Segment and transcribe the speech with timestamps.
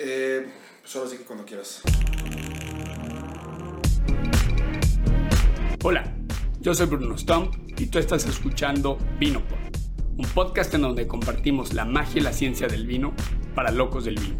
[0.00, 0.46] Eh,
[0.84, 1.82] solo así que cuando quieras.
[5.82, 6.16] Hola,
[6.60, 9.56] yo soy Bruno Stump y tú estás escuchando Vinopod,
[10.16, 13.12] un podcast en donde compartimos la magia y la ciencia del vino
[13.56, 14.38] para locos del vino.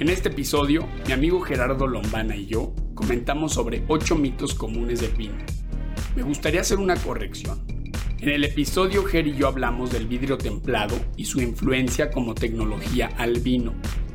[0.00, 5.12] En este episodio, mi amigo Gerardo Lombana y yo comentamos sobre 8 mitos comunes del
[5.12, 5.36] vino.
[6.16, 7.64] Me gustaría hacer una corrección.
[8.18, 13.08] En el episodio, Ger y yo hablamos del vidrio templado y su influencia como tecnología
[13.16, 13.72] al vino.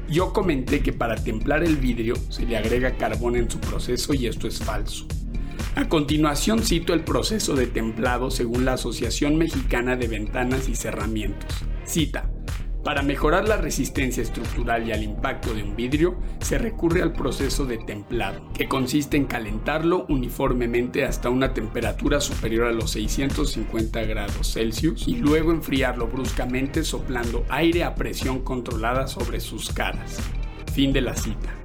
[0.09, 4.27] Yo comenté que para templar el vidrio se le agrega carbón en su proceso y
[4.27, 5.07] esto es falso.
[5.75, 11.65] A continuación cito el proceso de templado según la Asociación Mexicana de Ventanas y Cerramientos.
[11.85, 12.34] Cita.
[12.85, 17.65] Para mejorar la resistencia estructural y al impacto de un vidrio, se recurre al proceso
[17.65, 24.53] de templado, que consiste en calentarlo uniformemente hasta una temperatura superior a los 650 grados
[24.53, 30.19] Celsius y luego enfriarlo bruscamente soplando aire a presión controlada sobre sus caras.
[30.71, 31.55] Fin de la cita.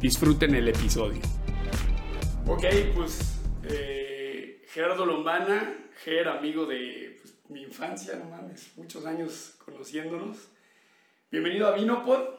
[0.00, 1.22] Disfruten el episodio.
[2.46, 7.15] Ok, pues eh, Gerardo Lombana, Ger, amigo de
[7.48, 10.36] mi infancia, no mames, muchos años conociéndonos.
[11.30, 12.36] Bienvenido a Vinopod.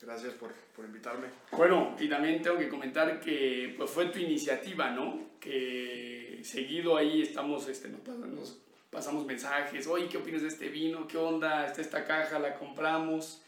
[0.00, 1.26] Gracias por, por invitarme.
[1.52, 5.28] Bueno, y también tengo que comentar que pues, fue tu iniciativa, ¿no?
[5.40, 8.58] Que seguido ahí estamos, este, nos, nos
[8.90, 11.06] pasamos mensajes, oye, ¿qué opinas de este vino?
[11.08, 11.66] ¿Qué onda?
[11.66, 13.42] Está esta caja, la compramos.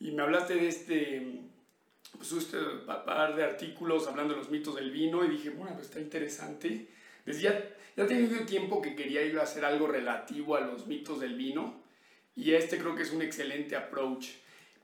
[0.00, 1.40] Y me hablaste de este,
[2.16, 5.74] pues este pa- par de artículos hablando de los mitos del vino y dije, bueno,
[5.74, 6.88] pues está interesante.
[7.28, 11.36] Desde ya, ya tenía tiempo que quería yo hacer algo relativo a los mitos del
[11.36, 11.82] vino
[12.34, 14.28] y este creo que es un excelente approach.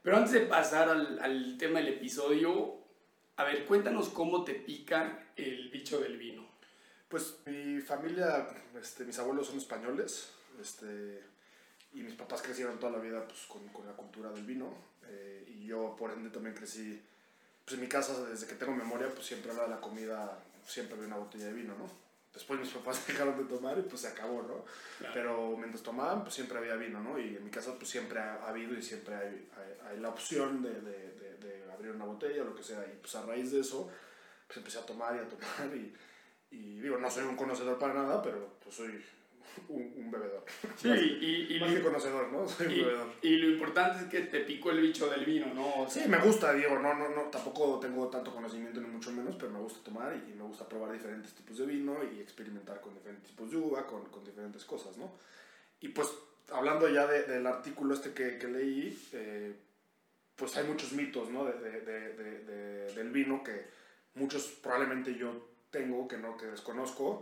[0.03, 2.75] Pero antes de pasar al, tema del episodio,
[3.37, 6.45] a ver, cuéntanos cómo te pica el bicho del vino.
[7.07, 8.47] Pues mi familia,
[8.79, 10.29] este, mis abuelos son españoles,
[10.61, 11.23] este,
[11.93, 14.71] y mis papás crecieron toda la vida pues, con, con la cultura del vino,
[15.07, 17.01] eh, y yo por ende también crecí,
[17.63, 19.81] pues en mi casa desde que tengo memoria, pues siempre a la hora de la
[19.81, 22.04] comida, siempre había una botella de vino, ¿no?
[22.35, 24.65] Después mis papás dejaron de tomar y pues se acabó, ¿no?
[24.99, 25.13] Claro.
[25.13, 27.17] Pero mientras tomaban, pues siempre había vino, ¿no?
[27.17, 30.09] Y en mi casa pues siempre ha, ha habido y siempre hay, hay, hay la
[30.09, 32.85] opción de, de, de, de abrir una botella o lo que sea.
[32.85, 33.89] Y pues a raíz de eso,
[34.45, 35.95] pues empecé a tomar y a tomar y,
[36.51, 39.03] y digo, no soy un conocedor para nada, pero pues soy
[39.69, 40.43] un, un bebedor.
[40.75, 40.89] Sí,
[41.49, 42.47] y, y, Más que conocedor, ¿no?
[42.47, 43.07] Soy un y- bebedor.
[43.21, 45.81] y lo importante es que te picó el bicho del vino, ¿no?
[45.83, 49.11] O sea, Sí, me gusta, digo, no, no, no, tampoco tengo tanto conocimiento ni mucho
[49.11, 52.19] menos, pero me gusta tomar y, y me gusta probar diferentes tipos de vino y
[52.19, 55.11] experimentar con diferentes tipos de uva, con, con diferentes cosas, ¿no?
[55.81, 56.09] Y pues,
[56.51, 59.53] hablando ya de- del artículo este que, que leí, eh,
[60.35, 61.45] pues hay muchos mitos, ¿no?
[61.45, 63.65] De- de- del vino que
[64.15, 67.21] muchos probablemente yo tengo, que no, que desconozco,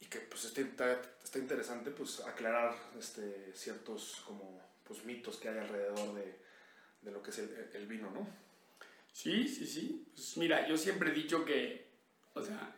[0.00, 0.60] y que pues está,
[1.24, 6.34] está, interesante pues aclarar este, ciertos como pues mitos que hay alrededor de,
[7.02, 8.26] de lo que es el, el vino, ¿no?
[9.12, 10.06] Sí, sí, sí.
[10.14, 11.86] Pues mira, yo siempre he dicho que,
[12.34, 12.74] o sea,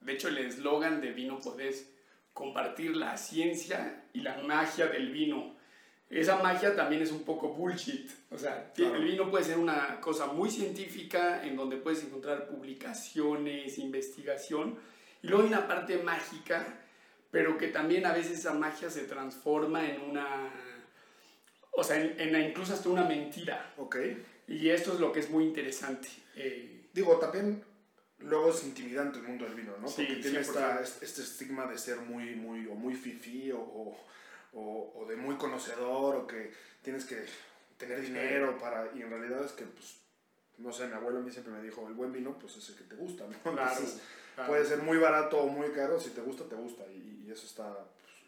[0.00, 1.90] de hecho el eslogan de vino podés
[2.32, 5.56] compartir la ciencia y la magia del vino.
[6.08, 8.10] Esa magia también es un poco bullshit.
[8.30, 8.94] O sea, Claro.
[8.96, 14.78] el vino puede ser una cosa muy científica en donde puedes encontrar publicaciones, investigación,
[15.22, 16.66] y luego hay una parte mágica,
[17.30, 20.50] pero que también a veces esa magia se transforma en una,
[21.72, 23.72] o sea, en, en incluso hasta una mentira.
[23.76, 23.96] Ok.
[24.48, 26.08] Y esto es lo que es muy interesante.
[26.34, 27.62] Eh, Digo, también
[28.18, 29.86] luego es intimidante el mundo del vino, ¿no?
[29.86, 30.42] Sí, Porque tiene 100%.
[30.42, 33.96] esta, este este estigma de ser muy, muy, o muy fifí, o, o,
[34.52, 36.52] o- o de muy conocedor, o que
[36.82, 37.24] tienes que
[37.78, 38.90] tener dinero para...
[38.96, 39.98] Y en realidad es que, pues,
[40.58, 42.74] no sé, mi abuelo a mí siempre me dijo, el buen vino, pues es el
[42.74, 43.38] que te gusta, ¿no?
[43.54, 44.00] Claro, Entonces,
[44.34, 44.50] claro.
[44.50, 46.84] puede ser muy barato o muy caro, si te gusta, te gusta.
[46.92, 47.72] Y, y eso está...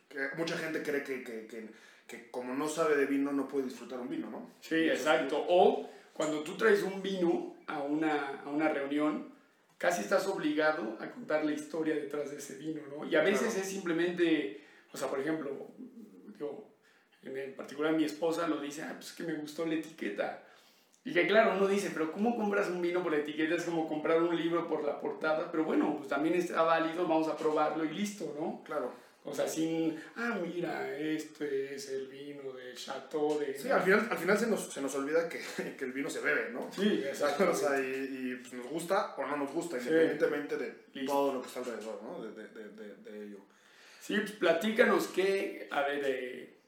[0.08, 1.68] pues, que mucha gente cree que, que, que,
[2.06, 4.50] que como no sabe de vino, no puede disfrutar un vino, ¿no?
[4.60, 5.44] sí, exacto.
[5.48, 9.32] O cuando tú traes un vino a una, a una reunión,
[9.78, 13.04] casi estás obligado a contar la historia detrás de ese vino, ¿no?
[13.06, 13.60] Y a veces Claro.
[13.62, 14.60] es simplemente,
[14.92, 15.68] o sea, por ejemplo,
[16.38, 16.68] digo,
[17.22, 20.44] en particular mi esposa lo dice, ah, pues que me gustó la etiqueta.
[21.04, 23.56] Y que claro, uno dice, pero ¿cómo compras un vino por la etiqueta?
[23.56, 27.28] Es como comprar un libro por la portada, pero bueno, pues también está válido, vamos
[27.28, 28.62] a probarlo y listo, ¿no?
[28.65, 28.92] Claro.
[29.24, 33.56] O sea, sin, ah, mira, este es el vino de Chateau de...
[33.56, 35.41] Sí, al final, al final se, nos, se nos olvida que,
[35.78, 36.68] que el vino se bebe, ¿no?
[36.72, 37.48] Sí, exacto.
[37.53, 39.88] o sea, y, y, pues, nos gusta o no nos gusta, Sí.
[39.88, 41.12] independientemente de Listo.
[41.12, 42.21] todo lo que está alrededor, ¿no?
[42.24, 43.38] De, de, de, de, de ello.
[44.00, 46.59] Sí, pues platícanos qué, a ver, eh,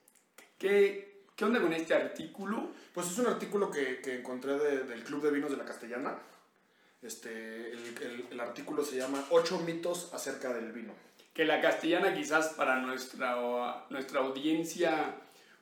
[0.56, 2.69] qué, qué onda con este artículo.
[2.93, 6.17] Pues es un artículo que, que encontré de- del Club de Vinos de la Castellana.
[7.03, 10.93] Este, el, el- el artículo se llama Ocho mitos acerca del vino.
[11.35, 15.17] Que la castellana quizás para nuestra, nuestra audiencia,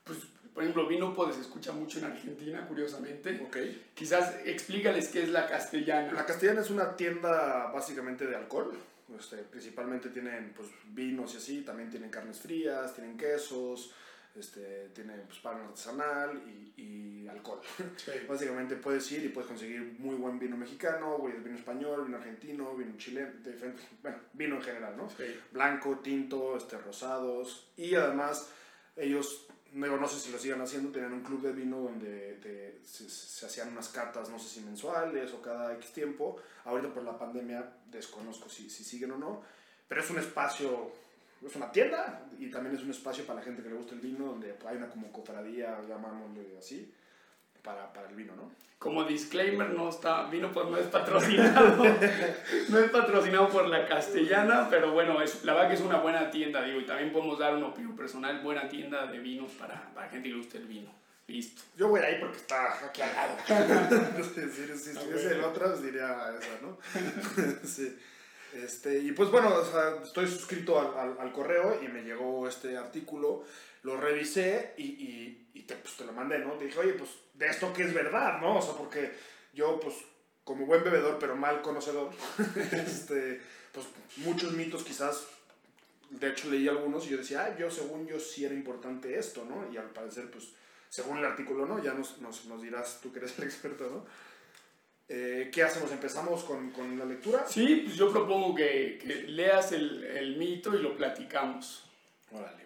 [0.05, 0.19] pues
[0.53, 3.41] por ejemplo, vino se escucha mucho en Argentina, curiosamente.
[3.47, 3.57] Ok.
[3.95, 6.13] Quizás explícales qué es la castellana.
[6.13, 8.77] La Castellana es una tienda básicamente de alcohol.
[9.19, 13.93] Este, principalmente tienen pues, vinos y así, también tienen carnes frías, tienen quesos,
[14.37, 17.61] este, tienen pues, pan artesanal y, y alcohol.
[17.97, 18.13] Sí.
[18.29, 22.97] Básicamente puedes ir y puedes conseguir muy buen vino mexicano, vino español, vino argentino, vino
[22.97, 25.09] chileno, diferente- bueno, vino en general, ¿no?
[25.11, 25.25] Sí.
[25.53, 27.73] Blanco, tinto, este, rosados.
[27.77, 28.49] Y además
[28.97, 32.81] ellos, no, no sé si lo sigan haciendo, tenían un club de vino donde de-
[32.85, 36.37] se, se hacían unas catas, no sé si mensuales o cada X tiempo.
[36.65, 39.43] Ahorita por la pandemia desconozco si, si siguen o no,
[39.89, 40.93] pero es un espacio,
[41.47, 44.01] es una tienda y también es un espacio para la gente que le gusta el
[44.01, 46.93] vino, donde hay una como cofradía, llamámosle así,
[47.63, 48.51] para, para el vino, ¿no?
[48.79, 51.85] Como disclaimer, no está, vino pues no es patrocinado,
[52.69, 56.31] no es patrocinado por la castellana, pero bueno, es, la verdad que es una buena
[56.31, 60.09] tienda, digo, y también podemos dar una opinión personal, buena tienda de vinos para, para
[60.09, 60.91] gente que le guste el vino.
[61.29, 61.63] Listo.
[61.77, 63.37] Yo voy ahí porque está aquí al lado.
[64.35, 66.77] si si, si en otra, pues diría esa, ¿no?
[67.65, 67.97] sí.
[68.53, 72.47] Este, y pues bueno, o sea, estoy suscrito al, al, al correo y me llegó
[72.47, 73.45] este artículo,
[73.83, 76.53] lo revisé y, y, y te, pues, te lo mandé, ¿no?
[76.53, 78.59] Te dije, oye, pues de esto que es verdad, ¿no?
[78.59, 79.13] O sea, porque
[79.55, 79.95] yo, pues,
[80.45, 82.11] como buen bebedor, pero mal conocedor,
[82.73, 83.41] este,
[83.73, 85.27] pues muchos mitos quizás,
[86.11, 89.45] de hecho leí algunos y yo decía, ah, yo según yo sí era importante esto,
[89.45, 89.73] ¿no?
[89.73, 90.49] Y al parecer, pues,
[90.91, 91.83] según el artículo, ¿no?
[91.83, 94.05] Ya nos, nos, nos dirás tú que eres el experto, ¿no?
[95.15, 95.93] Eh, ¿Qué hacemos?
[95.93, 97.45] ¿Empezamos con, con la lectura?
[97.47, 101.85] Sí, pues yo propongo que, que leas el, el mito y lo platicamos.
[102.33, 102.63] Órale.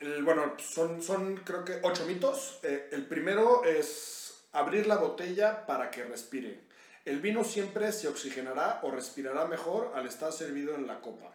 [0.00, 2.58] El- bueno, son, son creo que ocho mitos.
[2.64, 6.62] Eh, el primero es abrir la botella para que respire.
[7.04, 11.32] El vino siempre se oxigenará o respirará mejor al estar servido en la copa.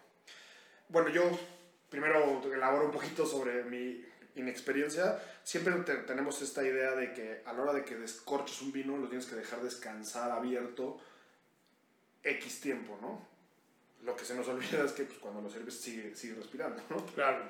[0.89, 1.23] Bueno, yo
[1.89, 4.03] primero elaboro un poquito sobre mi
[4.35, 5.19] inexperiencia.
[5.43, 8.97] Siempre te- tenemos esta idea de que a la hora de que descorches un vino
[8.97, 10.99] lo tienes que dejar descansar abierto
[12.23, 13.27] X tiempo, ¿no?
[14.05, 17.05] Lo que se nos olvida es que pues, cuando lo sirves sigue, sigue respirando, ¿no?
[17.07, 17.43] Claro.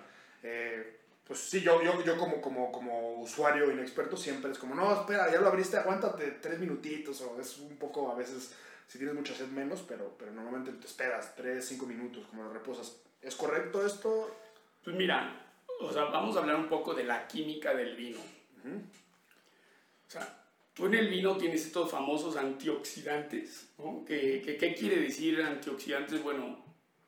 [0.44, 4.94] Eh, pues sí, yo, yo, yo como, como, como usuario inexperto siempre es como, no,
[5.02, 8.54] espera, ya lo abriste, aguántate tres minutitos, o es un poco a veces,
[8.88, 12.52] si tienes mucha sed menos, pero, pero normalmente te esperas tres, cinco minutos, como lo
[12.52, 12.98] reposas.
[13.22, 14.36] ¿Es correcto esto?
[14.84, 15.43] Pues mira,
[15.86, 18.20] o sea, vamos a hablar un poco de la química del vino.
[18.20, 24.04] O sea, tú en el vino tienes estos famosos antioxidantes, ¿no?
[24.06, 26.22] ¿Qué, qué, qué quiere decir antioxidantes?
[26.24, 26.64] Bueno,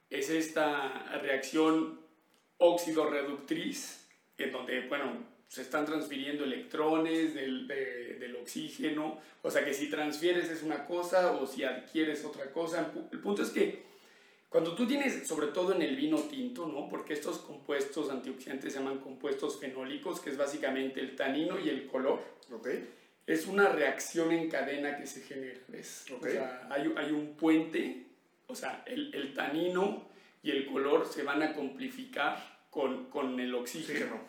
[0.10, 2.00] es esta reacción
[2.58, 4.08] óxido-reductriz,
[4.38, 9.90] en donde, bueno, se están transfiriendo electrones del, de- del oxígeno, o sea que si
[9.90, 12.92] transfieres es una cosa o si adquieres otra cosa.
[13.12, 13.84] El punto es que
[14.50, 16.88] cuando tú tienes, sobre todo en el vino tinto, ¿no?
[16.88, 21.88] Porque estos compuestos antioxidantes se llaman compuestos fenólicos, que es básicamente el tanino y el
[21.88, 22.22] color
[22.52, 22.70] ¿Ok?
[23.28, 26.06] es una reacción en cadena que se genera, ¿ves?
[26.12, 28.06] O sea, hay, hay un puente,
[28.48, 30.08] o sea, el, el tanino
[30.44, 34.20] y el color se van a complificar con, con el oxígeno.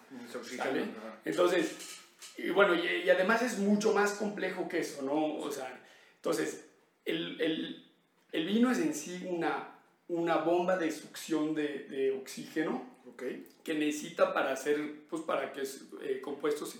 [1.24, 2.00] Entonces,
[2.38, 5.36] y bueno, y, y además es mucho más complejo que eso, ¿no?
[5.36, 5.78] O sea,
[6.16, 6.66] entonces,
[7.04, 7.92] el, el,
[8.32, 9.75] el vino es en sí una,
[10.08, 13.23] una bomba de succión de, de oxígeno Ok.
[13.64, 15.62] que necesita para hacer, pues para que
[16.03, 16.79] eh, compuestos se,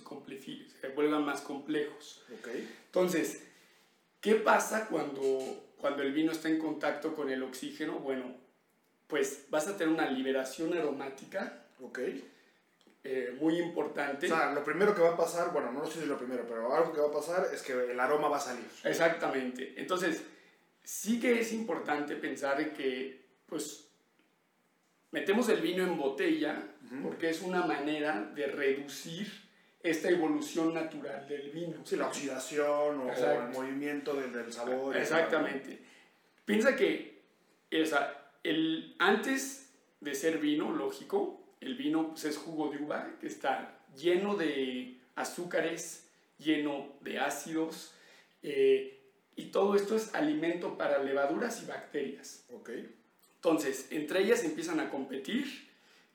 [0.81, 2.23] se vuelvan más complejos.
[2.39, 2.49] Ok.
[2.85, 3.43] Entonces,
[4.21, 5.39] ¿qué pasa cuando,
[5.77, 7.99] cuando el vino está en contacto con el oxígeno?
[7.99, 8.35] Bueno,
[9.07, 11.99] pues vas a tener una liberación aromática Ok.
[13.03, 14.25] eh, muy importante.
[14.25, 16.75] O sea, lo primero que va a pasar, bueno, no sé si lo primero, pero
[16.75, 18.65] algo que va a pasar es que el aroma va a salir.
[18.83, 19.73] Exactamente.
[19.77, 20.23] Entonces,
[20.87, 23.89] sí que es importante pensar que, pues,
[25.11, 26.63] metemos el vino en botella
[27.03, 29.27] porque es una manera de reducir
[29.83, 31.85] esta evolución natural del vino.
[31.85, 34.95] Sí, la oxidación o, el movimiento del, del sabor.
[34.95, 35.77] Exactamente.
[36.45, 37.17] Piensa que
[37.69, 43.17] o sea, el, antes de ser vino, lógico, el vino pues, es jugo de uva
[43.19, 47.93] que está lleno de azúcares, lleno de ácidos,
[48.41, 48.96] eh,
[49.37, 52.45] y todo esto es alimento para levaduras y bacterias.
[52.51, 52.71] Ok.
[53.35, 55.45] Entonces, entre ellas empiezan a competir,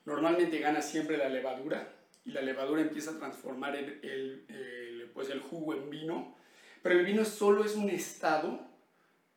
[0.05, 1.91] normalmente gana siempre la levadura,
[2.25, 6.37] y la levadura empieza a transformar el, el- el, pues el jugo en vino,
[6.83, 8.59] pero el vino solo es un estado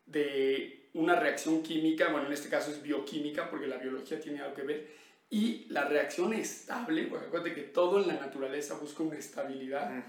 [0.07, 4.55] de una reacción química, bueno, en este caso es bioquímica, porque la biología tiene algo
[4.55, 4.88] que ver,
[5.31, 10.02] y la reacción estable, porque acuérdate que todo en la naturaleza busca una estabilidad, Mm.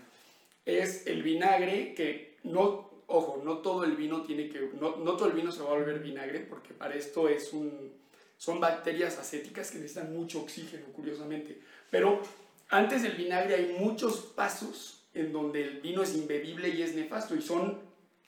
[0.66, 5.28] es el vinagre que no, ojo, no todo el vino tiene que, no, no todo
[5.28, 7.92] el vino se va a volver vinagre porque para esto es un,
[8.38, 11.60] son bacterias acéticas que necesitan mucho oxígeno, curiosamente.
[11.90, 12.22] Pero
[12.70, 17.36] antes del vinagre hay muchos pasos en donde el vino es imbebible y es nefasto
[17.36, 17.80] y son,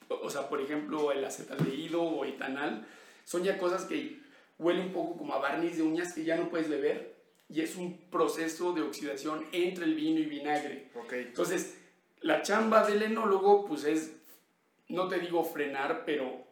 [0.08, 2.86] o sea, por ejemplo, el acetaldehído o etanal,
[3.24, 4.18] son ya cosas que
[4.58, 7.14] huelen un poco como a barniz de uñas que ya no puedes beber
[7.48, 10.90] y es un proceso de oxidación entre el vino y vinagre.
[11.04, 11.22] Okay.
[11.22, 11.76] Entonces,
[12.20, 14.16] la chamba del enólogo, pues es,
[14.90, 16.44] no te digo frenar, pero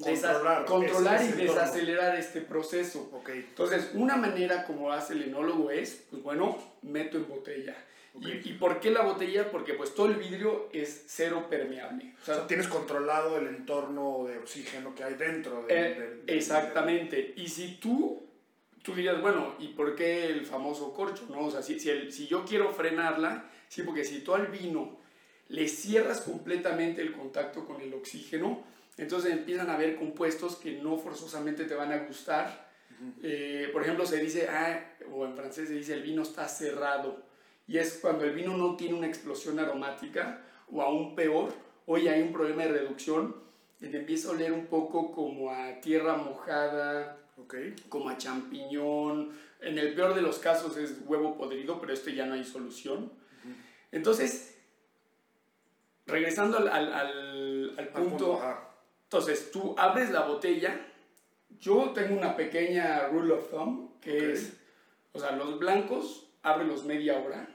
[0.00, 3.10] controlar, controlar y desacelerar este proceso.
[3.12, 3.46] Okay.
[3.48, 7.76] Entonces, una manera como hace el enólogo es, pues bueno, meto en botella.
[8.14, 8.42] Okay.
[8.44, 9.50] ¿Y, ¿Y, por qué la botella?
[9.50, 12.14] Porque pues todo el vidrio es cero permeable.
[12.22, 15.64] O sea, o sea tienes controlado el entorno de oxígeno que hay dentro.
[15.64, 17.34] De, eh, de, de, exactamente.
[17.36, 18.24] Y si tú,
[18.82, 21.26] tú dirías, bueno, ¿y por qué el famoso corcho?
[21.28, 21.46] ¿no?
[21.46, 25.03] O sea, si, si, el, si yo quiero frenarla, sí, porque si tú al vino
[25.48, 28.62] le cierras completamente el contacto con el oxígeno,
[28.96, 32.68] entonces empiezan a haber compuestos que no forzosamente te van a gustar.
[32.90, 33.12] Uh -huh.
[33.22, 37.22] eh, por ejemplo, se dice, ah, o en francés se dice, el vino está cerrado.
[37.66, 41.52] Y es cuando el vino no tiene una explosión aromática, o aún peor,
[41.86, 43.44] hoy hay un problema de reducción,
[43.90, 47.74] te empieza a oler un poco como a tierra mojada, okay.
[47.88, 49.32] como a champiñón.
[49.60, 53.04] En el peor de los casos es huevo podrido, pero esto ya no hay solución.
[53.04, 53.54] Uh -huh.
[53.92, 54.53] Entonces,
[56.06, 58.40] regresando al, al, al, al punto,
[59.04, 60.80] entonces tú abres la botella.
[61.60, 64.22] Yo tengo una pequeña rule of thumb que Ok.
[64.34, 64.52] es,
[65.12, 67.48] o sea, los blancos ábrelos media hora.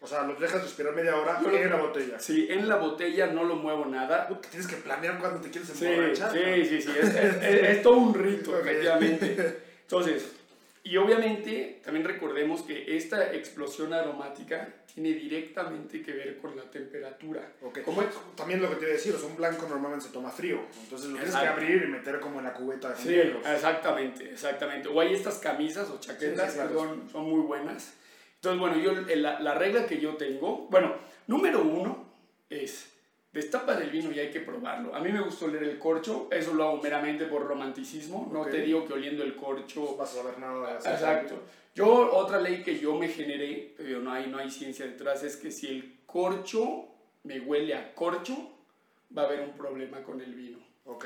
[0.00, 2.18] O sea, los dejas respirar media hora Yo lo- en la botella.
[2.20, 4.28] Sí, en la botella no lo muevo nada.
[4.28, 6.32] Puta, Tienes que planear cuando te quieres Sí, emborrachar.
[6.32, 9.62] sí, sí, sí, es, es- es- es todo un rito, efectivamente.
[9.82, 10.35] Entonces,
[10.88, 17.52] y obviamente también recordemos que esta explosión aromática tiene directamente que ver con la temperatura.
[17.62, 17.80] Ok.
[17.84, 18.08] ¿Cómo es?
[18.36, 20.60] También lo que te iba a decir, o sea, un blanco normalmente se toma frío.
[20.84, 23.44] Entonces lo tienes que abrir y meter como en la cubeta de Sí, hielos.
[23.46, 24.88] exactamente, exactamente.
[24.88, 27.94] O hay estas camisas o chaquetas Sí, sí, que son, son muy buenas.
[28.36, 30.94] Entonces, bueno, yo, la, la regla que yo tengo, bueno,
[31.26, 32.08] número uno
[32.48, 32.92] es,
[33.36, 34.94] destapas el vino y hay que probarlo.
[34.94, 38.50] A mí me gusta oler el corcho, eso lo hago meramente por romanticismo, no Ok.
[38.50, 39.96] te digo que oliendo el corcho...
[39.96, 40.90] Vas a ver nada de eso.
[40.90, 41.42] Exacto.
[41.74, 45.36] Yo, otra ley que yo me generé, pero no hay, no hay ciencia detrás, es
[45.36, 46.86] que si el corcho
[47.24, 48.34] me huele a corcho,
[49.16, 50.58] va a haber un problema con el vino.
[50.86, 51.04] Ok.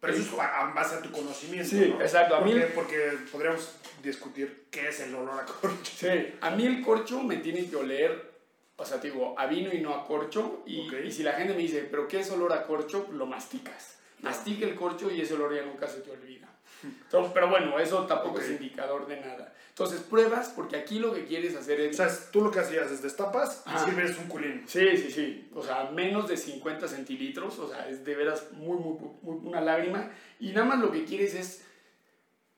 [0.00, 1.68] Pero eso es a en base a tu conocimiento.
[1.70, 2.00] Sí, ¿no?
[2.02, 2.36] exacto.
[2.36, 5.92] A mí- Porque, porque podríamos discutir qué es el olor a corcho.
[5.96, 6.08] Sí,
[6.42, 8.33] a mí el corcho me tiene que oler,
[8.76, 10.62] o sea, te digo, a vino y no a corcho.
[10.66, 13.08] Y, y si la gente me dice, ¿pero qué es olor a corcho?
[13.12, 13.98] Lo masticas.
[14.20, 16.48] Mastica el corcho y ese olor ya nunca se te olvida.
[16.82, 19.52] Entonces, pero bueno, eso tampoco es indicador de nada.
[19.68, 21.96] Entonces, pruebas, porque aquí lo que quieres hacer O es...
[21.96, 24.62] sea, tú lo que hacías es destapas y sirves un culín.
[24.68, 25.50] Sí, sí, sí.
[25.54, 27.58] O sea, menos de 50 centilitros.
[27.58, 30.10] O sea, es de veras muy, muy, muy- una lágrima.
[30.38, 31.64] Y nada más lo que quieres es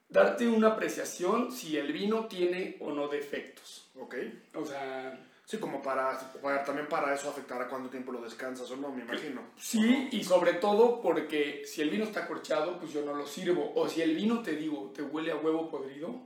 [0.09, 3.91] darte una apreciación si el vino tiene o no defectos.
[3.99, 4.15] Ok.
[4.55, 8.77] O sea, Sí, como para, para- también para eso afectará cuánto tiempo lo descansas o
[8.77, 9.43] no, me imagino.
[9.57, 13.73] sí, y sobre todo porque si el vino está corchado, pues yo no lo sirvo.
[13.77, 16.17] O si el vino, te digo, te huele a huevo podrido,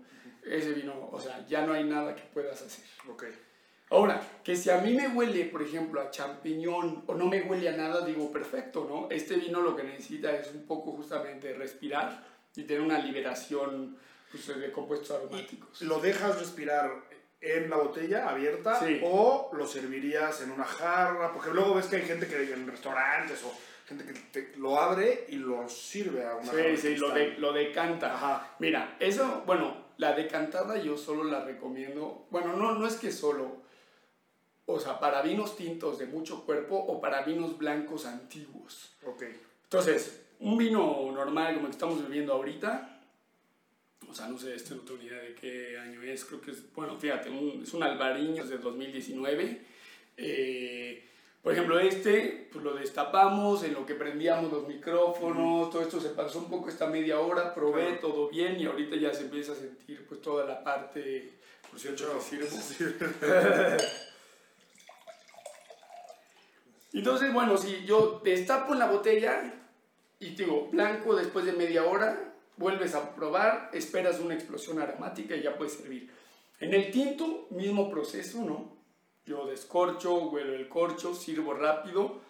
[0.42, 2.82] ese vino, o sea, ya no hay nada que puedas hacer.
[3.10, 3.24] Ok.
[3.90, 7.68] Ahora, que si a mí me huele, por ejemplo, a champiñón o no me huele
[7.68, 9.14] a nada, digo, perfecto, ¿no?
[9.14, 12.24] Este vino lo que necesita es un poco justamente respirar
[12.56, 13.98] y tener una liberación
[14.30, 15.82] pues, de compuestos aromáticos.
[15.82, 17.02] ¿Lo dejas respirar
[17.40, 19.00] en la botella abierta Sí.
[19.02, 21.32] o lo servirías en una jarra?
[21.32, 23.52] Porque luego ves que hay gente que en restaurantes o
[23.86, 26.50] gente que te- lo abre y lo sirve a una.
[26.52, 27.14] Sí, sí, lo, cristal.
[27.34, 28.14] de, lo decanta.
[28.14, 28.54] Ajá.
[28.58, 32.26] Mira, eso, bueno, la decantada yo solo la recomiendo.
[32.30, 33.58] Bueno, no, no es que solo.
[34.66, 38.94] O sea, para vinos tintos de mucho cuerpo o para vinos blancos antiguos.
[39.04, 39.24] Ok.
[39.64, 42.99] Entonces, un vino normal como el que estamos bebiendo ahorita,
[44.08, 46.50] o sea, no sé, este no tengo ni idea de qué año es, creo que
[46.52, 49.60] es, bueno, fíjate, un- es un albariño de 2019.
[50.16, 51.04] Eh,
[51.42, 56.10] por ejemplo, este, pues lo destapamos, en lo que prendíamos los micrófonos, todo esto se
[56.10, 58.00] pasó un poco esta media hora, probé Claro.
[58.00, 61.32] todo bien y ahorita ya se empieza a sentir pues toda la parte,
[61.70, 62.48] por cierto, que sirvo.
[66.92, 69.54] Entonces, bueno, si yo destapo en la botella
[70.18, 72.29] y te digo, blanco después de media hora,
[72.60, 76.10] vuelves a probar, esperas una explosión aromática y ya puedes servir.
[76.60, 78.76] En el tinto, mismo proceso, ¿no?
[79.24, 82.20] Yo descorcho, huelo el corcho, sirvo rápido,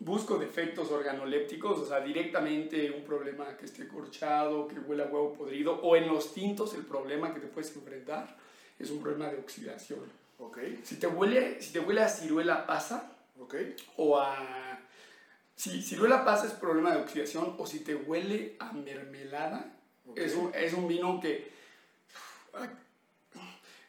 [0.00, 5.32] busco defectos organolépticos, o sea, directamente un problema que esté corchado, que huela a huevo
[5.34, 8.36] podrido, o en los tintos el problema que te puedes enfrentar
[8.80, 10.00] es un problema de oxidación.
[10.38, 10.58] Ok.
[10.82, 13.54] Si te huele, si te huele a ciruela pasa, Ok.
[13.98, 14.80] o a...
[15.54, 19.75] Si ciruela pasa es problema de oxidación o si te huele a mermelada,
[20.14, 21.50] Es, un, es un vino que...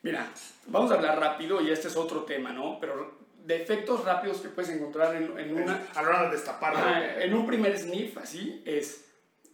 [0.01, 0.29] Mira,
[0.67, 2.79] vamos a hablar rápido y este es otro tema, ¿no?
[2.79, 5.87] Pero defectos rápidos que puedes encontrar en, en una...
[5.95, 6.79] A la hora de destaparlo.
[6.81, 9.05] Ah, en un primer sniff, así, es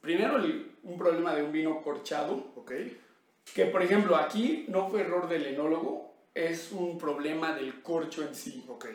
[0.01, 2.71] primero el- un problema de un vino corchado, Ok.
[3.53, 8.35] que por ejemplo aquí no fue error del enólogo, es un problema del corcho en
[8.35, 8.65] sí.
[8.67, 8.85] Ok.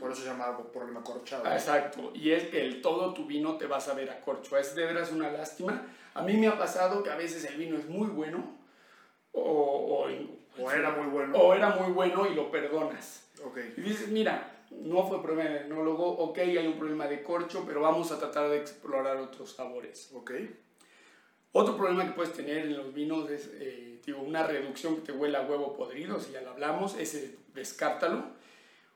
[0.00, 1.44] Por eso se llama problema corchado.
[1.46, 4.56] Ah, Exacto, y es que el todo tu vino te va a saber a corcho.
[4.58, 5.86] Es de veras una lástima.
[6.16, 8.58] A mí me ha pasado que a veces el vino es muy bueno
[9.32, 10.08] o, o,
[10.62, 11.36] O era muy bueno.
[11.36, 13.28] o era muy bueno y lo perdonas.
[13.44, 13.58] Ok.
[13.76, 17.82] Y dices, mira, no fue problema del enólogo, ok, hay un problema de corcho, pero
[17.82, 20.10] vamos a tratar de explorar otros sabores.
[20.14, 20.32] Ok.
[21.52, 25.12] Otro problema que puedes tener en los vinos es, eh, digo, una reducción que te
[25.12, 28.24] huele a huevo podrido, si ya lo hablamos, ese descártalo.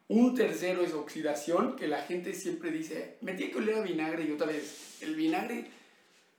[0.08, 4.24] Un tercero es oxidación, que la gente siempre dice, me tiene que oler a vinagre
[4.24, 5.70] y otra vez, el vinagre,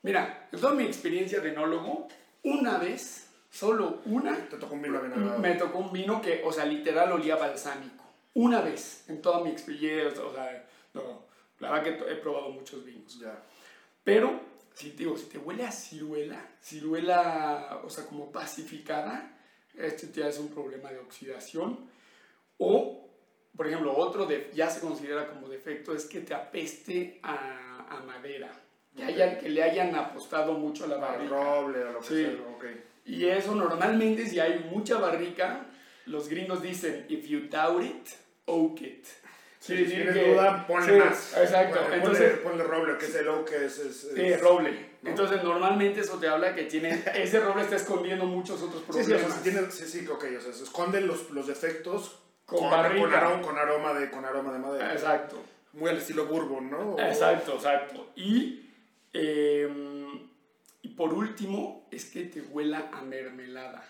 [0.03, 2.07] mira, en toda mi experiencia de enólogo,
[2.43, 5.39] una vez, solo una, Te tocó un vino avinagrado.
[5.39, 8.03] me tocó un vino que, o sea, literal olía balsámico.
[8.33, 11.25] Una vez, en toda mi experiencia, o sea, no,
[11.59, 13.19] la verdad que he probado muchos vinos.
[13.19, 13.43] Ya.
[14.03, 14.39] Pero,
[14.73, 19.37] si te digo, si te huele a ciruela, ciruela, o sea, como pacificada,
[19.77, 21.89] este ya es un problema de oxidación.
[22.57, 23.09] O,
[23.55, 27.99] por ejemplo, otro de, ya se considera como defecto es que te apeste a, a
[28.01, 28.51] madera.
[28.95, 31.29] Que, hayan- que le hayan apostado mucho a la Al barrica.
[31.35, 32.23] roble, a lo que Sí.
[32.25, 32.33] sea.
[32.55, 32.65] Ok.
[33.05, 35.65] Y eso normalmente, si hay mucha barrica,
[36.05, 38.07] los gringos dicen, if you doubt it,
[38.45, 39.05] oak it.
[39.59, 41.37] Si Quiere decir tienes que- duda, ponle sí, más.
[41.37, 41.79] Exacto.
[41.81, 43.77] Ponle, Entonces, ponle roble, que es el oak, que es...
[43.79, 44.89] es, Sí, es- roble.
[45.03, 45.09] ¿no?
[45.09, 48.99] Entonces, normalmente eso te habla que tiene, ese roble está escondiendo muchos otros Sí, sí,
[48.99, 49.21] o problemas.
[49.21, 53.01] sea, si tiene, sí, sí, ok, o sea, se esconden los, los defectos Con barrica.
[53.05, 54.93] con, aroma, con, aroma de, con aroma de madera.
[54.93, 55.41] Exacto,
[55.73, 56.95] Muy al estilo bourbon, ¿no?
[56.95, 58.11] O- exacto, exacto.
[58.15, 58.60] Y,
[59.13, 59.67] eh,
[60.83, 63.83] y por último, es que te huela a mermelada.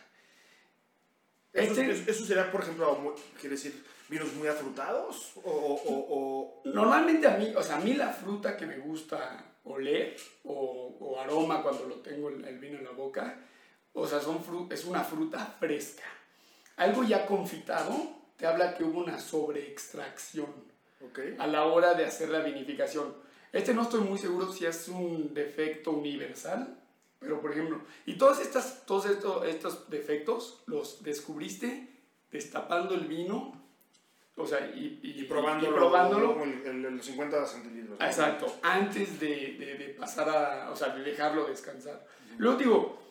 [1.54, 5.50] Eso, Este- eso- eso sería, por ejemplo, quiere decir, vinos muy afrutados o...
[5.51, 10.16] o, o- Normalmente a mí, o sea, a mí la fruta que me gusta oler
[10.44, 13.38] o, o aroma cuando lo tengo el, el vino en la boca,
[13.93, 14.41] o sea, son
[14.72, 16.04] es una fruta fresca.
[16.78, 17.93] Algo ya confitado
[18.38, 20.50] te habla que hubo una sobreextracción.
[21.06, 21.19] ok.
[21.38, 23.13] a la hora de hacer la vinificación.
[23.52, 26.78] Este no estoy muy seguro si es un defecto universal,
[27.20, 31.88] pero por ejemplo, y todas estas, todos estos, estos defectos los descubriste
[32.32, 33.62] destapando el vino,
[34.38, 35.72] o sea, y, y- Y probándolo.
[35.76, 38.00] y probándolo como el, el- el 50 centilitros.
[38.00, 38.06] ¿no?
[38.06, 39.28] Exacto, antes de,
[39.60, 42.08] de- de pasar a, o sea, de dejarlo descansar.
[42.38, 43.02] Luego digo,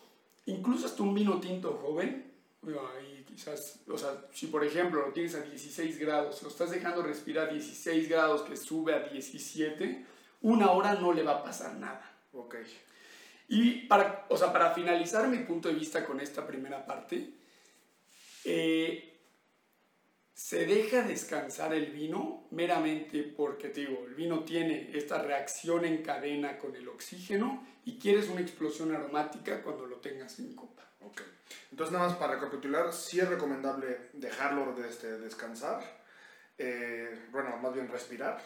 [0.47, 2.33] incluso hasta un vino tinto joven,
[2.67, 7.03] ahí quizás, o sea, si por ejemplo lo tienes a 16 grados, lo estás dejando
[7.03, 10.07] respirar a 16 grados que sube a 17,
[10.43, 12.11] una hora no le va a pasar nada.
[12.33, 12.57] Ok.
[13.49, 17.31] Y para, o sea, para finalizar mi punto de vista con esta primera parte,
[18.45, 19.19] eh,
[20.33, 26.03] se deja descansar el vino meramente porque, te digo, el vino tiene esta reacción en
[26.03, 30.85] cadena con el oxígeno y quieres una explosión aromática cuando lo tengas en copa.
[31.01, 31.21] Ok.
[31.73, 35.83] Entonces, nada más para recapitular, sí es recomendable dejarlo de este, descansar.
[36.57, 38.41] eh, bueno, más bien respirar.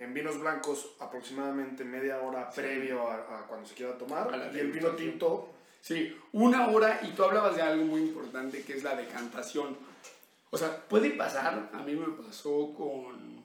[0.00, 4.50] En vinos blancos, aproximadamente media hora previo a, a cuando se quiera tomar.
[4.54, 8.74] Y el vino tinto, Sí, una hora y tú hablabas de algo muy importante que
[8.74, 9.74] es la decantación.
[10.50, 13.42] O sea, puede pasar, a mí me pasó con,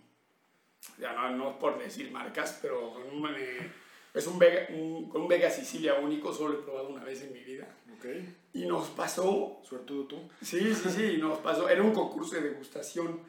[1.00, 3.72] ya no, no por decir marcas, pero con un, eh,
[4.14, 7.22] es un Vega, un- con un Vega Sicilia único, solo lo he probado una vez
[7.22, 7.68] en mi vida.
[7.98, 8.06] ok.
[8.54, 10.30] Y nos pasó, Suertudo tú.
[10.42, 13.22] sí, sí, sí, nos pasó, era un concurso de degustación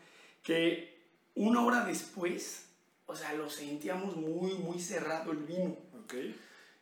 [0.42, 0.98] que
[1.36, 2.65] una hora después,
[3.06, 5.76] o sea, lo sentíamos muy, muy cerrado el vino.
[6.04, 6.14] Ok.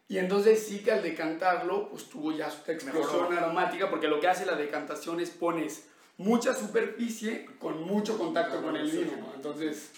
[0.08, 3.38] Y entonces sí que al decantarlo, pues tuvo ya su explosión Mejoró.
[3.38, 5.86] aromática, porque lo que hace la decantación es pones
[6.18, 9.16] mucha superficie con mucho contacto con el vino.
[9.18, 9.34] ¿no?
[9.34, 9.90] Entonces,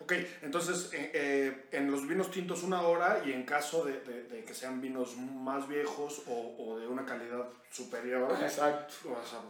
[0.00, 0.12] Ok,
[0.42, 4.44] entonces eh, eh, en los vinos tintos una hora y en caso de, de- de
[4.44, 8.92] que sean vinos más viejos o, o de una calidad superior, exacto.
[9.04, 9.40] o sea,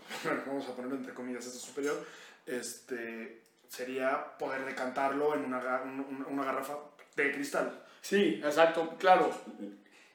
[0.47, 2.07] vamos a ponerlo entre comillas, este superior,
[2.47, 6.79] este, sería poder decantarlo en una, ga- un- una garrafa
[7.17, 7.83] de cristal.
[8.01, 8.97] Sí, exacto.
[8.99, 9.31] Claro,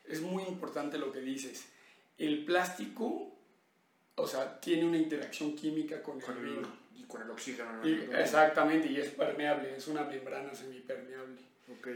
[0.05, 1.67] es muy importante lo que dices.
[2.17, 3.35] El plástico,
[4.15, 6.67] o sea, tiene una interacción química con, Con el el, vino.
[6.95, 7.71] y con el oxígeno.
[7.73, 7.87] ¿no?
[7.87, 11.39] Y- exactamente, y es permeable, es una membrana semipermeable.
[11.71, 11.87] Ok.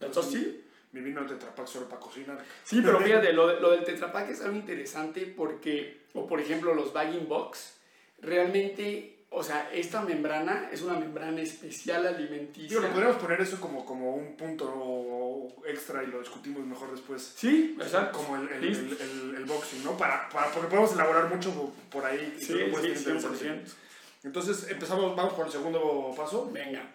[0.00, 0.60] Entonces sí,
[0.92, 2.38] Mi vino de Tetra Pak solo para cocinar.
[2.62, 6.40] Sí, pero fíjate, lo, de- lo del Tetra Pak es algo interesante porque, o por
[6.40, 7.78] ejemplo, los bagging box,
[8.20, 12.68] realmente, o sea, esta membrana es una membrana especial alimenticia.
[12.68, 17.34] Digo, le podríamos poner eso como, como un punto extra y lo discutimos mejor después.
[17.36, 18.18] Sí, exacto.
[18.18, 19.96] Como el, el, el, boxing, ¿no?
[19.96, 22.36] Para, para, porque podemos elaborar mucho por ahí.
[22.38, 23.44] Sí, sí, ser interesante.
[23.44, 23.74] 100%.
[24.22, 26.48] Entonces, empezamos, vamos por el segundo paso.
[26.52, 26.88] Venga.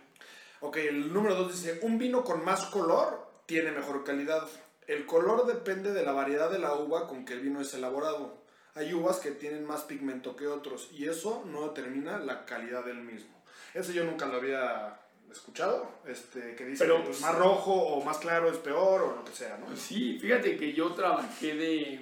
[0.62, 4.48] Ok, el número 2 dice, un vino con más color tiene mejor calidad.
[4.88, 8.39] El color depende de la variedad de la uva con que el vino es elaborado.
[8.80, 12.98] Hay uvas que tienen más pigmento que otros y eso no determina la calidad del
[13.02, 13.30] mismo.
[13.74, 14.98] Eso yo nunca lo había
[15.32, 19.16] escuchado, este, que dice Pero- que pues, más rojo o más claro es peor o
[19.18, 19.66] lo que sea, ¿no?
[19.68, 22.00] Pues sí, fíjate que yo trabajé de,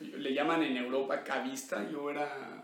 [0.00, 2.62] le llaman en Europa cavista, yo era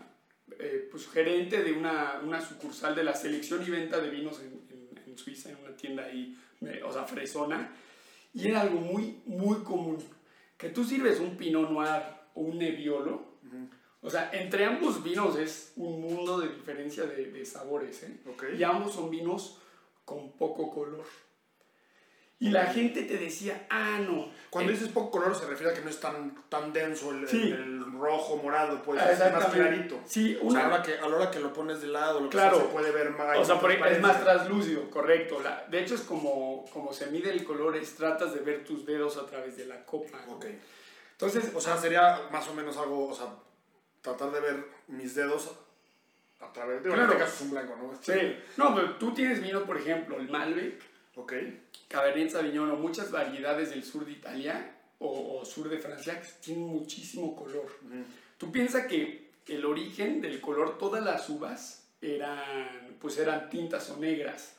[0.59, 4.61] eh, pues gerente de una, una sucursal de la selección y venta de vinos en,
[4.69, 7.71] en- en Suiza, en una tienda ahí, eh, o sea, fresona,
[8.33, 9.97] y era algo muy, muy común,
[10.57, 12.03] que tú sirves un Pinot Noir
[12.35, 13.30] o un Nebbiolo,
[14.01, 18.17] o sea, entre ambos vinos es un mundo de diferencia de, de sabores, ¿eh?
[18.29, 18.45] Ok.
[18.57, 19.59] Y ambos son vinos
[20.05, 21.05] con poco color.
[22.39, 24.27] Y la gente te decía, ah, no.
[24.49, 27.27] Cuando eh, dices poco color se refiere a que no es tan, tan denso el,
[27.27, 27.37] Sí.
[27.39, 29.99] el- el rojo, morado, pues es más clarito.
[30.05, 31.87] Sí, O sea, a la una, hora que, a la hora que lo pones de
[31.89, 32.55] lado, lo que Claro.
[32.57, 33.37] sea, se puede ver más.
[33.37, 35.39] o sea, por ahí es más translúcido, correcto.
[35.43, 38.87] La, de hecho, es como, como se mide el color, es tratas de ver tus
[38.87, 40.19] dedos a través de la copa.
[40.27, 40.39] ¿no?
[41.21, 43.27] Entonces, O sea, sería más o menos algo, o sea,
[44.01, 45.51] tratar de ver mis dedos
[46.39, 46.89] a través de...
[46.89, 47.11] Bueno, Claro.
[47.13, 47.93] en este caso es un blanco, ¿no?
[48.01, 48.37] sí.
[48.57, 50.81] No, pero tú tienes vino, por ejemplo, el Malbec,
[51.15, 51.33] Ok.
[51.89, 56.27] Cabernet Sauvignon o muchas variedades del sur de Italia o, o sur de Francia que
[56.41, 57.67] tienen muchísimo color.
[58.37, 63.97] Tú piensas que el origen del color, todas las uvas eran, pues eran tintas o
[63.97, 64.55] negras,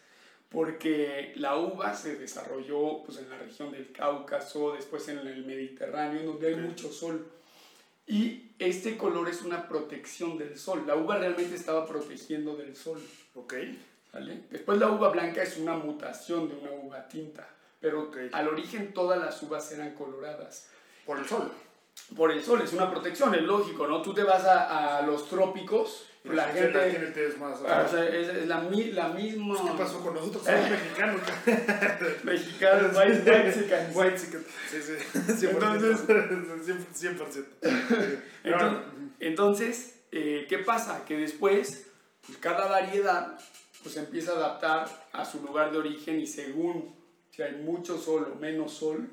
[0.53, 6.21] porque la uva se desarrolló pues, en la región del Cáucaso, después en el Mediterráneo,
[6.21, 7.27] en donde hay mucho sol.
[8.07, 10.85] Y este color es una protección del sol.
[10.87, 13.01] La uva realmente estaba protegiendo del sol.
[13.35, 13.55] Ok.
[14.12, 14.43] ¿vale?
[14.51, 17.49] Después la uva blanca es una mutación de una uva tinta,
[17.81, 18.19] pero Ok.
[18.33, 20.69] al origen todas las uvas eran coloradas.
[21.07, 21.51] Por el sol.
[22.15, 24.03] Por el sol, es una protección, es lógico, ¿no?
[24.03, 26.91] Tú te vas a, a los trópicos, la la gente...
[26.93, 27.59] gente es más...
[27.67, 29.57] ah, o sea, es, es la, la misma...
[29.57, 30.45] ¿Qué pasó con nosotros?
[30.45, 31.21] Somos mexicanos.
[32.25, 33.97] Mexicanos, white, Mexicans.
[33.97, 34.19] White.
[34.19, 34.29] Sí,
[34.83, 34.93] sí.
[35.47, 35.75] 100%.
[35.75, 37.11] Entonces- 100%.
[37.11, 38.85] Entonces, Pero,
[39.21, 41.05] entonces, eh, ¿qué pasa?
[41.05, 41.87] Que después,
[42.27, 43.39] pues, cada variedad
[43.83, 46.95] pues empieza a adaptar a su lugar de origen y según
[47.31, 49.09] si hay mucho sol o menos sol,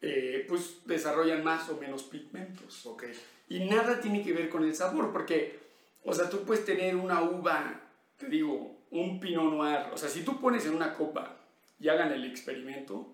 [0.00, 2.86] eh, pues desarrollan más o menos pigmentos.
[2.86, 3.04] ok.
[3.48, 5.58] Y nada tiene que ver con el sabor, porque,
[6.04, 7.80] o sea, tú puedes tener una uva,
[8.16, 11.36] te digo, un Pinot Noir, o sea, si tú pones en una copa
[11.80, 13.08] y hagan el experimento,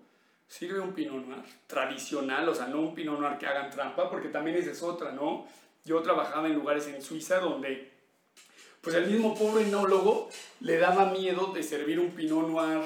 [0.47, 4.29] sirve un Pinot Noir tradicional, o sea, no un Pinot Noir que hagan trampa, porque
[4.29, 5.47] también esa es otra, ¿no?
[5.85, 7.89] Yo trabajaba en lugares en Suiza donde,
[8.81, 12.81] pues el mismo pobre enólogo le daba miedo de servir un Pinot Noir,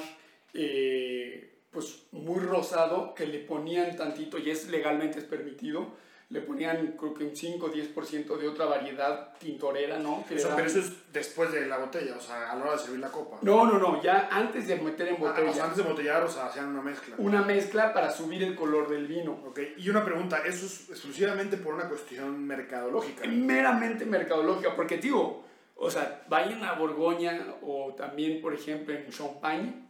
[0.54, 5.92] eh, pues muy rosado, que le ponían tantito, y es legalmente es permitido,
[6.28, 10.24] le ponían creo que un 5 o 10% de otra variedad tintorera, ¿no?
[10.28, 12.72] Que Eso, daban- pero eso es después de la botella, o sea, a la hora
[12.72, 13.38] de servir la copa.
[13.42, 16.24] No, no, no, ya antes de meter en Ah, botella, o sea, antes de botellar,
[16.24, 17.14] o sea, hacían una mezcla.
[17.18, 19.38] una mezcla para subir el color del vino.
[19.46, 23.24] Ok, y una pregunta, ¿eso es exclusivamente por una cuestión mercadológica?
[23.28, 25.44] meramente mercadológica, porque digo,
[25.76, 29.84] o sea, vayan a Borgoña o también, por ejemplo, en Champagne,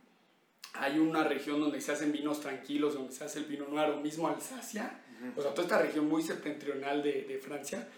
[0.74, 3.96] hay una región donde se hacen vinos tranquilos, donde se hace el vino noir, o
[4.00, 5.00] mismo Alsacia,
[5.36, 7.88] o sea, toda esta región muy septentrional de, de Francia,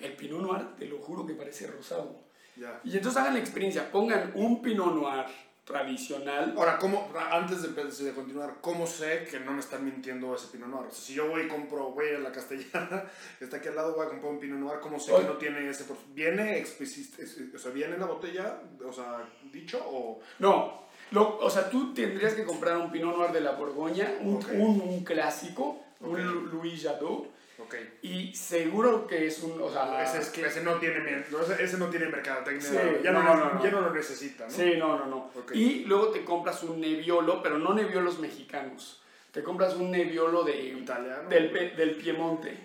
[0.00, 2.20] el Pinot Noir, te lo juro que parece rosado.
[2.56, 2.80] Ya.
[2.84, 5.26] Y entonces hagan la experiencia, pongan un Pinot Noir
[5.68, 10.48] tradicional, Ahora, ¿cómo, antes de, de continuar, ¿cómo sé que no me están mintiendo ese
[10.48, 10.86] Pinot Noir?
[10.86, 13.04] O sea, si yo voy y compro, voy a la castellana,
[13.38, 15.26] que está aquí al lado, voy a comprar un Pinot Noir, ¿cómo sé que Oye.
[15.26, 15.84] no tiene ese?
[16.14, 20.20] ¿Viene o sea, viene en la botella, o sea, dicho o...?
[20.38, 24.36] No, lo- o sea, tú tendrías que comprar un Pinot Noir de la Borgoña, un,
[24.54, 27.74] un, un clásico, un Louis Jadot, Ok.
[28.02, 31.24] y seguro que es un, o sea, ese, es que ese no tiene,
[31.58, 33.64] ese, no tiene mercadotecnia, Sí, ya, no, no, no, no.
[33.64, 34.50] ya no lo necesita, ¿no?
[34.50, 35.30] sí, no, no, no.
[35.52, 40.56] Y luego te compras un Nebbiolo, pero no Nebbiolos mexicanos, te compras un Nebbiolo de,
[40.68, 41.28] Italiano.
[41.28, 42.56] del, del Piemonte,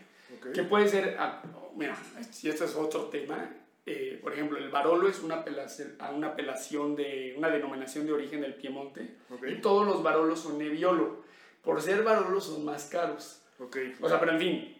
[0.53, 1.41] que puede ser, ah,
[1.75, 1.97] mira,
[2.31, 3.49] si este es otro tema,
[3.85, 8.13] eh, por ejemplo, el Barolo es una apelación, a una apelación de, una denominación de
[8.13, 9.45] origen del Piemonte, Ok.
[9.49, 11.23] y todos los Barolos son Nebbiolo.
[11.61, 13.41] Por ser Barolo son más caros.
[13.59, 13.77] Ok.
[14.01, 14.77] O sea, pero en fin,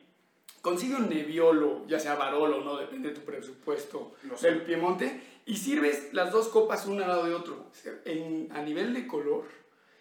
[0.62, 2.78] consigue un Nebbiolo, ya sea Barolo, ¿no?
[2.78, 4.50] Depende de tu presupuesto, Lo sé.
[4.52, 7.66] del Piemonte, y sirves las dos copas una al lado de otro.
[8.06, 9.46] En, a nivel de color,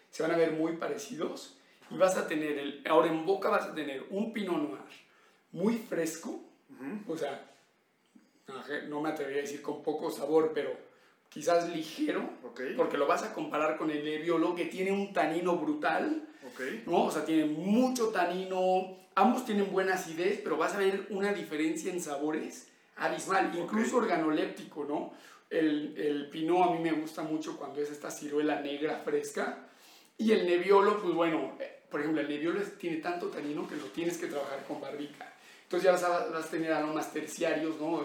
[0.09, 1.57] se van a ver muy parecidos,
[1.91, 4.79] y vas a tener, el, ahora en boca vas a tener un Pinot Noir
[5.51, 7.11] muy fresco, Ujú.
[7.13, 7.49] o sea,
[8.87, 10.75] no me atrevería a decir con poco sabor, pero
[11.29, 12.29] quizás ligero,
[12.75, 16.27] porque lo vas a comparar con el Nebbiolo que tiene un tanino brutal.
[16.85, 17.05] ¿no?
[17.05, 21.91] O sea, tienen mucho tanino, ambos tienen buena acidez, pero vas a ver una diferencia
[21.91, 25.13] en sabores abismal, incluso organoléptico, ¿no?
[25.49, 29.67] El, el pinot a mí me gusta mucho cuando es esta ciruela negra fresca.
[30.17, 33.85] Y el Nebbiolo, pues bueno, eh, por ejemplo, el Nebbiolo tiene tanto tanino que lo
[33.85, 35.33] tienes que trabajar con barrica.
[35.63, 38.03] Entonces ya vas a, vas a tener aromas terciarios, ¿no?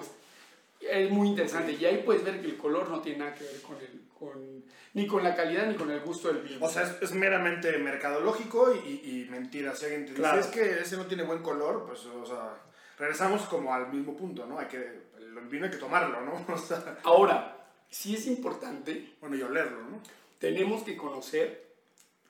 [0.81, 1.73] Es, muy interesante.
[1.73, 4.65] Y ahí puedes ver que el color no tiene nada que ver con el, con,
[4.95, 6.65] ni con la calidad ni con el gusto del vino.
[6.65, 9.75] O sea, es, es meramente mercadológico y, y, y mentira.
[9.75, 10.41] Si alguien te dice, Claro.
[10.41, 12.57] es que ese no tiene buen color, pues, o sea,
[12.99, 14.59] regresamos como al mismo punto, ¿no?
[14.59, 14.77] Hay que,
[15.19, 16.45] el vino hay que tomarlo, ¿no?
[16.55, 17.57] O sea, Ahora,
[17.91, 20.01] sí es importante bueno, y olerlo, ¿no?
[20.39, 21.67] tenemos que conocer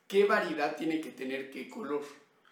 [0.07, 2.01] qué variedad tiene que tener qué color.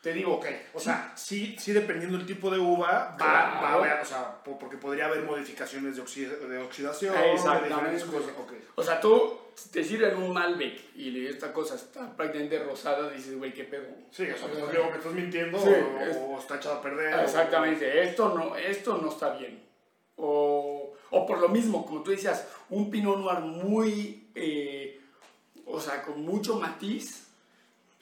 [0.07, 3.61] Te digo, Ok, o sea, sí, sí dependiendo del tipo de uva, va, Claro.
[3.61, 8.05] va a haber, o sea, po- porque podría haber modificaciones de, de oxidación, Exactamente.
[8.05, 8.31] de cosas.
[8.39, 8.53] Ok.
[8.75, 9.37] o sea, tú
[9.69, 13.83] te sirven un Malbec y esta cosa está prácticamente rosada, dices, güey, qué pedo.
[14.11, 17.13] Sí, o sea, digo, me estás mintiendo Sí, o, es- o está echado a perder.
[17.13, 19.61] Ah, o- Exactamente, esto no, esto no está bien.
[20.15, 25.01] O, o por lo mismo, como tú decías, un Pinot Noir muy, eh,
[25.65, 27.26] o sea, con mucho matiz,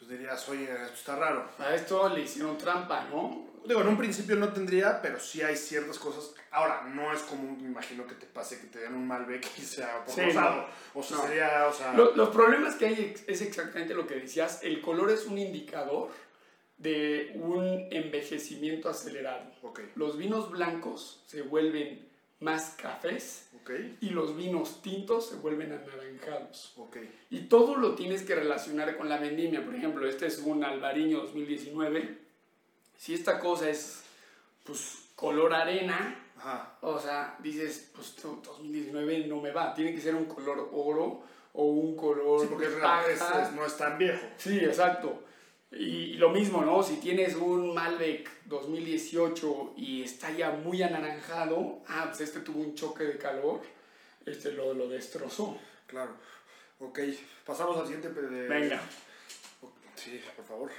[0.05, 1.49] Pues dirías, oye, esto está raro.
[1.57, 3.47] a esto le hicieron trampa, ¿no?
[3.65, 6.35] Digo, en un principio no tendría, pero sí hay ciertas cosas.
[6.51, 9.61] Ahora, no es común, me imagino, que te pase que te den un Malbec y
[9.63, 10.67] sea por Sí, rosado.
[10.93, 11.23] O sea, No.
[11.23, 11.93] sería, o sea...
[11.93, 16.09] Lo- los problemas que hay es exactamente lo que decías, el color es un indicador
[16.77, 19.45] de un envejecimiento acelerado.
[19.95, 22.04] Los vinos blancos se vuelven
[22.45, 26.73] más cafés ok, y los vinos tintos se vuelven anaranjados.
[26.77, 26.97] ok.
[27.31, 29.65] Y todo lo tienes que relacionar con la vendimia.
[29.65, 32.17] Por ejemplo, este es un Albariño 2019.
[32.97, 34.03] Si esta cosa es
[34.63, 36.77] pues color arena, Ajá.
[36.81, 41.23] o sea, dices, pues to- 2019 no me va, tiene que ser un color oro
[41.53, 43.09] o un color Sí, porque paja.
[43.43, 44.25] es- no es tan viejo.
[44.37, 45.23] Sí, exacto.
[45.77, 46.81] Y lo mismo, ¿no?
[46.83, 52.75] Si tienes un Malbec 2018 y está ya muy anaranjado, ah, pues este tuvo un
[52.75, 53.61] choque de calor,
[54.25, 55.57] este lo, lo destrozó.
[55.85, 56.13] Claro.
[56.79, 56.99] Ok,
[57.45, 58.09] pasamos al siguiente.
[58.09, 58.81] de- Venga.
[59.95, 60.71] Sí, por favor.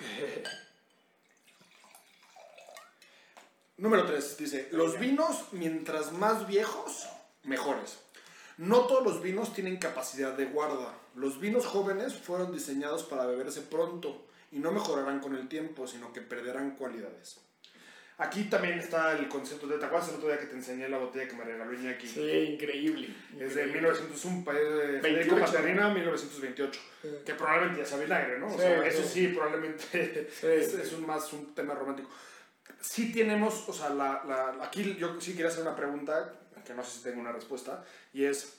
[3.79, 7.07] Número 3 dice, los vinos mientras más viejos,
[7.45, 7.99] mejores.
[8.57, 10.95] No todos los vinos tienen capacidad de guarda.
[11.15, 14.26] Los vinos jóvenes fueron diseñados para beberse pronto
[14.57, 17.41] y no mejorarán con el tiempo, sino que perderán cualidades.
[18.19, 20.97] Aquí también está el concepto de, ¿te acuerdas el otro día que te enseñé la
[20.97, 22.07] botella que me regaló Iñaki?
[22.09, 22.21] Sí,
[22.55, 23.09] increíble.
[23.39, 23.73] Es de increíble.
[23.83, 25.41] 1901, país de Federico 28.
[25.41, 26.81] Materrina, 1928.
[27.03, 27.09] Sí.
[27.27, 28.47] Que probablemente ya sea vinagre, ¿no?
[28.47, 28.89] O Sí, sea, sí.
[28.89, 30.43] eso sí, probablemente es,
[30.75, 32.09] es un más un tema romántico.
[32.81, 36.33] Sí tenemos, o sea, la, la- aquí yo sí quería hacer una pregunta,
[36.67, 38.57] que no sé si tengo una respuesta, y es,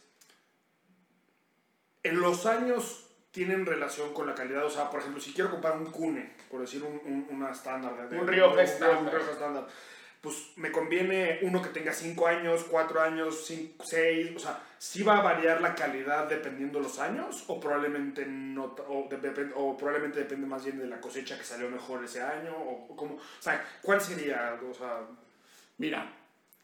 [2.03, 4.65] ¿en los años tienen relación con la calidad?
[4.65, 8.09] O sea, por ejemplo, si quiero comprar un Cune, por decir un, un- una estándar.
[8.09, 9.13] de- Un Rioja un- estándar.
[9.13, 9.67] Rioja estándar.
[10.19, 15.19] Pues me conviene uno que tenga 5 años, 4 años, 6, o sea, ¿sí va
[15.19, 17.43] a variar la calidad dependiendo los años?
[17.47, 21.69] ¿O probablemente no, o, de- o probablemente depende más bien de la cosecha que salió
[21.69, 22.51] mejor ese año?
[22.57, 23.15] ¿O, o cómo?
[23.15, 24.59] O sea, ¿cuál sería?
[24.69, 25.01] O sea,
[25.79, 26.11] Mira,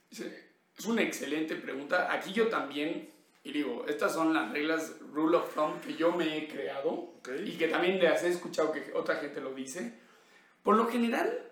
[0.09, 2.11] es una excelente pregunta.
[2.11, 3.07] Aquí yo también,
[3.43, 7.29] y digo, estas son las reglas rule of thumb que yo me he creado Ok.
[7.45, 9.99] y que también les he escuchado que otra gente lo dice.
[10.63, 11.49] Por lo general,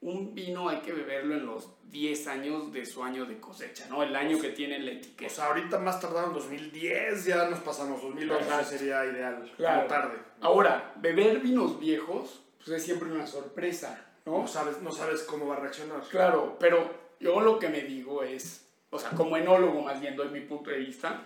[0.00, 4.02] un vino hay que beberlo en los 10 años de su año de cosecha, ¿no?
[4.02, 5.32] El año que tiene la o etiqueta.
[5.32, 8.64] sea, ahorita más tardado en 2010, ya nos pasamos, 2011 Exacto.
[8.70, 9.76] sería ideal, Claro.
[9.76, 10.18] como tarde.
[10.40, 14.40] Ahora, beber vinos viejos, pues es siempre una sorpresa, ¿no?
[14.40, 16.00] No sabes, no sabes cómo va a reaccionar.
[16.10, 16.90] Claro, pero
[17.20, 20.70] yo lo que me digo es, o sea, como enólogo más bien doy mi punto
[20.70, 21.22] de vista,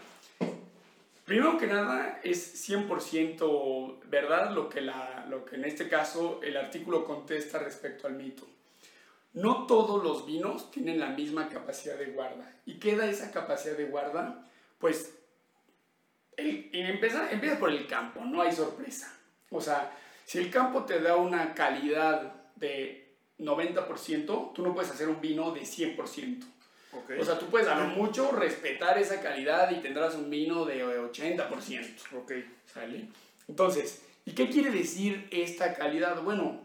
[1.26, 6.56] primero que nada es 100% verdad lo que, la, lo que en este caso el
[6.56, 8.46] artículo contesta respecto al mito.
[9.34, 12.50] No todos los vinos tienen la misma capacidad de guarda.
[12.64, 14.48] ¿Y qué da esa capacidad de guarda?
[14.78, 15.12] Pues
[16.38, 19.12] y empieza, empieza por el campo, no hay sorpresa.
[19.50, 25.08] O sea, si el campo te da una calidad de 90%, tú no puedes hacer
[25.08, 26.44] un vino de 100%.
[27.18, 30.84] O sea, tú puedes a lo mucho respetar esa calidad y tendrás un vino de
[30.84, 31.94] 80%.
[32.16, 32.32] ok.
[32.72, 33.08] ¿Sale?
[33.48, 36.22] Entonces, ¿y qué quiere decir esta calidad?
[36.22, 36.60] Bueno,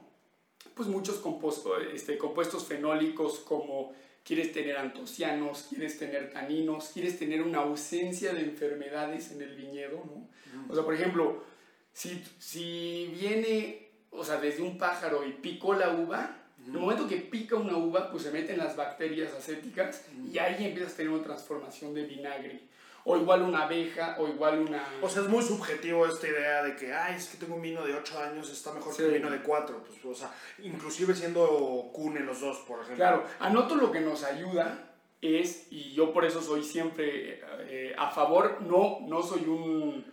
[0.75, 7.41] pues muchos compuestos, este, compuestos fenólicos como quieres tener antocianos, quieres tener taninos, quieres tener
[7.41, 10.29] una ausencia de enfermedades en el viñedo, ¿no?
[10.69, 11.43] O sea, por ejemplo,
[11.93, 17.07] si, si viene, o sea, desde un pájaro y picó la uva, en el momento
[17.07, 21.11] que pica una uva, pues se meten las bacterias acéticas y ahí empiezas a tener
[21.11, 22.61] una transformación de vinagre.
[23.03, 24.83] o igual una abeja, o igual una...
[25.01, 27.83] O sea, es muy subjetivo esta idea de que, ay, es que tengo un vino
[27.83, 29.83] de 8 años, está mejor que un vino de 4.
[29.83, 32.97] Pues, o sea, inclusive siendo cune los dos, por ejemplo.
[32.97, 38.11] Claro, anoto lo que nos ayuda es, y yo por eso soy siempre eh, a
[38.11, 40.05] favor, no, no soy un,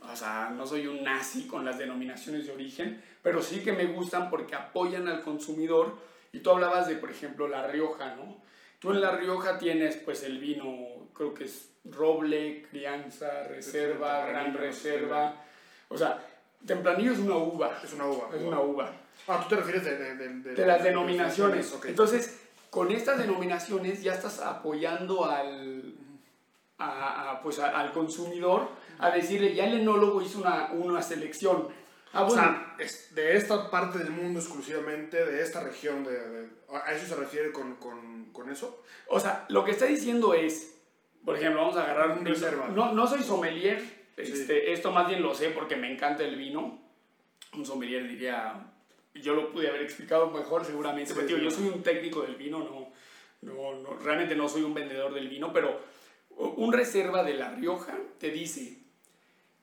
[0.00, 3.86] o sea, no soy un nazi con las denominaciones de origen, pero sí que me
[3.86, 5.96] gustan porque apoyan al consumidor.
[6.30, 8.36] Y tú hablabas de, por ejemplo, La Rioja, ¿no?
[8.78, 14.52] Tú en La Rioja tienes, pues, el vino, creo que es roble, crianza, reserva, gran
[14.52, 15.42] reserva.
[15.88, 16.22] O sea,
[16.66, 17.80] tempranillo es una uva.
[17.82, 18.28] Es una uva.
[18.34, 18.92] Es una uva.
[19.26, 21.74] Ah, tú te refieres de, de, de, de las denominaciones.
[21.86, 25.94] Entonces, con estas denominaciones ya estás apoyando al,
[26.78, 31.68] a, pues al consumidor a decirle, ya el enólogo hizo una, una selección.
[32.14, 32.42] Ah, bueno.
[32.42, 32.76] O sea,
[33.10, 37.74] de esta parte del mundo exclusivamente, de esta región, de, ¿a eso se refiere con,
[37.76, 38.84] con, con, eso?
[39.08, 40.76] O sea, lo que está diciendo es,
[41.24, 42.68] por ejemplo, vamos a agarrar un reserva.
[42.68, 43.82] No, no soy sommelier,
[44.16, 46.78] este, esto más bien lo sé porque me encanta el vino.
[47.52, 48.64] Un sommelier diría,
[49.14, 52.92] yo lo pude haber explicado mejor seguramente, pero yo soy un técnico del vino, no,
[53.42, 55.80] no, no, realmente no soy un vendedor del vino, pero
[56.36, 58.78] un reserva de La Rioja te dice,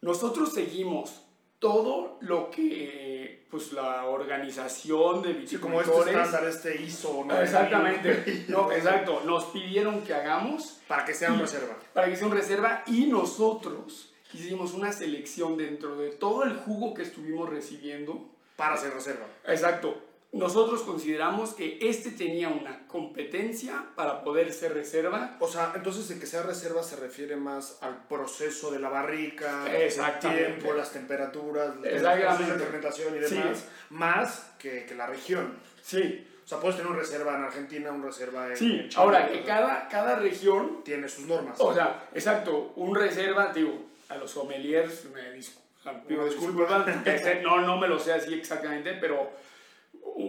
[0.02, 1.26] nosotros seguimos
[1.62, 5.45] todo lo que pues la organización de.
[5.45, 7.24] Sí, como este estándar, este ISO...
[7.26, 7.39] ¿no?
[7.39, 10.80] Exactamente, no, exacto, nos pidieron que hagamos...
[10.88, 11.78] Para que sea un reserva.
[11.93, 16.95] Para que sea un reserva y nosotros hicimos una selección dentro de todo el jugo
[16.95, 18.28] que estuvimos recibiendo.
[18.56, 19.26] Para hacer reserva.
[19.45, 19.95] Exacto,
[20.34, 25.36] nosotros consideramos que este tenía una competencia para poder ser reserva.
[25.39, 29.65] O sea, entonces de que sea reserva se refiere más al proceso de la barrica,
[29.70, 35.54] el tiempo, las temperaturas, la fermentación y demás, más que, que, la región.
[35.82, 36.28] Sí.
[36.46, 39.88] O sea, puedes tener una reserva en Argentina, una reserva en Sí, ahora que cada,
[39.89, 41.60] cada región tiene sus normas.
[41.60, 46.67] O sea, exacto, un reserva, digo, a los sommeliers, me disculpo,
[47.44, 49.30] no, no me lo sé así exactamente, pero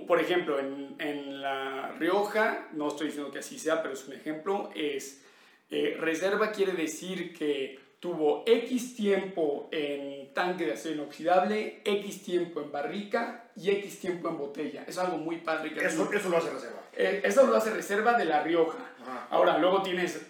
[0.01, 4.15] por ejemplo, en, en, La Rioja, no estoy diciendo que así sea, pero es un
[4.15, 5.23] ejemplo, es
[5.71, 12.61] eh, reserva quiere decir que tuvo X tiempo en tanque de acero inoxidable, X tiempo
[12.61, 14.85] en barrica y X tiempo en botella.
[14.87, 15.73] Es algo muy padre.
[15.73, 16.81] Que eso, eso lo hace reserva.
[16.95, 18.79] Eh, eso lo hace reserva de La Rioja.
[19.31, 20.21] Ahora, luego tienes,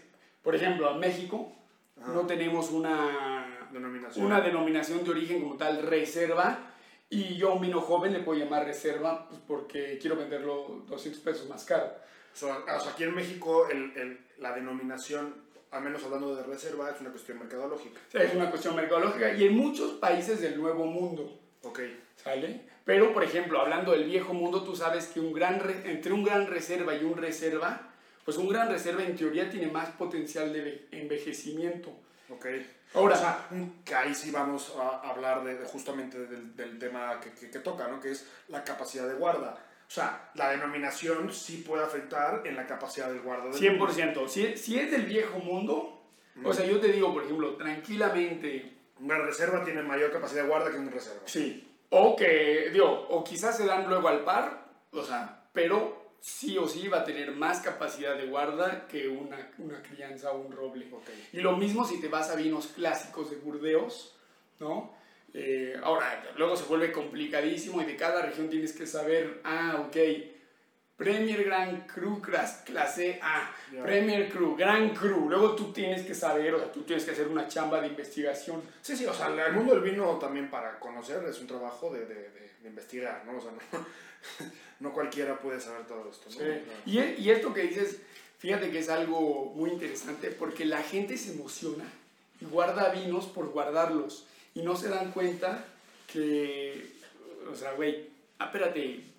[0.42, 1.52] por ejemplo, a México,
[1.96, 4.26] no tenemos una denominación.
[4.26, 6.71] una denominación de origen como tal reserva,
[7.12, 11.20] y yo a un vino joven le puedo llamar reserva pues porque quiero venderlo 200
[11.20, 11.92] pesos más caro.
[12.32, 15.34] O sea, aquí en México el, el, la denominación,
[15.70, 18.00] al menos hablando de reserva, es una cuestión mercadológica.
[18.10, 21.38] Sí, es una cuestión mercadológica y en muchos países del Nuevo Mundo.
[21.64, 21.80] Ok.
[22.16, 22.62] ¿Sale?
[22.86, 26.46] Pero, por ejemplo, hablando del Viejo Mundo, tú sabes que un gran entre un gran
[26.46, 27.90] reserva y un reserva,
[28.24, 31.92] pues un gran reserva en teoría tiene más potencial de envejecimiento.
[32.34, 32.46] Ok.
[32.94, 33.48] Ahora, o sea,
[33.84, 38.00] que ahí sí vamos a hablar de, justamente del, del tema que, que, toca, ¿no?
[38.00, 39.54] Que es la capacidad de guarda.
[39.86, 43.44] O sea, la denominación sí puede afectar en la capacidad del guarda.
[43.50, 44.28] Del 100%.
[44.28, 46.02] Si, si, es del viejo mundo,
[46.44, 48.78] o sea, yo te digo, por ejemplo, tranquilamente...
[49.00, 51.22] Una reserva tiene mayor capacidad de guarda que una reserva.
[51.24, 51.76] Sí.
[51.90, 56.68] O que, digo, o quizás se dan luego al par, o sea, pero sí o
[56.68, 60.86] sí va a tener más capacidad de guarda que una, una crianza o un roble.
[61.32, 64.14] Y lo mismo si te vas a vinos clásicos de Burdeos,
[64.60, 64.94] ¿no?
[65.34, 69.96] Eh, ahora, luego se vuelve complicadísimo y de cada región tienes que saber, ah, ok,
[71.02, 73.50] Premier Grand Cru clase A,
[73.82, 75.28] Premier Cru, Grand Cru.
[75.28, 78.62] Luego tú tienes que saber, o sea, tú tienes que hacer una chamba de investigación.
[78.80, 82.06] Sí, sí, o sea, el mundo del vino también para conocer es un trabajo de,
[82.06, 82.30] de,
[82.62, 83.38] de investigar, ¿no?
[83.38, 83.86] O sea, no,
[84.80, 86.28] no cualquiera puede saber todo esto.
[86.30, 86.46] ¿no?
[86.86, 87.98] Y, y, esto que dices,
[88.38, 91.84] fíjate que es algo muy interesante porque la gente se emociona
[92.40, 95.64] y guarda vinos por guardarlos y no se dan cuenta
[96.06, 96.92] que,
[97.50, 99.11] o sea, güey, ah, espérate.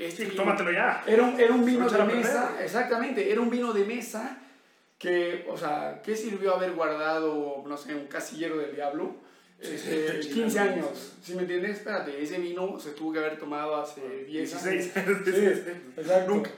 [0.00, 1.04] Este tómatelo ya.
[1.06, 4.38] Era un, era un vino de mesa, exactamente, era un vino de mesa
[4.98, 9.16] que, o sea, ¿qué sirvió haber guardado, no sé, un casillero del diablo?
[9.60, 11.78] 15 este, años, si me entiendes?
[11.78, 15.18] Espérate, ese vino se tuvo que haber tomado hace 10 16 años.
[15.26, 15.46] Sí,
[15.98, 16.34] exacto.
[16.34, 16.50] Nunca.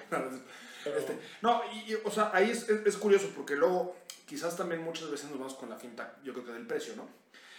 [0.84, 5.30] Este, no, y, o sea, ahí es, es, curioso porque luego quizás también muchas veces
[5.30, 7.08] nos vamos con la finta, yo creo que del precio, ¿no?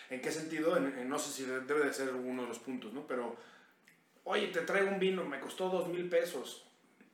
[0.10, 0.80] ¿En qué sentido?
[0.80, 3.06] no sé si debe de ser uno de los puntos, ¿no?
[3.06, 3.36] Pero,
[4.26, 6.66] oye, te traigo un vino, me costó dos mil pesos.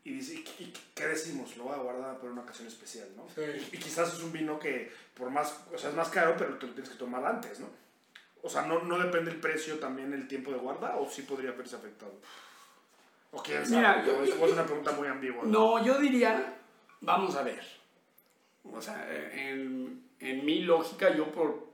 [0.04, 1.56] Y dice, ¿y, qué decimos?
[1.58, 3.26] Lo voy a guardar para una ocasión especial, ¿no?
[3.42, 6.58] Y, y, quizás es un vino que, por más, o sea, es más caro, pero
[6.58, 7.68] te lo tienes que tomar antes, ¿no?
[8.42, 11.52] O sea, ¿no, no depende el precio también el tiempo de guarda o sí podría
[11.52, 12.14] verse afectado?
[13.32, 13.78] ¿O quién sabe?
[13.78, 15.44] Mira, yo, es una pregunta muy ambigua.
[15.46, 15.84] ¿no?
[15.84, 16.58] yo diría,
[17.02, 17.62] vamos a ver.
[18.72, 21.70] O sea, en mi lógica, yo por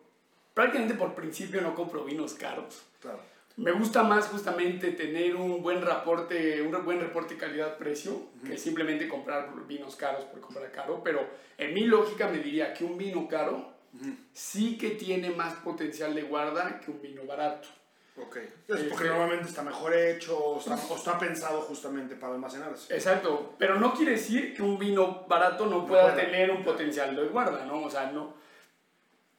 [0.55, 2.81] prácticamente por principio no compro vinos caros.
[2.99, 3.19] Claro.
[3.58, 9.49] Me gusta más justamente tener un buen reporte, un buen reporte calidad-precio que simplemente comprar
[9.66, 11.26] vinos caros por comprar caro, pero
[11.58, 13.74] en mi lógica me diría que un vino caro
[14.34, 17.70] sí que tiene más potencial de guarda que un vino barato.
[18.18, 18.38] Ok.
[18.68, 22.93] Es porque normalmente está mejor hecho o está, pensado justamente para almacenarse.
[22.93, 27.28] Exacto, pero no quiere decir que un vino barato no, pueda tener un potencial de
[27.28, 27.84] guarda, ¿no?
[27.84, 28.34] O sea, no.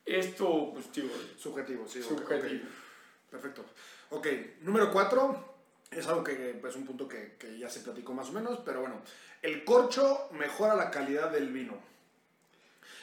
[0.05, 1.09] Esto, pues, digo.
[1.39, 2.03] Subjetivo, sí.
[2.03, 2.67] Subjetivo.
[3.31, 3.65] Perfecto.
[4.11, 4.27] Ok,
[4.63, 5.57] número cuatro,
[5.91, 8.61] es algo que es pues, un punto que, que, ya se platicó más o menos,
[8.65, 9.03] pero bueno,
[9.43, 11.75] el corcho mejora la calidad del vino.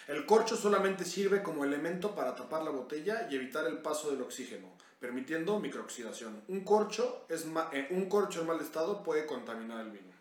[0.08, 4.22] El corcho solamente sirve como elemento para tapar la botella y evitar el paso del
[4.22, 4.68] oxígeno,
[5.00, 6.42] permitiendo microoxidación.
[6.48, 10.14] Un corcho, es eh, un corcho en mal estado puede contaminar el vino.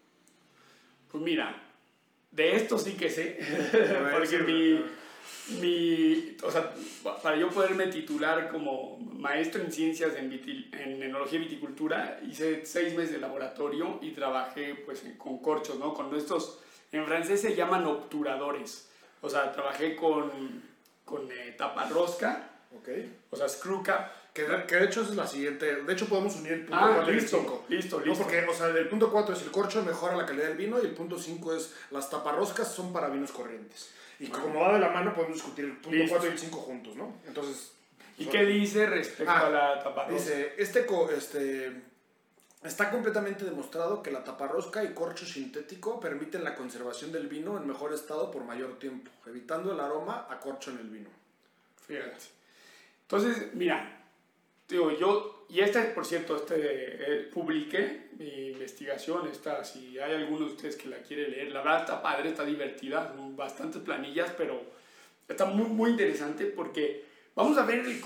[1.10, 1.62] Pues mira,
[2.30, 3.38] de esto sí que sé,
[4.12, 4.84] porque mi
[5.60, 6.72] mi, o sea,
[7.22, 12.94] para yo poderme titular como maestro en ciencias en, en enología y viticultura, hice seis
[12.94, 15.94] meses de laboratorio y trabajé pues con corchos, ¿no?
[15.94, 16.60] Con estos,
[16.92, 18.88] en francés se llaman obturadores.
[19.20, 20.30] O sea, trabajé con,
[21.04, 23.18] con eh, taparrosca, okay.
[23.30, 24.10] o sea, screw cap.
[24.32, 25.82] Que, que, de hecho es la siguiente.
[25.82, 27.64] De hecho, podemos unir el punto ah, 4 y el 5.
[27.68, 28.10] Listo, listo.
[28.10, 30.78] No, porque, o sea, el punto 4 es el corcho mejora la calidad del vino
[30.82, 33.90] y el punto 5 es las taparroscas son para vinos corrientes.
[34.22, 36.94] Y como va de la mano, podemos discutir el punto 4 y el 5 juntos,
[36.94, 37.16] ¿no?
[37.26, 37.72] Entonces.
[38.18, 40.12] ¿Y qué dice respecto ah, a la taparrosca?
[40.12, 41.82] Dice: este, este,
[42.62, 47.66] está completamente demostrado que la taparrosca y corcho sintético permiten la conservación del vino en
[47.66, 51.10] mejor estado por mayor tiempo, evitando el aroma a corcho en el vino.
[51.84, 52.26] Fíjate.
[53.02, 54.04] Entonces, mira,
[54.68, 60.46] digo, yo, y esta, por cierto, este, eh, publiqué mi investigación, esta, si hay alguno
[60.46, 64.32] de ustedes que la quiere leer, la verdad está padre, está divertida, son bastantes planillas,
[64.34, 64.62] pero
[65.28, 68.00] está muy, muy interesante porque vamos a ver, el,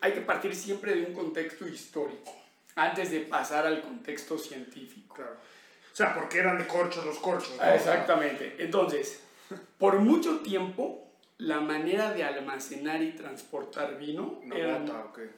[0.00, 2.34] hay que partir siempre de un contexto histórico,
[2.74, 5.14] antes de pasar al contexto científico.
[5.14, 5.36] Claro.
[5.92, 7.54] O sea, porque eran de corchos los corchos.
[7.62, 8.56] Exactamente.
[8.58, 9.22] Entonces,
[9.78, 14.90] por mucho tiempo, la manera de almacenar y transportar vino eran,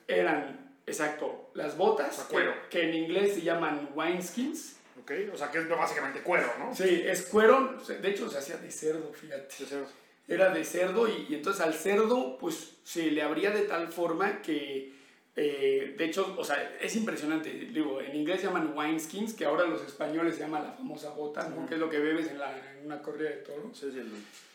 [0.08, 2.28] eran Exacto, las botas,
[2.70, 4.76] Que, en inglés se llaman wineskins.
[5.00, 6.74] Ok, o sea que es básicamente cuero, ¿no?
[6.74, 9.42] Sí, es cuero, de hecho se hacía de cerdo, fíjate.
[9.42, 9.86] De cerdo.
[10.26, 14.92] Era de cerdo y, entonces al cerdo pues se le abría de tal forma que,
[15.36, 19.64] eh, de hecho, o sea, es impresionante, digo, en inglés se llaman wineskins, que ahora
[19.64, 21.66] los españoles se llama la famosa bota, ¿no?
[21.66, 23.70] Que es lo que bebes en, la, en una corrida de toro.
[23.74, 24.00] Sí, sí,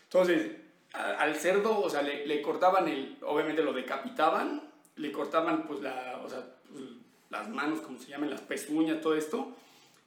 [0.03, 0.51] Entonces,
[0.93, 4.68] al cerdo, o sea, le, le cortaban el, obviamente lo decapitaban,
[4.99, 6.83] le cortaban pues, la, o sea, pues,
[7.29, 9.55] las manos, como se llaman, las pezuñas, todo esto,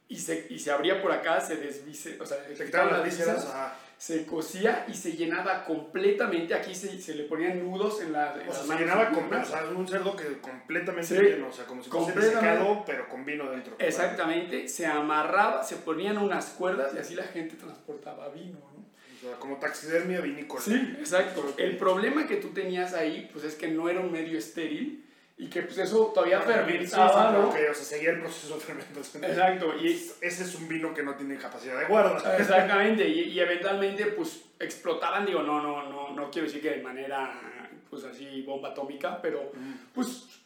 [0.09, 3.49] y se, y se abría por acá, se desvice, o sea, se quitaban las vísceras,
[3.97, 8.53] se cosía y se llenaba completamente, aquí se, se le ponían nudos en, la, o
[8.53, 11.91] sea, se llenaba con, o sea, un cerdo que completamente lleno, o sea, como si
[11.91, 13.77] fuese secado, pero con vino dentro.
[13.79, 18.82] Exactamente, se amarraba, se ponían unas cuerdas y así la gente transportaba vino, ¿no?
[19.23, 20.61] Sea, como taxidermia vinícola.
[20.61, 21.55] Sí, exacto.
[21.57, 25.05] El problema que tú tenías ahí, pues es que no era un medio estéril
[25.39, 27.51] y que pues eso todavía fermentaba, ¿no?
[27.51, 29.25] o sea, seguía el proceso de fermentación.
[29.25, 29.77] Exacto.
[29.81, 32.37] Y ese es un vino que no tiene capacidad de guarda.
[32.37, 33.09] Exactamente.
[33.09, 37.41] Y, y eventualmente, pues, explotaban, digo, no, no, no, no quiero decir que de manera,
[37.89, 39.53] pues, así, bomba atómica, pero,
[39.95, 40.42] pues,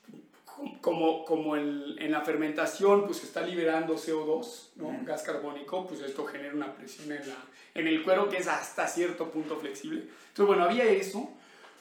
[0.80, 4.98] como, como el, en la fermentación pues está liberando CO2, ¿no?
[5.04, 7.36] gas carbónico, pues esto genera una presión en, la,
[7.74, 10.00] en el cuero que es hasta cierto punto flexible.
[10.00, 11.30] Entonces, bueno, había eso.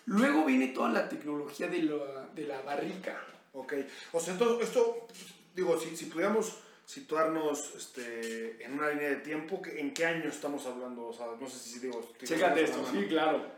[0.08, 3.20] Luego viene toda la tecnología de la, de la barrica.
[3.54, 3.74] Ok,
[4.12, 5.08] o sea, entonces esto,
[5.56, 10.66] digo, si, si pudiéramos situarnos este, en una línea de tiempo, ¿en qué año estamos
[10.66, 11.08] hablando?
[11.08, 12.12] O sea, no sé si digo...
[12.24, 13.55] Chécate esto, sí, claro.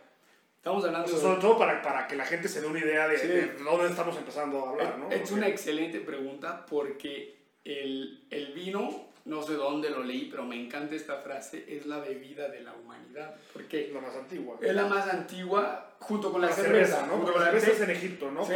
[0.68, 1.08] Estamos hablando...
[1.08, 4.66] sobre todo para, para, que la gente se dé una idea de, dónde estamos empezando
[4.66, 5.10] a hablar, ¿no?
[5.10, 10.62] Es una excelente pregunta porque el, el, vino, no sé dónde lo leí, pero me
[10.62, 13.36] encanta esta frase, es la bebida de la humanidad.
[13.54, 14.58] Porque es la más antigua.
[14.62, 17.22] Es la más antigua junto con la, cerveza, ¿no?
[17.22, 18.46] Porque la cerveza es en Egipto, ¿no?
[18.46, 18.54] Sí.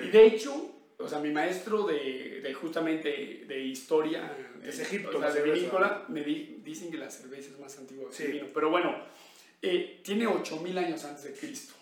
[0.00, 4.32] Y de hecho, o sea, mi maestro de, de justamente de historia
[4.64, 8.24] es Egipto, o sea, de vinícola, me dicen que la cerveza es más antigua que
[8.24, 8.46] el vino.
[8.54, 8.96] Pero bueno,
[9.62, 11.74] eh, tiene 8000 años antes de Cristo.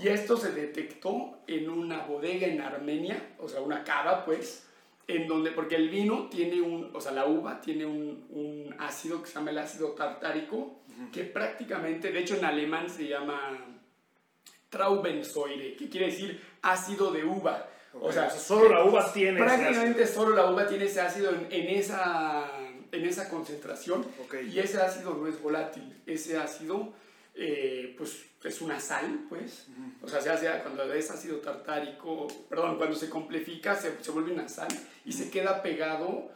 [0.00, 4.66] Y esto se detectó en una bodega en Armenia, o sea, una cava, pues,
[5.06, 9.22] en donde, porque el vino tiene un, o sea, la uva tiene un, un ácido
[9.22, 10.80] que se llama el ácido tartárico,
[11.12, 13.58] que prácticamente, de hecho en alemán se llama
[14.70, 17.68] Traubensäure, que quiere decir ácido de uva.
[18.00, 21.68] O, sea, solo la uva tiene Prácticamente solo la uva tiene ese ácido en, en
[21.76, 22.50] esa,
[22.92, 24.06] en esa concentración.
[24.50, 26.94] Y ese ácido no es volátil, ese ácido
[27.34, 29.66] eh, pues es una sal, pues.
[30.02, 34.32] O sea, se hace, cuando es ácido tartárico, perdón, cuando se complefica se, se vuelve
[34.32, 34.68] una sal
[35.04, 36.30] y se queda pegado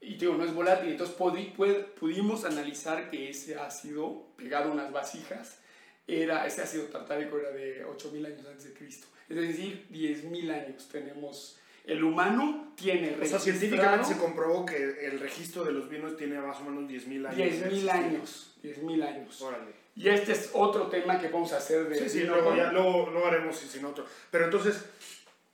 [0.00, 0.90] y digo, no es volátil.
[0.90, 5.58] Entonces pudimos analizar que ese ácido pegado a unas vasijas,
[6.06, 9.06] era, ese ácido tartárico era de 8.000 años antes de Cristo.
[9.28, 11.58] Es decir, 10.000 años tenemos.
[11.84, 16.38] El humano tiene O sea, científicamente se comprobó que el registro de los vinos tiene
[16.40, 17.38] más o menos 10.000 años.
[17.38, 18.56] 10.000 años.
[18.62, 19.42] 10.000 años.
[19.42, 19.72] Órale.
[19.94, 21.98] Y este es otro tema que vamos a hacer de...
[21.98, 24.06] Sí, sí, luego, ya, luego, luego haremos sin otro.
[24.30, 24.84] Pero entonces,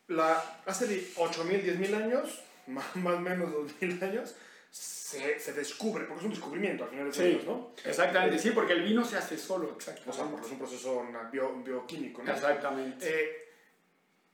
[0.06, 4.34] la, hace 8.000, 10.000 años más o menos 2000 años,
[4.70, 7.72] se, se, descubre, porque es un descubrimiento al final de sí, ¿no?
[7.84, 10.10] Exactamente, eh, sí, porque el vino se hace solo, exactamente.
[10.10, 12.32] O sea, porque es un proceso bio, bioquímico, ¿no?
[12.32, 13.08] Exactamente.
[13.08, 13.47] Eh,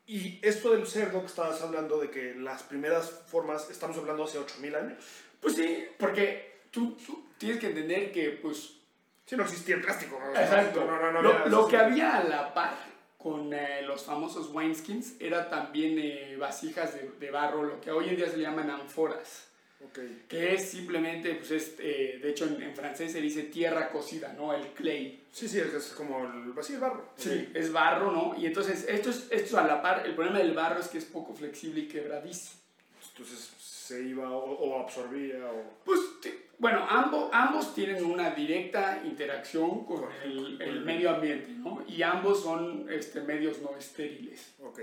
[0.07, 4.39] y esto del cerdo que estabas hablando de que las primeras formas, estamos hablando hace
[4.39, 5.05] 8000 años.
[5.41, 8.81] Pues sí, porque tú, tú, tienes que entender que, pues.
[9.27, 10.21] Sí, no existía el plástico.
[10.21, 10.39] ¿no?
[10.39, 10.85] Exacto.
[10.85, 12.77] No, no, lo, lo que había a la par
[13.17, 18.11] con eh, los famosos wineskins era también eh, vasijas de, de, barro, lo que hoy
[18.11, 19.49] en día se llaman ánforas.
[19.91, 20.25] Okay.
[20.29, 24.53] Que es simplemente, pues es, eh, de hecho en, francés se dice tierra cocida, ¿no?
[24.55, 25.23] El clay.
[25.33, 27.11] Sí, sí, es como el, sí, barro.
[27.17, 28.35] Sí, es barro, ¿no?
[28.39, 31.05] Y entonces esto es, esto a la par, el problema del barro es que es
[31.05, 32.53] poco flexible y quebradizo.
[33.13, 35.85] Entonces se iba o, o absorbía o...
[35.85, 36.01] Pues
[36.59, 41.85] bueno, ambos, ambos tienen una directa interacción con el, el, medio ambiente, ¿no?
[41.87, 44.55] Y ambos son este, medios no estériles.
[44.63, 44.81] Ok,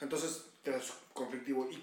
[0.00, 1.68] entonces es conflictivo.
[1.70, 1.82] Y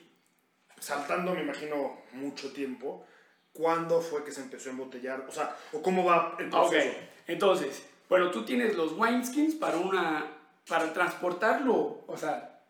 [0.79, 3.05] saltando, me imagino, mucho tiempo,
[3.53, 5.25] ¿cuándo fue que se empezó a embotellar?
[5.27, 6.89] O sea, ¿o cómo va el proceso?
[6.89, 6.95] Ok,
[7.27, 10.25] entonces, bueno, tú tienes los wineskins para una,
[10.67, 12.61] para transportarlo, o sea,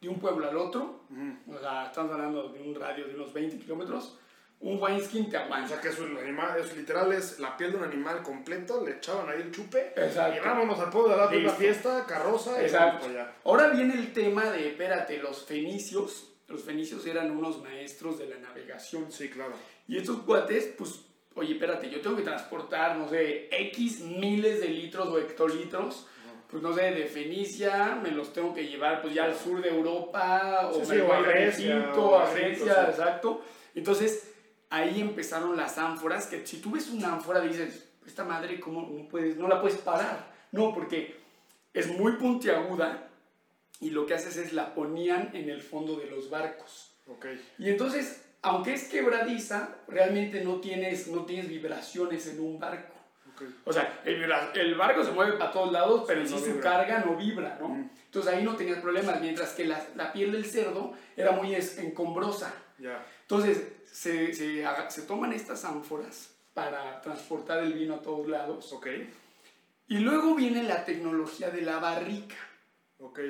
[0.00, 1.04] de un pueblo al otro,
[1.48, 4.18] o sea, estamos hablando de un radio de unos 20 kilómetros,
[4.60, 5.66] un wineskin te aguanta.
[5.66, 8.84] O sea que es un animal, es literal, es la piel de un animal completo,
[8.84, 9.92] le echaban ahí el chupe.
[9.96, 10.36] Exacto.
[10.36, 13.06] Y vámonos al pueblo de la una fiesta, carroza Exacto.
[13.10, 16.32] y Ahora viene el tema de, espérate, los fenicios.
[16.48, 19.10] Los fenicios eran unos maestros de la navegación.
[19.10, 19.54] Sí, claro.
[19.88, 21.00] Y estos cuates, pues,
[21.34, 26.06] oye, espérate, yo tengo que transportar, no sé, X miles de litros o hectolitros
[26.48, 29.68] pues no sé, de Fenicia, me los tengo que llevar pues ya al sur de
[29.68, 33.42] Europa, o me voy a Grecia, a Grecia, exacto.
[33.74, 34.32] Entonces,
[34.70, 39.08] ahí empezaron las ánforas, que si tú ves una ánfora dices, esta madre, ¿cómo no,
[39.08, 40.32] puedes, no la puedes parar?
[40.52, 41.16] No, porque
[41.74, 43.05] es muy puntiaguda
[43.80, 46.92] y lo que haces es la ponían en el fondo de los barcos.
[47.06, 47.40] Okay.
[47.58, 52.94] Y entonces, aunque es quebradiza, realmente no tienes, no tienes vibraciones en un barco.
[53.34, 53.54] Okay.
[53.64, 54.24] O sea, el,
[54.54, 57.68] el, barco se mueve para todos lados, pero en sí, su carga no vibra, ¿no?
[57.68, 57.90] Mm.
[58.06, 62.54] Entonces ahí no tenías problemas, mientras que la, la piel del cerdo era muy encombrosa.
[62.78, 63.04] Ya.
[63.22, 63.62] Entonces,
[63.92, 68.72] se, se, se, toman estas ánforas para transportar el vino a todos lados.
[68.72, 68.88] Ok.
[69.88, 72.36] Y luego viene la tecnología de la barrica.
[72.98, 73.20] Ok.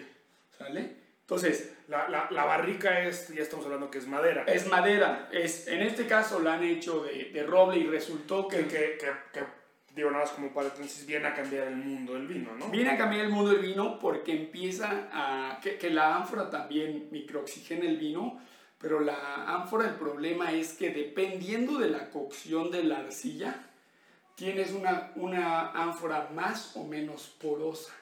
[0.58, 0.96] ¿Sale?
[1.20, 1.72] Entonces...
[1.88, 4.42] La, la, la, barrica es, ya estamos hablando que es madera.
[4.44, 5.28] Es madera.
[5.32, 8.66] Es, en este caso la han hecho de, de roble y resultó que...
[8.66, 9.44] Que, que, que,
[9.94, 12.68] digo, nada más como para entonces viene a cambiar el mundo del vino, ¿no?
[12.68, 15.60] Viene a cambiar el mundo del vino porque empieza a...
[15.60, 18.40] que, que la ánfora también microoxigena el vino
[18.78, 23.64] pero la ánfora, el problema es que dependiendo de la cocción de la arcilla,
[24.34, 27.94] tienes una, una ánfora más o menos porosa.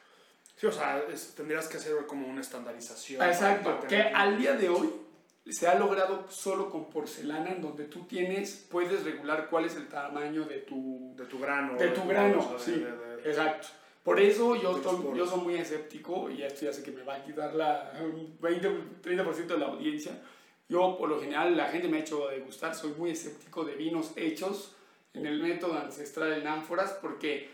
[0.56, 1.04] Sí, o sea,
[1.36, 3.22] tendrías que hacer como una estandarización.
[3.22, 4.90] Exacto, que al día de hoy
[5.46, 9.88] se ha logrado solo con porcelana, en donde tú tienes, puedes regular cuál es el
[9.88, 11.14] tamaño de tu...
[11.16, 11.76] De tu grano.
[11.76, 12.84] De tu grano, sí,
[13.24, 13.68] exacto.
[14.02, 14.80] Por eso yo,
[15.14, 17.92] yo soy muy escéptico, y esto ya sé que me va a quitar la
[18.40, 20.12] 20-30% de la audiencia,
[20.68, 24.12] yo, por lo general, la gente me ha hecho degustar, soy muy escéptico de vinos
[24.16, 24.74] hechos
[25.12, 27.50] en el método ancestral en ánforas porque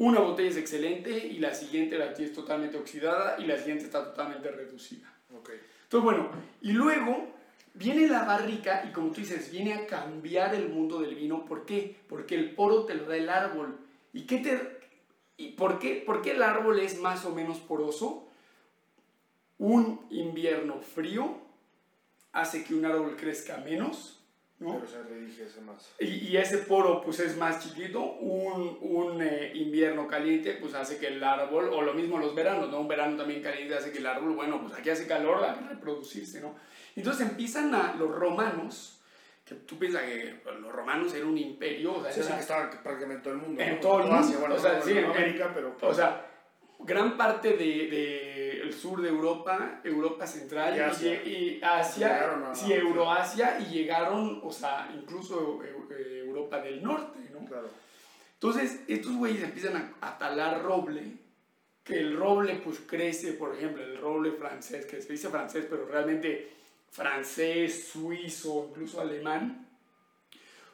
[0.00, 4.02] una botella es excelente y la siguiente la tienes totalmente oxidada y la siguiente está
[4.02, 5.12] totalmente reducida.
[5.40, 5.60] Okay.
[5.82, 6.30] Entonces, bueno,
[6.62, 7.28] y luego
[7.74, 11.44] viene la barrica y como tú dices, viene a cambiar el mundo del vino.
[11.44, 12.00] ¿Por qué?
[12.08, 13.78] Porque el poro te lo da el árbol.
[14.14, 14.80] ¿Y qué te...
[15.36, 18.26] ¿Y por qué, por qué el árbol es más o menos poroso?
[19.58, 21.36] Un invierno frío
[22.32, 24.19] hace que un árbol crezca menos,
[24.60, 24.74] ¿no?
[24.74, 25.90] Pero se redige más.
[25.98, 30.98] Y, y, ese poro pues es más chiquito, un, un eh, invierno caliente pues hace
[30.98, 32.80] que el árbol, o lo mismo los veranos, ¿no?
[32.80, 35.68] Un verano también caliente hace que el árbol, bueno, pues aquí hace calor, hay que
[35.68, 36.54] reproducirse, ¿no?
[36.94, 39.00] Entonces empiezan a los romanos,
[39.44, 43.14] que tú piensas que los romanos eran un imperio, o sea, sí, que estaban prácticamente
[43.14, 43.62] en todo el mundo.
[43.62, 45.74] En todo el mundo, bueno, o sea, sí, en América, pero...
[45.80, 46.26] O sea,
[46.80, 52.72] gran parte de, de, el sur de Europa, Europa Central y Asia, y, Asia sí,
[52.72, 55.60] Euroasia y llegaron, o sea, incluso
[55.90, 57.44] Europa del Norte, ¿no?
[57.46, 57.68] Claro.
[58.34, 61.18] Entonces, estos güeyes empiezan a, a talar roble,
[61.82, 65.86] que el roble pues crece, por ejemplo, el roble francés, que se dice francés, pero
[65.86, 66.48] realmente
[66.90, 69.66] francés, suizo, incluso alemán,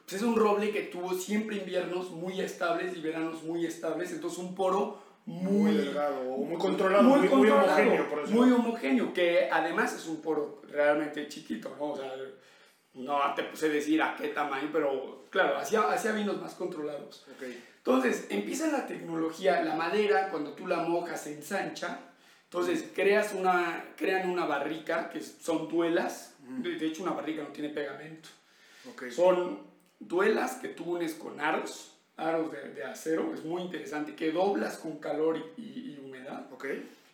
[0.04, 4.38] pues es un roble que tuvo siempre inviernos muy estables y veranos muy estables, entonces
[4.38, 8.52] un poro muy, Muy delgado, o muy controlado, muy, muy, muy controlado, homogéneo, por muy
[8.52, 11.90] homogéneo, que además es un poro realmente chiquito, ¿no?
[11.90, 12.12] O sea,
[12.94, 17.26] no te puse decir a qué tamaño, pero claro, hacía, hacía vinos más controlados.
[17.36, 17.42] Ok.
[17.78, 21.98] Entonces, empieza la tecnología, la madera, cuando tú la mojas se ensancha,
[22.44, 27.70] entonces creas una, crean una barrica, que son duelas, de, hecho una barrica no tiene
[27.70, 28.28] pegamento,
[28.88, 29.10] Ok.
[29.10, 29.66] son
[29.98, 34.78] duelas que tú unes con aros, aros de, de acero, es muy interesante, que doblas
[34.78, 36.46] con calor y, y- y humedad.
[36.52, 36.66] Ok.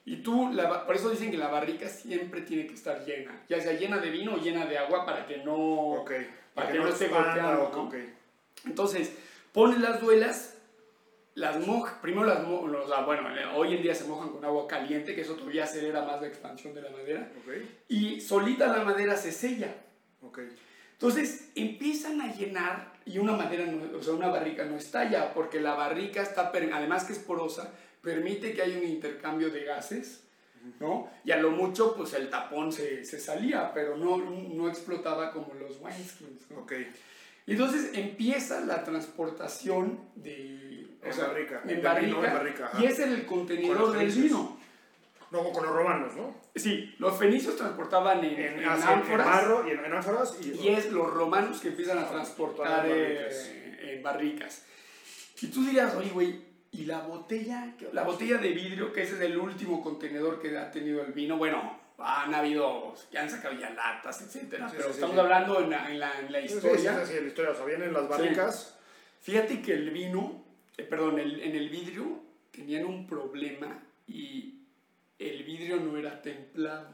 [0.04, 3.60] Y tú, la por eso dicen que la barrica siempre tiene que estar llena, ya
[3.60, 5.54] sea llena de vino o llena de agua para que no,
[6.00, 6.10] Ok.
[6.54, 7.82] para que no esté expanda, golpeando, ¿no?
[7.88, 7.94] ok.
[8.66, 9.12] Entonces,
[9.52, 10.56] pones las duelas,
[11.34, 15.20] las mojas, primero las mojas, bueno, hoy en día se mojan con agua caliente, que
[15.22, 17.52] eso todavía acelera más la expansión de la madera, Ok.
[17.88, 19.72] y solita la madera se sella.
[20.20, 20.40] Ok.
[20.92, 25.60] Entonces empiezan a llenar y una madera, no- o sea, una barrica no estalla porque
[25.60, 27.72] la barrica está, además que es porosa,
[28.02, 30.24] permite que haya un intercambio de gases,
[30.80, 31.10] ¿no?
[31.24, 35.54] Y a lo mucho, pues el tapón se, se salía, pero no, no explotaba como
[35.54, 36.60] los wineskins, ¿no?
[36.60, 36.72] Ok.
[37.46, 40.86] Y entonces empieza la transportación de...
[41.02, 44.56] En barrica, En barrica, en barrica, y es en el Con contenedor del vino.
[45.32, 46.34] No, con los romanos, ¿no?
[46.54, 49.26] Sí, los fenicios transportaban en, En, en en ánforas.
[49.26, 50.36] barro y en, en ánforas.
[50.42, 53.50] Y, Y es los romanos que empiezan a transportar en eh, barricas.
[53.80, 54.64] en barricas.
[55.40, 57.74] Y tú dirías, oye, güey, ¿y la botella?
[57.78, 61.12] ¿Qué- La botella de vidrio, que ese es el último contenedor que ha tenido el
[61.12, 61.36] vino.
[61.38, 64.68] Bueno, han habido, que han sacado ya latas, etcétera.
[64.68, 65.20] Sí, pero sí, estamos sí.
[65.20, 67.04] hablando en la, en la, en la historia.
[67.06, 67.50] sí, sí, la historia.
[67.52, 68.78] O sea, vienen las barricas.
[69.22, 70.44] Fíjate que el vino,
[70.76, 72.20] eh, perdón, el- en el vidrio
[72.50, 74.51] tenían un problema y
[75.30, 76.88] el vidrio no era templado.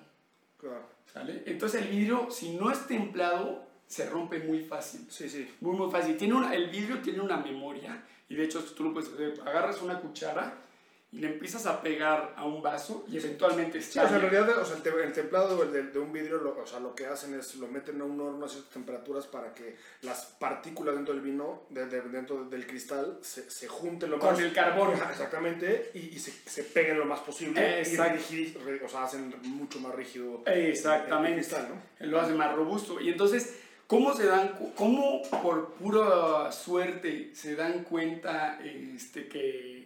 [0.58, 0.88] Claro.
[1.12, 1.42] ¿Sale?
[1.46, 5.06] Entonces el vidrio, si no es templado, se rompe muy fácil.
[5.08, 5.48] Sí, sí.
[5.60, 6.16] Muy, muy fácil.
[6.16, 8.04] Tiene una, el vidrio tiene una memoria.
[8.28, 9.40] Y de hecho, tú lo puedes hacer.
[9.46, 10.62] Agarras una cuchara
[11.10, 14.58] y le empiezas a pegar a un vaso y eventualmente Sí, o sea, en realidad
[14.58, 17.06] o sea, el, te- el templado de, de un vidrio, lo, o sea, lo que
[17.06, 21.14] hacen es lo meten a un horno a ciertas temperaturas para que las partículas dentro
[21.14, 24.40] del vino, de- de- dentro del cristal, se, se junten lo Con más...
[24.40, 24.92] el carbón.
[24.92, 27.78] Exactamente, y, y se, se peguen lo más posible.
[27.80, 28.34] Exacto.
[28.34, 31.38] Y re- o sea, hacen mucho más rígido Exactamente.
[31.40, 32.06] el cristal, ¿no?
[32.06, 33.00] Lo hace más robusto.
[33.00, 39.77] Y entonces, ¿cómo se dan, cómo por pura suerte se dan cuenta este, que,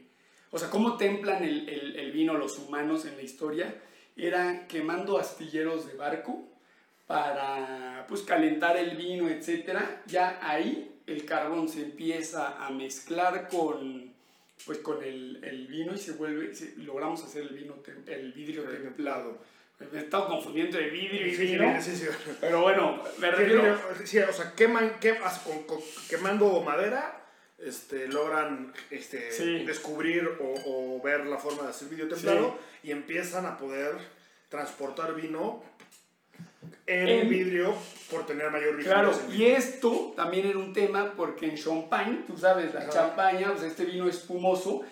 [0.52, 3.74] o sea, cómo templan el, el- el vino los humanos en la historia?
[4.16, 6.46] Era quemando astilleros de barco
[7.06, 10.02] para, pues, calentar el vino, etcétera.
[10.06, 14.12] Ya ahí el carbón se empieza a mezclar con,
[14.66, 17.74] pues, con el, el vino y se vuelve, se- logramos hacer el vino,
[18.06, 19.38] el vidrio templado.
[19.92, 21.64] Me he estado confundiendo de vidrio y Sí, vino.
[22.40, 24.30] Pero bueno, me refiero.
[24.30, 24.92] o sea, queman,
[26.08, 27.21] quemando madera,
[27.64, 29.64] este, logran este, Sí.
[29.64, 30.54] descubrir o,
[30.98, 33.92] o ver la forma de hacer vidrio templado y empiezan a poder
[34.48, 35.62] transportar vino
[36.86, 37.74] en, En- vidrio
[38.10, 38.92] por tener mayor rigidez.
[38.92, 42.90] Claro, y esto también era un tema porque en Champagne, tú sabes, la Ajá.
[42.90, 44.82] champaña, pues este vino espumoso,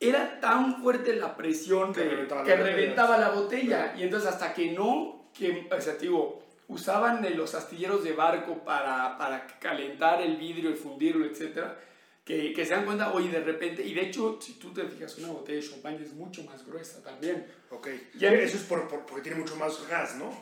[0.00, 3.84] era tan fuerte la presión Que de- reventaba que la reventaba la botella.
[3.84, 3.98] Claro.
[4.00, 9.16] Y entonces hasta que no, que, o sea, digo, usaban los astilleros de barco para,
[9.18, 11.78] para calentar el vidrio y fundirlo, etcétera,
[12.24, 15.18] que, que se dan cuenta, oye, de repente, y de hecho, si tú te fijas,
[15.18, 17.46] una botella de champagne es mucho más gruesa también.
[17.70, 17.88] Ok.
[18.16, 20.32] Ya- Eso es por, por- porque tiene mucho más gas, ¿no?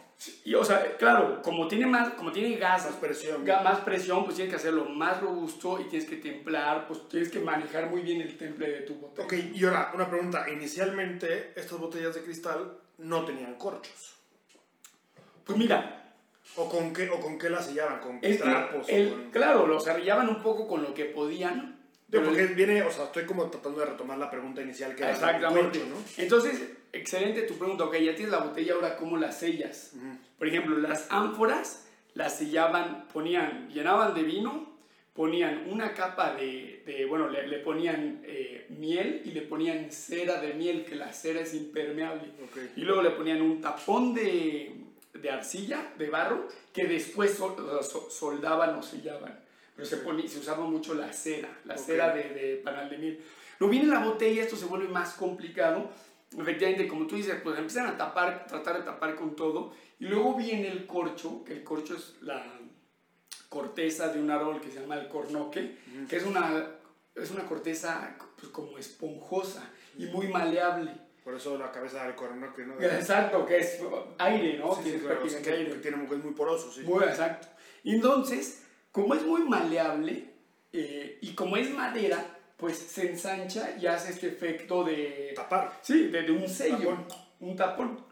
[0.44, 3.42] Y, o sea, claro, como tiene más, como tiene gas, Más presión.
[3.46, 7.40] más presión, pues tienes que hacerlo más robusto y tienes que templar, pues tienes que
[7.40, 9.24] manejar muy bien el temple de tu botella.
[9.24, 10.46] Ok, y ahora, una pregunta.
[10.50, 14.16] Inicialmente, estas botellas de cristal no tenían corchos.
[15.44, 15.99] Pues mira,
[16.60, 18.00] ¿O con qué, o con qué las sellaban?
[18.00, 18.86] ¿Con que trapos?
[18.86, 21.78] o el- con- claro, los arrillaban un poco con lo que podían.
[22.12, 25.14] Porque viene, o sea, estoy como tratando de retomar la pregunta inicial que era el
[25.16, 25.78] Exactamente.
[25.78, 26.22] corcho, ¿no?
[26.22, 26.60] Entonces,
[26.92, 27.84] excelente tu pregunta.
[27.84, 29.92] Ok, ya tienes la botella, ahora ¿cómo la sellas?
[30.36, 34.68] Por ejemplo, las ánforas las sellaban, ponían, llenaban de vino,
[35.14, 40.40] ponían una capa de, de- bueno, le, le ponían eh, miel y le ponían cera
[40.40, 42.22] de miel, que la cera es impermeable.
[42.74, 44.72] Y luego le ponían un tapón de,
[45.14, 47.38] de arcilla, de barro, que después
[48.10, 49.38] soldaban o sellaban.
[49.74, 51.80] Pero se, ponía, se usaba mucho la cera, la Ok.
[51.80, 53.24] cera de, de panal de miel.
[53.58, 55.90] Luego viene la botella, esto se vuelve más complicado.
[56.38, 59.72] Efectivamente, como tú dices, pues empiezan a tapar, tratar de tapar con todo.
[59.98, 62.44] Y luego viene el corcho, que el corcho es la
[63.48, 65.76] corteza de un árbol que se llama el cornoque,
[66.08, 66.66] que es una
[67.16, 70.92] es una corteza pues, como esponjosa y muy maleable.
[71.24, 72.74] Por eso la cabeza del Alcornoque, ¿no?
[72.80, 73.78] Exacto, que es
[74.18, 74.74] aire, ¿no?
[74.76, 75.72] Sí, sí, claro, prácticamente que, aire.
[75.72, 76.80] que tiene, es muy poroso, sí.
[76.82, 77.48] Muy exacto.
[77.84, 80.24] Entonces, como es muy maleable
[80.72, 85.32] eh, y como es madera, pues se ensancha y hace este efecto de...
[85.34, 85.78] Tapar.
[85.82, 87.06] Sí, de, de un sello, Tapón.
[87.40, 88.04] un tapón.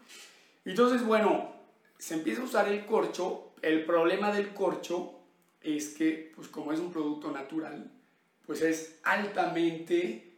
[0.65, 1.53] Entonces, bueno,
[1.97, 3.53] se empieza a usar el corcho.
[3.61, 5.19] El problema del corcho
[5.61, 7.91] es que, pues como es un producto natural,
[8.45, 10.37] pues es altamente,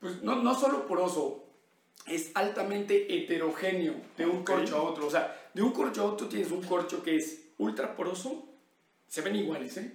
[0.00, 1.47] pues no, no solo poroso,
[2.06, 4.46] es altamente heterogéneo de un Ok.
[4.46, 5.06] corcho a otro.
[5.06, 8.46] O sea, de un corcho a otro tienes un corcho que es ultra poroso,
[9.08, 9.92] se ven iguales, ¿eh?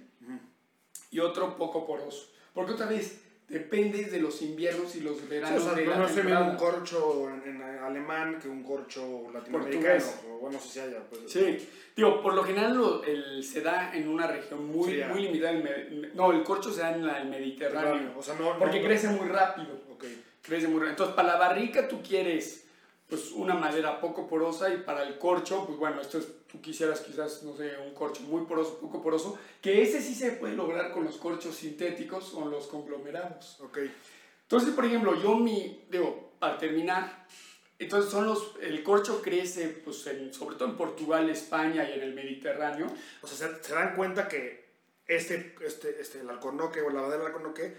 [1.10, 2.28] Y otro poco poroso.
[2.52, 5.90] Porque otra vez, depende de los inviernos y los Sí, veranos o sea, de no,
[5.92, 10.04] la no se ve un corcho en, en alemán que un corcho latinoamericano.
[10.32, 11.00] O bueno, si haya.
[11.08, 15.00] Pues, Sí, digo, por lo general lo- el, se da en una región muy, Sí,
[15.08, 15.52] muy limitada.
[15.52, 18.12] me- no, el corcho se da en la- el Mediterráneo.
[18.18, 18.58] O sea, no.
[18.58, 19.68] Porque no- crece muy rápido.
[19.92, 20.04] Ok.
[20.44, 20.90] Crece muy rápido.
[20.90, 22.60] Entonces, para la barrica tú quieres
[23.08, 27.00] pues una madera poco porosa y para el corcho, pues bueno, esto es, tú quisieras
[27.00, 30.90] quizás, no sé, un corcho muy poroso, poco poroso, que ese sí se puede lograr
[30.92, 33.60] con los corchos sintéticos o los conglomerados.
[33.60, 33.78] Ok.
[34.42, 37.26] Entonces, por ejemplo, yo mi, digo, para terminar,
[37.78, 42.02] entonces son los, el corcho crece, pues, en- sobre todo en Portugal, España y en
[42.02, 42.86] el Mediterráneo.
[43.22, 44.64] O sea, se, se dan cuenta que
[45.06, 47.76] este, este, este, el alcornoque o la madera del alcornoque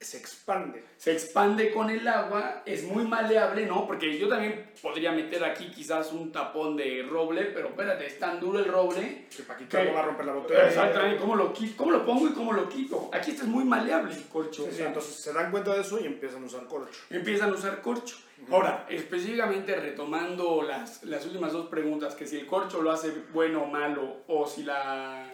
[0.00, 0.84] se expande.
[0.96, 3.84] Se expande con el agua, es muy maleable, ¿no?
[3.84, 8.38] Porque yo también podría meter aquí quizás un tapón de roble, pero espérate, es tan
[8.38, 9.26] duro el roble.
[9.36, 10.68] Que para quitarlo va a romper la botella.
[10.68, 13.10] Exactamente, ¿cómo lo, ¿cómo lo pongo y cómo lo quito?
[13.12, 14.66] Aquí este es muy maleable el corcho.
[14.66, 17.00] Sí, sí, entonces se dan cuenta de eso y empiezan a usar corcho.
[17.10, 18.16] empiezan a usar corcho.
[18.52, 23.64] Ahora, específicamente retomando las, las últimas dos preguntas, que si el corcho lo hace bueno
[23.64, 25.28] o malo, o si la,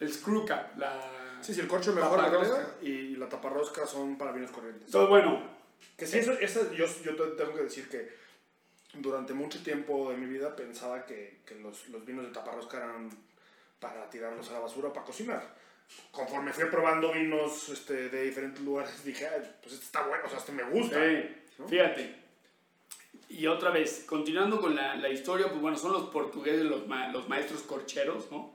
[0.00, 1.17] el screw cap, la...
[1.42, 4.86] Sí, sí, el corcho mejor la calidad y la taparrosca son para vinos corrientes.
[4.86, 5.42] Entonces, bueno,
[5.96, 8.08] Que sí, eso, eso yo, yo te- tengo que decir que
[8.94, 13.10] durante mucho tiempo de mi vida pensaba que, que los, los vinos de taparrosca eran
[13.80, 15.56] para tirarlos a la basura, para cocinar.
[16.10, 20.28] Conforme fui probando vinos este, de diferentes lugares, dije, "Ay, pues este está bueno, o
[20.28, 20.96] sea, este me gusta.
[21.02, 21.68] Sí, ¿no?
[21.68, 22.14] fíjate.
[23.30, 27.08] Y otra vez, continuando con la, la historia, pues bueno, son los portugueses los, ma-
[27.08, 28.52] los maestros corcheros, ¿no?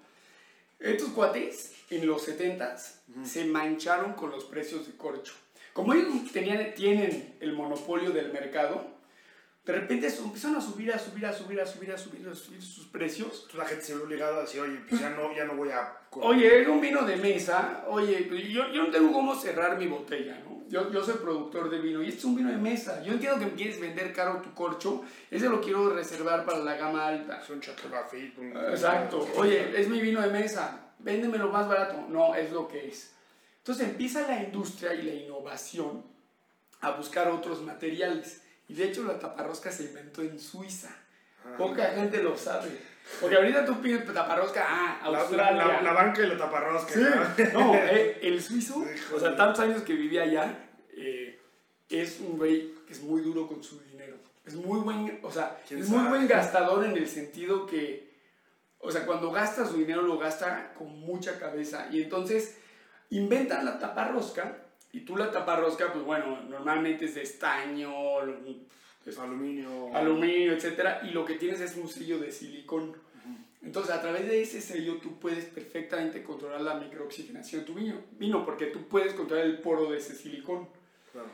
[0.83, 5.33] Estos cuates, en los 70s, se mancharon con los precios de corcho.
[5.71, 8.85] Como ellos tenían, tienen el monopolio del mercado,
[9.65, 12.61] de repente empezaron a subir, a subir, a subir, a subir, a subir, a subir
[12.61, 13.29] sus precios.
[13.47, 15.69] Entonces la gente se ve obligada a decir, oye, pues ya no, ya no voy
[15.69, 15.99] a...
[16.11, 17.85] Oye, era un vino de mesa.
[17.87, 20.63] Oye, yo, yo no tengo cómo cerrar mi botella, ¿no?
[20.67, 23.01] Yo, yo soy productor de vino y este es un vino de mesa.
[23.03, 25.03] Yo entiendo que me quieres vender caro tu corcho.
[25.31, 27.39] Ese lo quiero reservar para la gama alta.
[27.41, 27.89] Es un Chateau
[28.37, 29.27] un- Exacto.
[29.37, 30.93] Oye, es mi vino de mesa.
[30.99, 32.05] Véndemelo más barato.
[32.09, 33.13] No, es lo que es.
[33.59, 36.03] Entonces empieza la industria y la innovación
[36.81, 38.42] a buscar otros materiales.
[38.67, 40.89] Y de hecho la taparrosca se inventó en Suiza.
[41.45, 41.55] Ah.
[41.57, 42.69] Poca gente lo sabe.
[43.19, 45.65] Porque ahorita tú pides taparrosca, ah, La, Australia.
[45.67, 46.93] la, la banca y la taparrosca.
[46.93, 47.01] Sí,
[47.53, 47.59] ¿no?
[47.59, 49.17] no, eh, el suizo, Híjole.
[49.17, 51.37] o sea, tantos años que vivía allá, eh,
[51.89, 54.15] es un güey que es muy duro con su dinero.
[54.45, 56.09] Es muy buen, o sea, ¿Quién es muy sabe?
[56.09, 58.13] buen gastador en el sentido que,
[58.79, 61.87] o sea, cuando gasta su dinero lo gasta con mucha cabeza.
[61.91, 62.57] Y entonces
[63.09, 64.62] inventan la taparrosca,
[64.93, 67.91] y tú la taparrosca, pues bueno, normalmente es de estaño,
[69.05, 69.93] es Aluminio.
[69.93, 72.95] aluminio, etcétera, y lo que tienes es un sello de silicón.
[73.61, 77.95] Entonces, a través de ese sello tú puedes perfectamente controlar la microoxigenación de tu vino,
[78.19, 80.67] vino porque tú puedes controlar el poro de ese silicón.
[81.13, 81.27] Claro.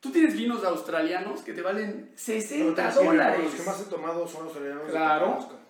[0.00, 3.44] Tú tienes vinos australianos que te valen 60 Los que- dólares.
[3.44, 4.88] Los que más he tomado son australianos.
[4.90, 5.63] Claro.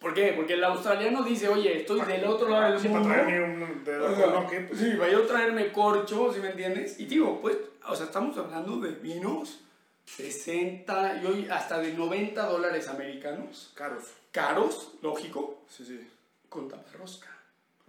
[0.00, 0.32] ¿Por qué?
[0.36, 3.14] Porque el australiano dice, oye, estoy del otro lado del Sí, para mundo.
[3.14, 7.00] traerme un de O sea, alcornoque, pues, sí, para yo traerme corcho, ¿sí me entiendes?
[7.00, 9.60] Y digo, pues, o sea, estamos hablando de vinos
[10.06, 13.72] 60 y hoy hasta de 90 dólares americanos.
[13.74, 14.04] caros.
[14.30, 16.08] Caros, lógico, Sí, sí.
[16.48, 17.28] con taparrosca.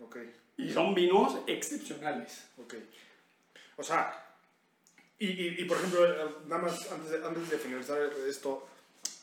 [0.01, 0.18] Ok,
[0.57, 2.45] Y son vinos excepcionales.
[2.57, 2.74] ok.
[3.78, 4.26] O sea,
[5.20, 7.97] y, y, y por ejemplo, eh, nada más antes de, antes de finalizar
[8.28, 8.68] esto,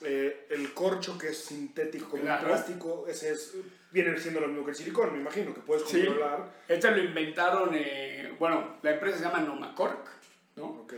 [0.03, 2.43] eh, el corcho que es sintético como Claro.
[2.43, 3.55] un plástico, ese es,
[3.91, 6.05] viene siendo lo mismo que el silicón, me imagino, que puedes Sí.
[6.05, 6.51] controlar.
[6.69, 10.09] Este lo inventaron, eh, bueno, la empresa se llama Nomacork,
[10.57, 10.65] ¿no?
[10.83, 10.95] Ok.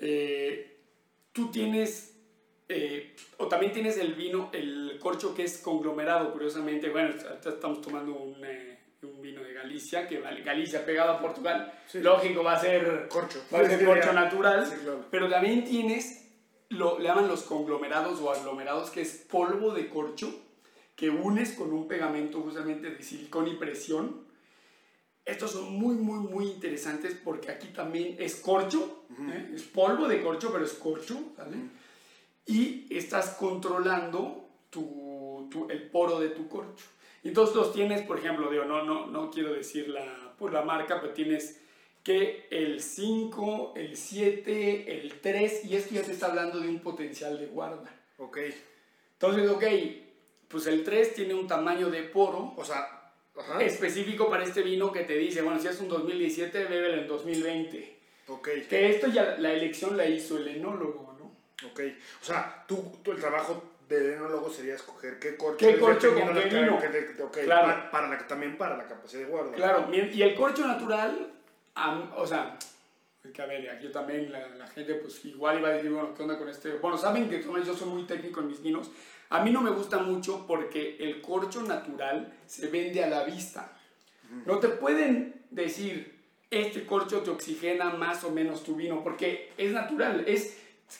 [0.00, 0.78] Eh,
[1.32, 2.16] tú tienes,
[2.68, 6.88] eh, o también tienes el vino, el corcho que es conglomerado, curiosamente.
[6.90, 11.72] Bueno, estamos tomando un, eh, un vino de Galicia, que Galicia pegado a Portugal.
[11.86, 12.00] Sí.
[12.00, 13.42] Lógico, va a ser Corcho.
[13.52, 14.66] va a ser Sí, corcho natural.
[14.66, 15.06] Sí, claro.
[15.10, 16.29] Pero también tienes,
[16.70, 20.32] lo, le llaman los conglomerados o aglomerados, que es polvo de corcho
[21.00, 24.26] que unes con un pegamento justamente de silicón y presión.
[25.24, 29.52] estos son muy, muy, muy interesantes porque aquí también es corcho, ¿eh?
[29.54, 31.56] es polvo de corcho, pero es corcho, ¿vale?
[32.44, 36.84] Y estás controlando tu, tu, el poro de tu corcho.
[37.24, 41.00] Entonces los tienes, por ejemplo, digo, no, no, no quiero decir la, por la marca,
[41.00, 41.62] pero tienes
[42.10, 46.80] que el 5, el 7, el 3, y esto ya te está hablando de un
[46.80, 47.88] potencial de guarda.
[48.18, 48.38] Ok.
[49.12, 49.64] Entonces, ok,
[50.48, 52.52] pues el 3 tiene un tamaño de poro.
[52.56, 53.62] O sea, ajá.
[53.62, 57.98] específico para este vino que te dice, bueno, si es un 2017, bébelo en 2020.
[58.28, 58.48] Ok.
[58.68, 61.68] Que esto ya la elección la hizo el enólogo, ¿no?
[61.68, 61.80] Ok.
[62.22, 65.58] O sea, tú, tú el trabajo del enólogo sería escoger qué corcho.
[65.58, 66.78] ¿Qué corcho con qué vino?
[66.80, 67.66] que te- ok, Claro.
[67.68, 69.52] Para, para la, también para la capacidad de guarda.
[69.52, 71.34] Claro, y el corcho natural,
[71.74, 72.58] am- o sea,
[73.34, 76.22] que a ver, aquí también la, la gente pues igual iba a decir, bueno, ¿qué
[76.22, 76.72] onda con este?
[76.78, 78.90] Bueno, saben que yo soy muy técnico en mis vinos.
[79.28, 83.72] A mí no me gusta mucho porque el corcho natural se vende a la vista.
[84.46, 86.18] No te pueden decir,
[86.50, 90.56] este corcho te oxigena más o menos tu vino, porque es natural, es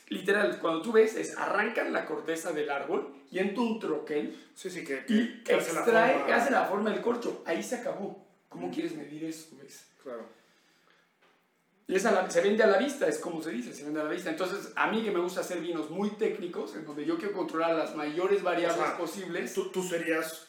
[0.08, 4.68] literal, cuando tú ves, es arrancan la corteza del árbol y entra un troquel Sí,
[4.70, 7.42] sí, que, que, y que hace la extrae, forma- hace la forma del corcho.
[7.46, 8.24] Ahí se acabó.
[8.48, 9.48] ¿Cómo quieres medir eso?
[9.60, 9.86] ves?
[10.02, 10.24] Claro.
[11.86, 14.00] Y es a la- se vende a la vista, es como se dice, se vende
[14.00, 14.30] a la vista.
[14.30, 17.74] Entonces, a mí que me gusta hacer vinos muy técnicos, en donde yo quiero controlar
[17.74, 19.52] las mayores variables O sea, posibles.
[19.54, 20.46] Tú, tú serías,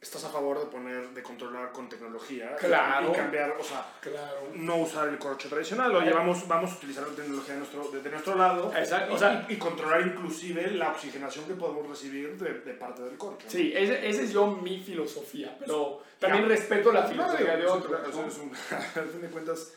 [0.00, 2.56] estás a favor de poner, de controlar con tecnología.
[2.56, 3.10] Claro.
[3.10, 4.48] Y, cambiar, o sea, Claro.
[4.54, 5.94] no usar el corcho tradicional.
[5.94, 6.12] Oye, Ay.
[6.12, 8.72] vamos, vamos a utilizar la tecnología de nuestro, de, de nuestro lado.
[8.76, 13.02] Exacto, y, o sea- y- controlar inclusive la oxigenación que podemos recibir de, de parte
[13.02, 13.44] del corcho.
[13.46, 13.50] ¿no?
[13.50, 16.48] Sí, esa ese es yo mi filosofía, pero también Ya.
[16.48, 18.14] respeto la filosofía de otros.
[18.16, 18.26] ¿no?
[18.26, 18.52] es un-
[19.00, 19.72] al fin de cuentas,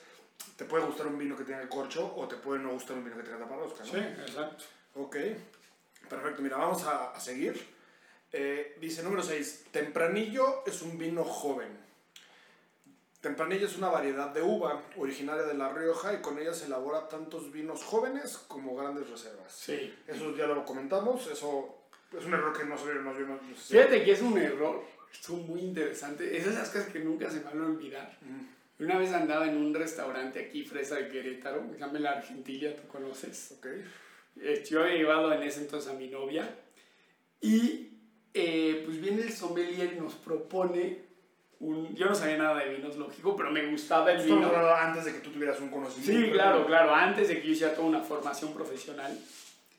[0.57, 3.05] te puede gustar un vino que tenga el corcho o te puede no gustar un
[3.05, 3.91] vino que tenga taparrosca, ¿no?
[3.91, 4.63] Sí, exacto.
[4.95, 5.15] Ok,
[6.09, 6.41] perfecto.
[6.41, 7.75] Mira, vamos a, a seguir.
[8.33, 11.69] Eh, dice número 6, Tempranillo es un vino joven.
[13.21, 17.07] Tempranillo es una variedad de uva originaria de La Rioja y con ella se elabora
[17.09, 19.51] tantos vinos jóvenes como grandes reservas.
[19.53, 19.93] Sí.
[20.07, 21.77] Eso ya lo comentamos, eso
[22.17, 24.21] es un error que no se no, yo no- no sé si- Fíjate que es
[24.21, 28.17] un error, es muy interesante, es esas cosas que nunca se van a olvidar.
[28.21, 28.45] Mm,
[28.79, 32.75] Una vez andaba en un restaurante aquí, Fresa de Querétaro, que se llama La Argentilla,
[32.75, 33.55] tú conoces.
[33.57, 33.67] Ok,
[34.39, 36.47] Eh, Yo había llevado en ese entonces a mi novia
[37.41, 37.89] y
[38.33, 41.07] eh, pues viene el sommelier y nos propone
[41.59, 41.95] un...
[41.95, 44.69] Yo no sabía nada de vinos, lógico, pero me gustaba el Estamos vino.
[44.75, 46.25] antes de que tú tuvieras un conocimiento.
[46.27, 49.17] Sí, claro, claro, antes de que yo hiciera toda una formación profesional.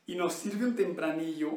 [0.07, 1.51] Y nos sirve un tempranillo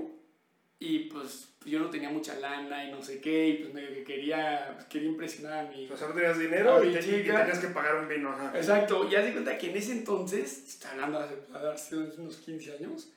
[0.84, 4.02] y pues yo no tenía mucha lana y no sé qué, y pues medio que
[4.02, 5.88] quería, pues, quería impresionar a mi...
[5.88, 8.30] O sea, no tenías dinero y, te- y tenías que pagar un vino.
[8.30, 8.52] Ajá.
[8.56, 13.12] Exacto, y haz de cuenta que en ese entonces, está hablando hace, unos 15 años,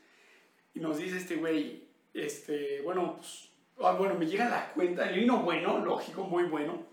[0.76, 3.50] y nos dice este güey, este, bueno, pues,
[3.80, 6.86] ah, bueno, me llega la cuenta, el vino bueno, lógico, muy bueno,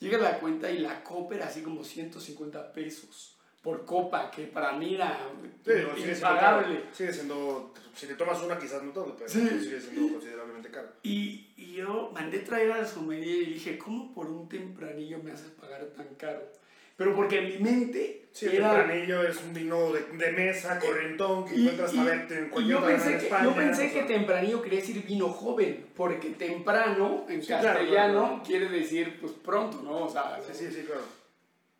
[0.00, 4.72] llega la cuenta y la copa era así como 150 pesos por copa, que para
[4.72, 5.18] mí era
[5.64, 6.80] Sí, no, sigue siendo impagable.
[6.92, 9.46] Sigue siendo, si te tomas una quizás no todo, pero Sí.
[9.60, 10.88] sigue siendo considerablemente caro.
[11.02, 15.50] Y, y yo mandé traer al sommelier y dije, ¿cómo por un tempranillo me haces
[15.50, 16.40] pagar tan caro?
[16.96, 18.74] Pero porque en mi mente Sí, el era...
[18.76, 22.48] tempranillo es un vino de, de mesa, corrientón, que Y, encuentras y- a verte en
[22.50, 23.44] cualquier yo pensé, que, España.
[23.44, 27.90] yo pensé o que tempranillo quería decir vino joven, porque temprano en Sí, claro, castellano
[28.12, 28.42] claro, claro.
[28.46, 30.04] quiere decir pues pronto, ¿no?
[30.04, 31.02] O sea, Sí, sí, sí, claro.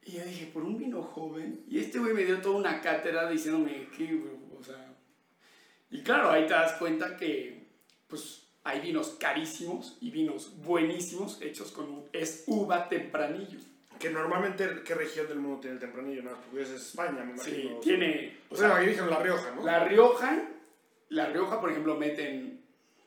[0.05, 1.65] Y yo dije, por un vino joven.
[1.69, 4.21] Y este güey me dio toda una cátedra diciéndome que,
[4.59, 4.95] o sea.
[5.91, 7.67] Y claro, ahí te das cuenta que,
[8.09, 13.59] pues, hay vinos carísimos y vinos buenísimos hechos con es uva tempranillo.
[13.99, 16.23] Que normalmente, ¿qué región del mundo tiene el tempranillo?
[16.23, 17.81] No, porque es España, me Sí, imagino.
[17.81, 18.37] tiene.
[18.49, 19.65] O O sea, aquí dijeron La Rioja, ¿no?
[19.65, 20.49] La Rioja,
[21.11, 22.63] La Rioja, por ejemplo, meten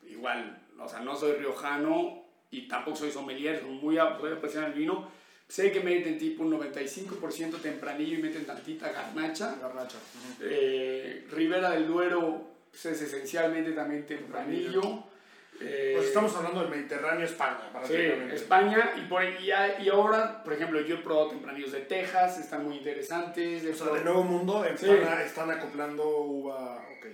[0.08, 4.70] igual, o sea, no soy riojano y tampoco soy sommelier, soy muy ap- soy apasionado
[4.72, 5.08] del vino.
[5.54, 9.54] Sé que meten tipo un 95% tempranillo y meten tantita garnacha.
[9.62, 9.98] Garnacha.
[9.98, 10.42] ujú.
[10.42, 12.42] Eh, Ribera del Duero
[12.72, 14.82] pues, es esencialmente también tempranillo.
[15.60, 18.34] Eh, Pues estamos hablando del Mediterráneo, España, Sí, prácticamente.
[18.34, 19.46] España y, por, y,
[19.84, 23.62] y ahora, por ejemplo, yo he probado tempranillos de Texas, están muy interesantes.
[23.62, 24.90] O sea, probado- de Nuevo Mundo en Sí.
[25.24, 26.84] Están acoplando uva.
[26.98, 27.06] Ok.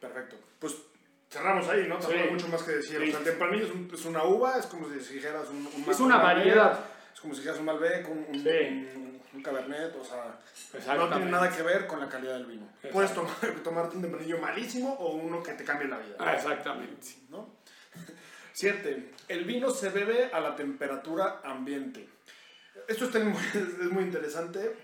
[0.00, 0.36] Perfecto.
[0.58, 0.76] Pues
[1.34, 1.94] cerramos ahí, ¿no?
[1.96, 2.18] Tampoco Sí.
[2.20, 2.96] hay mucho más que decir.
[2.96, 3.16] O sea, Sí.
[3.18, 6.06] el tempranillo es, un- es una uva, es como si dijeras un, un Es un
[6.06, 6.78] una variedad.
[7.12, 8.92] Es como si dijeras un Malbec, un, un, Sí.
[8.96, 10.38] un- Cabernet, o sea,
[10.96, 12.68] no tiene nada que ver con la calidad del vino.
[12.92, 16.14] Puedes tomar, tomarte un tempranillo malísimo o uno que te cambie la vida.
[16.20, 17.08] Ah, exactamente.
[17.30, 17.48] ¿no?
[18.52, 19.10] 7.
[19.28, 22.08] El vino se bebe a la temperatura ambiente.
[22.86, 23.42] Esto está muy,
[23.82, 24.76] es muy interesante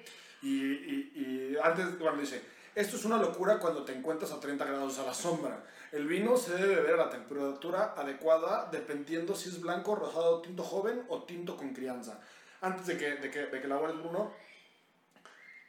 [0.43, 2.43] y, y- y antes, bueno, dice,
[2.75, 5.63] esto es una locura cuando te encuentras a 30 grados a la sombra.
[5.93, 10.63] El vino se debe beber a la temperatura adecuada dependiendo si es blanco, rosado, tinto
[10.63, 12.21] joven o tinto con crianza.
[12.63, 14.33] antes de que, de que, de que elabores Bruno,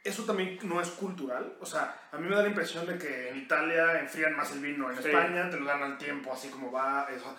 [0.04, 1.56] eso también no es cultural.
[1.60, 4.60] O sea, a mí me da la impresión de que en Italia enfrían más el
[4.60, 5.08] vino, en Sí.
[5.08, 7.08] España te lo dan al tiempo, así como va.
[7.10, 7.34] Eso.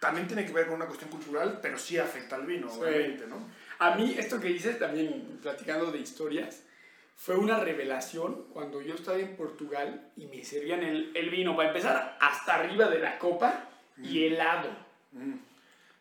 [0.00, 2.80] También tiene que ver con una cuestión cultural, pero sí afecta al vino, Sí.
[2.80, 3.48] obviamente, ¿no?
[3.78, 6.63] A mí, esto que dices también, platicando de historias,
[7.16, 11.68] fue una revelación cuando yo estaba en Portugal y me servían el, el vino, para
[11.68, 13.68] empezar, hasta arriba de la copa
[14.02, 14.68] y helado.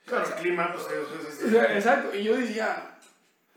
[0.06, 2.98] Claro, el clima, pues, es- es- O sea, Exacto, y yo decía,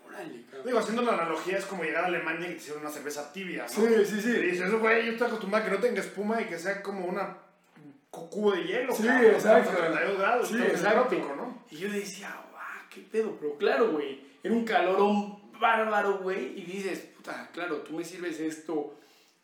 [0.07, 0.67] órale, cabrón.
[0.67, 3.63] Digo, haciendo la analogía, es como llegar a Alemania y te hicieron una cerveza tibia,
[3.65, 3.69] ¿no?
[3.69, 4.31] Sí, sí, Y sí.
[4.33, 7.37] dices, güey, yo estoy acostumbrado a que no tenga espuma y que sea como una
[8.11, 8.95] cu- cubo de hielo.
[8.95, 9.71] Sí, cabrón, exacto.
[9.71, 11.35] estamos a 32 grados, Sí, exacto.
[11.37, 11.65] ¿no?
[11.71, 16.65] Y yo decía, guau, qué pedo, pero claro, güey, era un calorón bárbaro, güey, y
[16.65, 18.95] dices, puta, claro, tú me sirves esto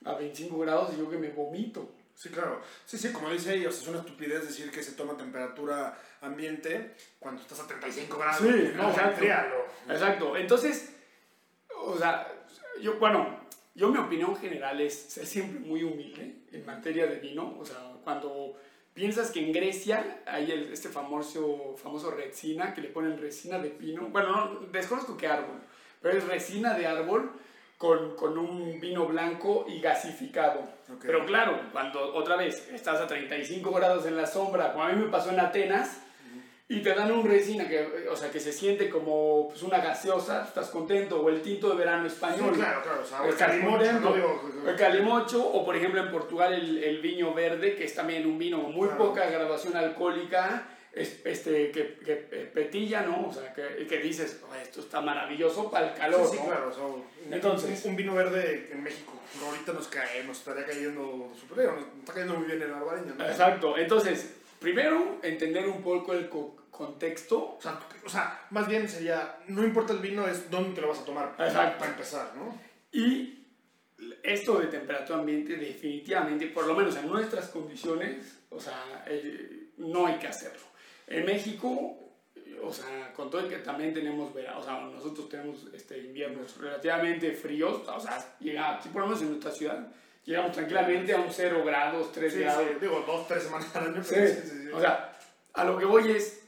[0.04, 1.90] a 25 grados y yo que me vomito.
[2.14, 2.60] Sí, claro.
[2.84, 7.40] Sí, sí, como dice ellos, es una estupidez decir que se toma temperatura ambiente cuando
[7.42, 8.36] estás a 35 grados.
[8.38, 9.24] Sí, no, exacto.
[9.88, 10.36] Exacto.
[10.36, 10.94] Entonces,
[11.76, 12.30] o sea,
[12.80, 13.40] yo, bueno,
[13.74, 17.56] yo mi opinión general es ser siempre muy humilde en materia de vino.
[17.58, 18.56] O sea, cuando
[18.94, 23.70] piensas que en Grecia hay el- este famoso, famoso resina, que le ponen resina de
[23.70, 24.08] pino.
[24.08, 25.60] Bueno, no, desconozco qué árbol,
[26.02, 27.32] pero es resina de árbol
[27.82, 30.60] con, con un vino blanco y gasificado.
[30.88, 31.02] Ok.
[31.04, 35.02] Pero claro, cuando otra vez estás a 35 grados en la sombra, como a mí
[35.04, 36.00] me pasó en Atenas,
[36.68, 40.44] y te dan un resina que, o sea, que se siente como pues, una gaseosa,
[40.44, 42.52] estás contento, o el tinto de verano Sí, español.
[42.54, 43.00] claro, claro.
[43.02, 44.50] O sea, el calimocho, no digo...
[44.64, 48.38] El calimocho, o por ejemplo en Portugal el, el viño verde, que es también un
[48.38, 49.06] vino con muy Claro.
[49.08, 52.14] poca graduación alcohólica, este, que, que
[52.52, 53.28] petilla, ¿no?
[53.28, 56.46] O sea, que, que dices, "Oh, esto está maravilloso para el calor, sí, sí, ¿no?
[56.50, 56.68] claro.
[56.68, 60.66] o sea, un- Entonces- un, un vino verde en México, ahorita nos cae, nos estaría
[60.66, 63.24] cayendo bien, nos está cayendo muy bien en la barbareña, ¿no?
[63.26, 63.78] Exacto.
[63.78, 67.56] Entonces, primero, entender un poco el co- contexto.
[67.56, 70.88] O sea, o sea, más bien sería, no importa el vino, es dónde te lo
[70.88, 71.34] vas a tomar.
[71.38, 71.78] Exacto.
[71.78, 72.58] Para empezar, ¿no?
[72.92, 73.38] Y
[74.22, 80.06] esto de temperatura ambiente definitivamente, por lo menos en nuestras condiciones, o sea, eh, no
[80.06, 80.60] hay que hacerlo.
[81.12, 81.98] En México,
[82.62, 86.56] o sea, con todo el que también tenemos verano, o sea, nosotros tenemos este, inviernos
[86.56, 89.88] relativamente fríos, o sea, llega, si por lo menos en nuestra ciudad,
[90.24, 92.64] llegamos tranquilamente a un 0 grados, 3 Sí, grados.
[92.66, 94.68] sí, digo, dos, tres semanas al año, pero sí, sí, sí.
[94.72, 95.18] O sea,
[95.52, 96.38] a lo que voy es...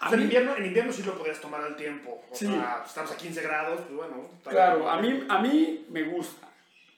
[0.00, 2.24] O sea, en, invierno, en invierno sí lo podías tomar al tiempo.
[2.30, 4.28] O sea, estamos a 15 grados, pues bueno.
[4.42, 4.90] Claro, bien.
[4.90, 6.43] a mí, a mí me gusta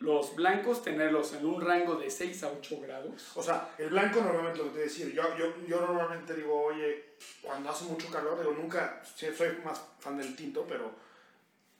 [0.00, 3.32] los blancos tenerlos en un rango de 6 a 8 grados.
[3.34, 7.16] O sea, el blanco normalmente lo que te decir, yo, yo, yo normalmente digo, oye,
[7.42, 10.90] cuando hace mucho calor, digo, nunca, soy más fan del tinto, pero,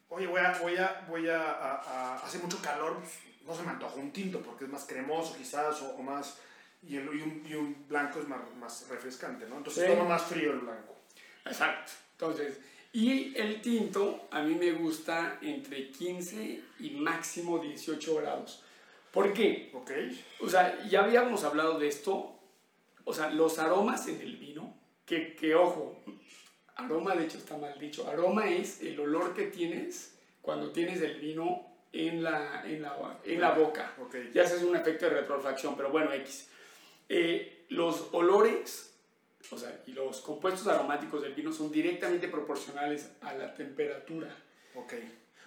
[0.09, 3.12] oye, voy a, voy a, voy a, a- a- hace mucho calor, pues,
[3.45, 6.39] no se me antoja un tinto, porque es más cremoso quizás, o, o más,
[6.83, 9.59] y, el, y, un, y un blanco es más, más refrescante, ¿no?
[9.59, 9.91] Entonces Sí.
[9.95, 10.97] toma más frío el blanco.
[11.45, 11.93] Exacto.
[12.12, 12.59] Entonces,
[12.97, 18.64] y el tinto a mí me gusta entre 15 y máximo 18 grados.
[19.11, 19.70] ¿Por qué?
[19.74, 19.90] ¿Ok?
[20.40, 22.38] O sea, ya habíamos hablado de esto.
[23.05, 24.74] O sea, los aromas en el vino,
[25.05, 26.03] que, que ojo,
[26.76, 28.09] aroma de hecho está mal dicho.
[28.09, 33.40] Aroma es el olor que tienes cuando tienes el vino en la, en la, en
[33.42, 33.94] la boca.
[34.01, 34.16] Ok.
[34.32, 36.49] Ya haces un efecto de retrofracción, pero bueno, X.
[37.11, 38.95] Eh, los olores,
[39.51, 44.34] o sea, y los compuestos aromáticos del vino son directamente proporcionales a la temperatura.
[44.74, 44.92] Ok.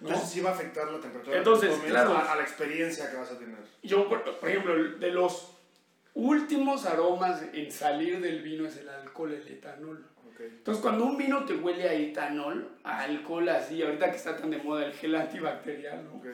[0.00, 0.08] ¿No?
[0.08, 1.36] Entonces sí va a afectar la temperatura.
[1.36, 2.12] Entonces, tomes claro.
[2.12, 3.58] A, a la experiencia que vas a tener.
[3.82, 5.52] Yo, por, por ejemplo, de los
[6.14, 10.04] últimos aromas en salir del vino es el alcohol, el etanol.
[10.28, 10.40] Ok.
[10.40, 14.50] Entonces, cuando un vino te huele a etanol, a alcohol así, ahorita que está tan
[14.50, 16.14] de moda el gel antibacterial, ¿no?
[16.14, 16.26] Ok.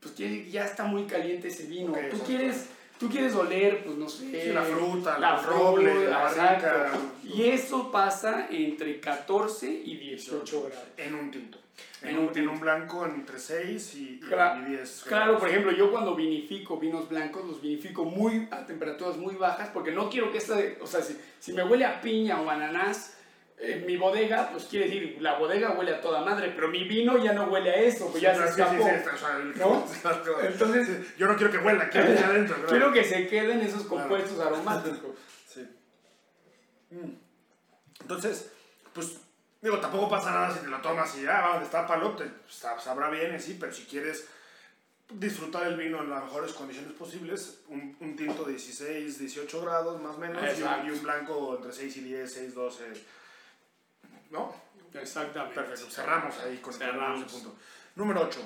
[0.00, 1.92] pues ya, está muy caliente ese vino.
[1.92, 2.68] Ok, tú, quieres,
[2.98, 4.42] tú quieres oler, pues no sé.
[4.44, 6.90] Sí, la fruta, la roble, la barrica.
[7.24, 10.84] Y eso pasa entre 14 y 18 grados.
[10.96, 11.58] En un tinto.
[12.02, 12.50] En, En un, un en tinto.
[12.52, 15.04] un blanco entre 6 y, y, Cla- y 10.
[15.08, 19.68] Claro, por ejemplo, yo cuando vinifico vinos blancos, los vinifico muy a temperaturas muy bajas
[19.74, 23.17] porque no quiero que esta, o sea, si, si me huele a piña o ananás,
[23.60, 27.18] eh, mi bodega, pues quiere decir, la bodega huele a toda madre, pero mi vino
[27.22, 28.84] ya no huele a eso, pues ya se Sí, escapó.
[28.84, 29.86] sí, está, o sea, el- ¿No?
[30.02, 30.40] claro, claro.
[30.48, 32.54] Entonces- yo no quiero que huela, quiero que adentro.
[32.56, 32.68] claro.
[32.68, 35.16] Quiero que se queden esos compuestos aromáticos.
[35.48, 35.66] Sí.
[36.90, 37.10] Mm.
[38.02, 38.50] Entonces,
[38.92, 39.16] pues,
[39.60, 43.10] digo, tampoco pasa nada si te lo tomas y ya, donde está palote, sab- sabrá
[43.10, 44.28] bien, sí, pero si quieres
[45.10, 50.00] disfrutar el vino en las mejores condiciones posibles, un, un tinto de 16, 18 grados
[50.02, 52.84] más o menos, y un, y un blanco entre 6 y 10, 6, 12,
[54.30, 54.54] ¿no?
[54.94, 55.54] Exactamente.
[55.54, 57.20] Perfecto, cerramos ahí con, Cerramos.
[57.22, 57.56] ese punto.
[57.96, 58.40] Número 8.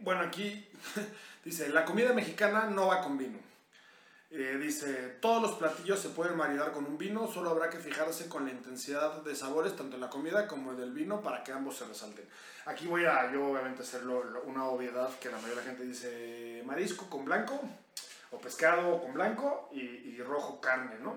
[0.00, 0.68] bueno, aquí
[1.44, 3.38] dice, la comida mexicana no va con vino.
[4.32, 8.28] Eh, dice, todos los platillos se pueden maridar con un vino, solo habrá que fijarse
[8.28, 11.50] con la intensidad de sabores tanto en la comida como en el vino para que
[11.50, 12.24] ambos se resalten.
[12.66, 16.62] Aquí voy a yo obviamente hacerlo una obviedad que la mayoría de la gente dice
[16.64, 17.60] marisco con blanco
[18.30, 21.16] o pescado con blanco y, y rojo carne, ¿no?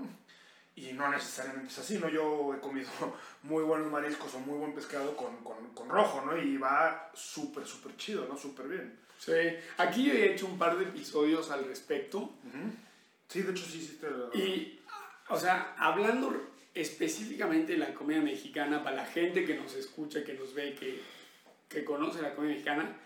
[0.76, 2.10] Y no necesariamente es así, ¿no?
[2.10, 2.90] Yo he comido
[3.44, 6.36] muy buenos mariscos o muy buen pescado con, con, con rojo, ¿no?
[6.38, 8.36] Y va súper, súper chido, ¿no?
[8.38, 9.00] Súper bien.
[9.20, 9.32] Sí,
[9.78, 12.32] aquí yo he hecho un par de episodios al respecto.
[13.28, 14.08] Sí, de hecho sí hiciste...
[14.34, 14.80] Y,
[15.30, 20.34] o sea, hablando específicamente de la comida mexicana, para la gente que nos escucha, que
[20.34, 21.02] nos ve, que,
[21.70, 22.98] que conoce la comida mexicana,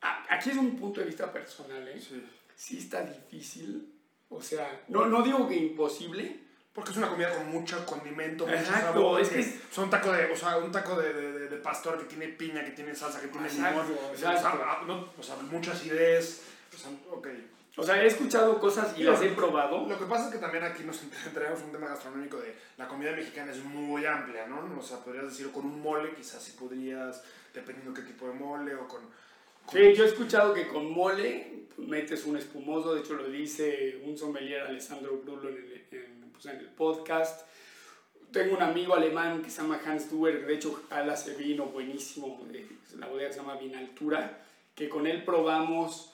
[0.00, 2.00] a- aquí es un punto de vista personal, ¿eh?
[2.00, 2.22] Sí.
[2.54, 3.92] Sí está difícil,
[4.30, 6.40] o sea, no, no digo que imposible,
[6.76, 9.20] Porque es una comida con mucho condimento, mucho sabor.
[9.20, 11.48] es que que- o sea, un taco de, o sea, un taco de, de- de-
[11.48, 13.98] de pastor que tiene piña, que tiene salsa, que tiene Exacto, limón.
[14.12, 16.42] O sea, ah, no, o sea, mucha acidez.
[16.74, 17.28] O sea, ok.
[17.78, 19.88] o sea, he escuchado cosas y las he probado.
[19.88, 23.12] Lo que pasa es que también aquí nos entramos un tema gastronómico de la comida
[23.12, 24.78] mexicana es muy amplia, ¿no?
[24.78, 27.22] O sea, podrías decir con un mole, quizás si podrías,
[27.54, 29.00] dependiendo qué tipo de mole o con...
[29.00, 29.10] con-
[29.72, 34.16] Sí, yo he escuchado que con mole metes un espumoso, de hecho lo dice un
[34.16, 35.75] sommelier Alessandro Brulo en el,
[36.40, 37.46] pues, en el podcast.
[38.32, 42.66] Tengo un amigo alemán que se llama Hans Duer, de hecho hace vino buenísimo, de
[42.98, 44.38] la bodega se llama Vinaltura,
[44.74, 46.12] que con él probamos,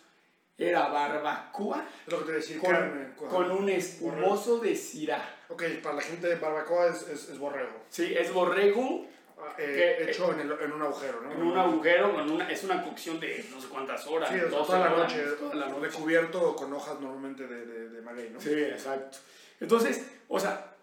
[0.58, 3.14] era barbacoa Es lo que te decía, con, carne.
[3.16, 5.36] con un espumoso de Syrah.
[5.48, 7.72] Ok, para la gente barbacoa es, es, es borrego.
[7.88, 9.06] Sí, es borrego
[9.44, 10.10] Ah, eh, ¿Qué?
[10.10, 11.32] hecho en, el- en un agujero, ¿no?
[11.32, 14.28] en un agujero, con una, es una cocción de no sé cuántas horas.
[14.30, 15.86] Sí, o sea, 12 toda la horas, noche, toda la noche.
[15.88, 18.40] recubierto con hojas normalmente de, de, de maguey, ¿no?
[18.40, 19.18] Sí, exacto.
[19.62, 20.74] Entonces, o sea,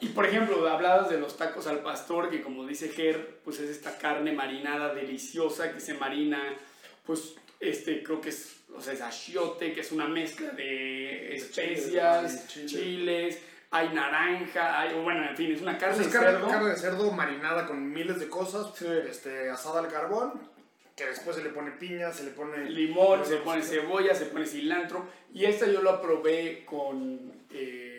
[0.00, 3.70] y por ejemplo, hablabas de los tacos al pastor, que como dice Ger, pues es
[3.70, 6.42] esta carne marinada deliciosa que se marina,
[7.06, 12.48] pues, este, creo que es, o sea, es achiote, que es una mezcla de especias,
[12.48, 12.66] chile.
[12.66, 13.38] chiles,
[13.70, 16.48] hay naranja, hay, bueno, en fin, es una carne Entonces, de carne, cerdo.
[16.50, 18.86] carne de cerdo marinada con miles de cosas, Sí.
[19.08, 20.32] este, asada al carbón,
[20.96, 22.68] que después se le pone piña, se le pone...
[22.68, 25.06] limón, se pone cebolla, se pone cilantro.
[25.32, 27.89] Y esta yo la probé con eh,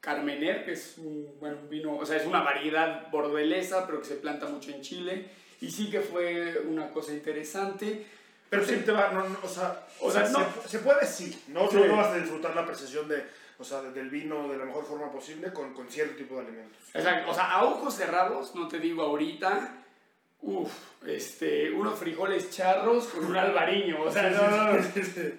[0.00, 4.14] Carmener, que es un, bueno, vino, o sea, es una variedad bordelesa, pero que se
[4.16, 5.30] planta mucho en Chile.
[5.60, 8.06] Y sí que fue una cosa interesante.
[8.48, 10.46] Pero sí te va, no, no, o sea, O sea, se, no.
[10.66, 11.76] se puede sí, no, Sí.
[11.86, 13.22] no, vas a disfrutar la percepción de,
[13.58, 16.46] o sea, de- del vino de la mejor forma posible con, con cierto tipo de
[16.46, 16.78] alimentos.
[16.94, 19.82] Exacto, o sea, a ojos cerrados, no te digo ahorita,
[20.40, 20.70] uff,
[21.06, 24.02] este, unos frijoles charros con un albariño.
[24.02, 24.84] O sea, no, no, no.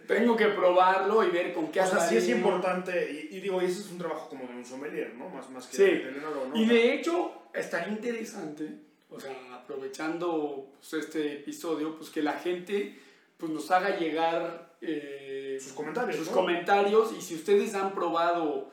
[0.08, 3.62] tengo que probarlo y ver con qué O sea, sí es importante, y, y digo,
[3.62, 5.30] y ese es un trabajo como de un sommelier, ¿no?
[5.30, 5.84] Más, más que Sí.
[6.18, 6.56] enólogo, ¿no?
[6.56, 8.70] Y de hecho, estaría interesante,
[9.10, 12.98] o sea, aprovechando pues, este episodio, pues que la gente
[13.38, 16.34] pues, nos haga llegar eh, Sus comentarios, sus ¿no?
[16.34, 18.70] comentarios y si ustedes han probado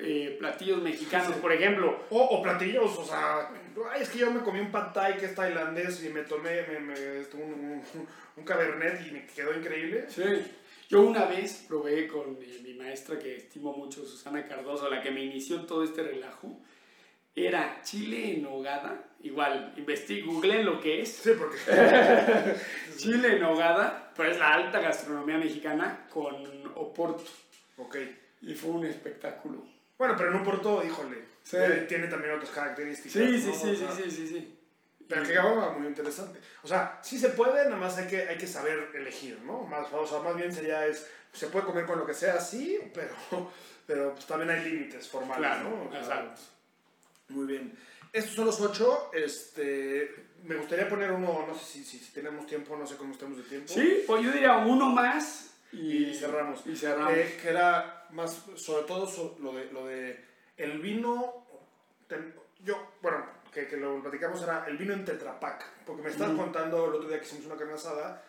[0.00, 1.40] eh, platillos mexicanos, Sí.
[1.40, 3.50] por ejemplo, O, o platillos, o sea,
[3.90, 6.62] ay, es que yo me comí un pad thai que es tailandés y me tomé
[6.66, 7.82] me, me- un, un,
[8.36, 10.06] un cabernet y me quedó increíble.
[10.08, 10.22] Sí.
[10.88, 15.10] Yo una vez probé con eh, mi maestra que estimo mucho, Susana Cardoso, la que
[15.10, 16.60] me inició en todo este relajo.
[17.36, 19.02] Era chile en nogada.
[19.22, 21.08] Igual, investigué, googleé lo que es.
[21.08, 21.56] Sí, porque
[22.96, 26.44] Chile en nogada, pero es la alta gastronomía mexicana con
[26.76, 27.24] Oporto.
[27.78, 27.96] Ok.
[28.42, 29.64] Y fue un espectáculo.
[29.98, 31.56] Bueno, pero en un porto, híjole, Sí.
[31.58, 33.12] eh, tiene también otras características.
[33.12, 33.54] Sí, sí, ¿no?
[33.54, 34.58] sí, O sí, sea, sí, sí, sí.
[35.06, 36.40] Pero que va muy interesante.
[36.62, 39.62] O sea, sí se puede, nada más hay que, hay que saber elegir, ¿no?
[39.64, 42.78] Más, o sea, más bien sería es, se puede comer con lo que sea, sí,
[42.94, 43.14] pero,
[43.86, 45.84] pero pues, también hay límites formales, Claro, ¿no?
[45.88, 46.40] O sea, exacto.
[47.28, 47.78] Muy bien.
[48.12, 49.10] Estos son los ocho.
[49.12, 50.14] Este,
[50.44, 53.36] me gustaría poner uno, no sé si, si, si tenemos tiempo, no sé cómo estamos
[53.36, 53.72] de tiempo.
[53.72, 56.66] Sí, pues yo diría uno más y, Y cerramos.
[56.66, 57.12] Y cerramos.
[57.12, 60.24] Eh, que era más, sobre todo so- lo, de, lo de
[60.56, 61.46] el vino.
[62.64, 65.64] yo, bueno, que, que lo platicamos era el vino en Tetrapac.
[65.86, 68.22] Porque me estabas contando el otro día que hicimos una carne asada,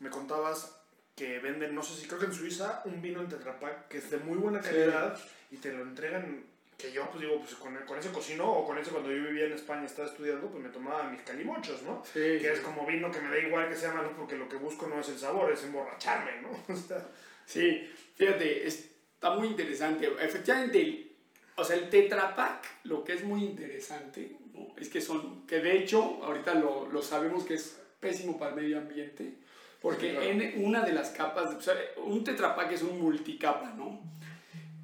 [0.00, 0.74] me contabas
[1.16, 4.10] que venden, no sé si creo que en Suiza, un vino en Tetrapac que es
[4.10, 4.68] de muy buena Sí.
[4.70, 5.18] calidad
[5.50, 6.44] y te lo entregan.
[6.78, 9.46] Que yo, pues digo, pues con, con ese cocino o con ese cuando yo vivía
[9.46, 12.02] en España, estaba estudiando, pues me tomaba mis calimochos, ¿no?
[12.04, 14.56] Sí, Que es como vino que me da igual que sea malo porque lo que
[14.56, 16.50] busco no es el sabor, es emborracharme, ¿no?
[16.72, 17.04] O sea,
[17.44, 20.06] Sí, fíjate, está muy interesante.
[20.20, 21.12] Efectivamente,
[21.56, 24.68] o sea, el Tetra Pak, lo que es muy interesante, ¿no?
[24.76, 28.56] es que son, que de hecho, ahorita lo, lo sabemos que es pésimo para el
[28.62, 29.34] medio ambiente,
[29.82, 30.30] porque Sí, claro.
[30.30, 34.00] en una de las capas, o sea, un Tetra Pak es un multicapa, ¿no?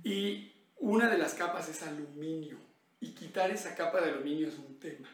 [0.03, 2.57] Y una de las capas es aluminio,
[3.01, 5.09] y quitar esa capa de aluminio es un tema.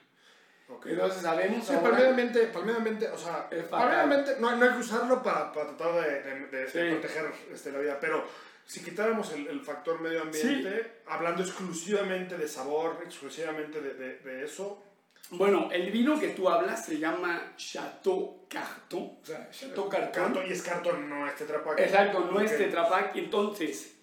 [0.69, 0.87] ok.
[0.87, 5.01] Entonces sabemos Sí, ahora- palmeramente, palmeramente, o sea, Es palmeramente no, no hay que usar
[5.23, 6.79] para, para tratar de, de- de- de Sí.
[6.93, 8.25] proteger este, la vida, pero
[8.67, 14.45] Si quitáramos el, el factor medio ambiente, hablando exclusivamente de sabor, exclusivamente de, de, de
[14.45, 14.85] eso,
[15.31, 19.19] Bueno, el vino que tú hablas se llama Chateau Carton.
[19.21, 20.13] O sea, Chateau Carton.
[20.25, 21.81] cartón y es cartón, no es Tetra Pak.
[21.81, 22.59] Exacto, no es Ok.
[22.59, 23.17] Tetra Pak.
[23.17, 23.97] Entonces,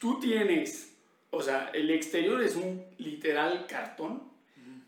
[0.00, 0.94] tú tienes,
[1.30, 4.22] o sea, el exterior es un literal cartón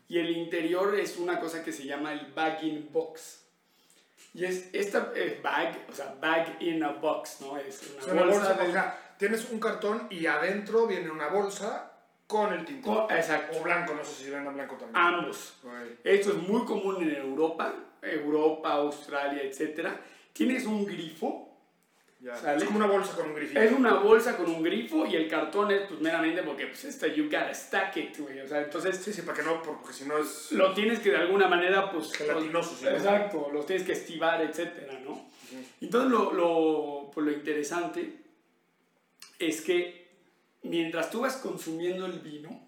[0.09, 3.43] y el interior es una cosa que se llama el bagging box.
[4.33, 7.57] Y es esta eh, bag, o sea, bag in a box, ¿no?
[7.57, 8.69] Es Es una, bolsa, bolsa, de...
[8.69, 11.91] o sea, tienes un cartón y adentro viene una bolsa
[12.27, 12.83] con el tinte.
[12.87, 14.95] co- exacto, O blanco, no sé si venden blanco también.
[14.95, 15.55] ambos.
[16.03, 19.87] Esto es muy común en Europa, Europa, Australia, etc.
[20.33, 21.46] Tienes un grifo
[22.19, 23.61] Es como una bolsa con un grifito.
[23.61, 27.07] Es una bolsa con un grifo y el cartón es pues meramente porque pues esta
[27.07, 28.39] you gotta stack it, güey.
[28.39, 30.51] O sea, entonces Sí, sí, para que no, porque si no es...
[30.51, 32.11] lo tienes que de alguna manera pues...
[32.13, 32.93] Gelatinoso, los-.
[32.93, 35.29] Exacto, los tienes que estivar, etcétera, ¿no?
[35.79, 38.17] Entonces lo, lo, pues, lo interesante
[39.39, 40.07] es que
[40.63, 42.66] mientras tú vas consumiendo el vino,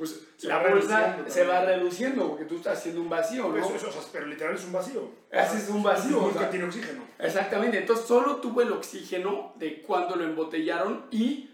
[0.00, 3.56] pues Se la bolsa se va reduciendo porque tú estás haciendo un vacío, ¿no?
[3.58, 5.10] Eso, eso, o sea, pero literal es un vacío.
[5.30, 6.50] Haces un vacío, o Nunca sea.
[6.50, 7.04] tiene oxígeno.
[7.18, 11.50] Exactamente, entonces solo tuvo el oxígeno de cuando lo embotellaron y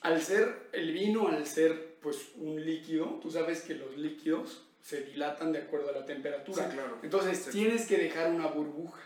[0.00, 5.02] al ser el vino, al ser pues un líquido, tú sabes que los líquidos se
[5.02, 6.64] dilatan de acuerdo a la temperatura.
[6.68, 6.98] Sí, claro.
[7.04, 7.50] Entonces Sí.
[7.52, 9.00] tienes que dejar una burbuja.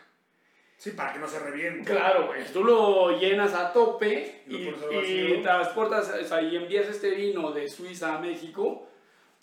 [0.81, 1.91] Sí, para que no se reviente.
[1.91, 6.87] Claro, pues tú lo llenas a tope Y y, y transportas, o sea, y envías
[6.89, 8.89] este vino de Suiza a México,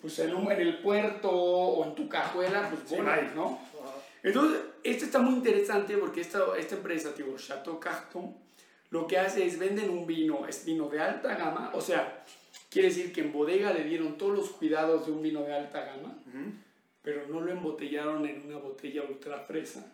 [0.00, 3.32] pues en, un- en el puerto o en tu cajuela, pues Sí, bolas.
[3.36, 3.60] ¿no?
[3.80, 3.94] Ajá.
[4.24, 8.34] Entonces, esto está muy interesante porque esta, esta empresa, tipo Chateau Carton,
[8.90, 12.24] lo que hace es venden un vino, es vino de alta gama, o sea,
[12.68, 15.84] quiere decir que en bodega le dieron todos los cuidados de un vino de alta
[15.84, 16.52] gama, Ujú.
[17.00, 19.86] pero no lo embotellaron en una botella ultra fresa,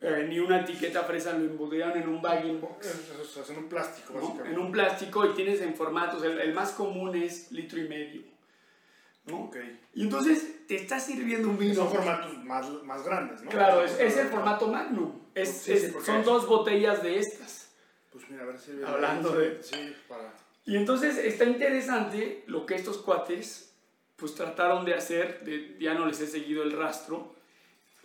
[0.00, 2.86] eh, ni una etiqueta fresa, lo embotellaron en un bagging box.
[2.86, 4.20] Es en un plástico, ¿no?
[4.20, 4.52] básicamente.
[4.52, 8.22] En un plástico y tienes en formatos, el, el más común es litro y medio.
[9.26, 9.44] ¿no?
[9.44, 9.56] Ok.
[9.94, 11.74] Y entonces te está sirviendo un vino.
[11.74, 13.50] Son formatos más, más grandes, ¿no?
[13.50, 15.12] Claro, es, es el formato Magnum.
[15.34, 17.70] Es, Sí, es- sí, porque son es- dos botellas de estas.
[18.12, 18.72] Pues mira, a ver si...
[18.84, 20.32] Hablando de- Sí, para...
[20.64, 23.74] Y entonces está interesante lo que estos cuates
[24.16, 27.34] pues trataron de hacer, de, ya no les he seguido el rastro,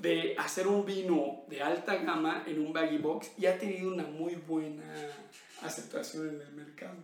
[0.03, 4.03] de hacer un vino de alta gama en un baggy box y ha tenido una
[4.03, 4.83] muy buena
[5.61, 6.97] aceptación en el mercado.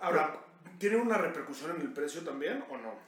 [0.00, 0.38] Ahora,
[0.78, 3.07] ¿tiene una repercusión en el precio también o no?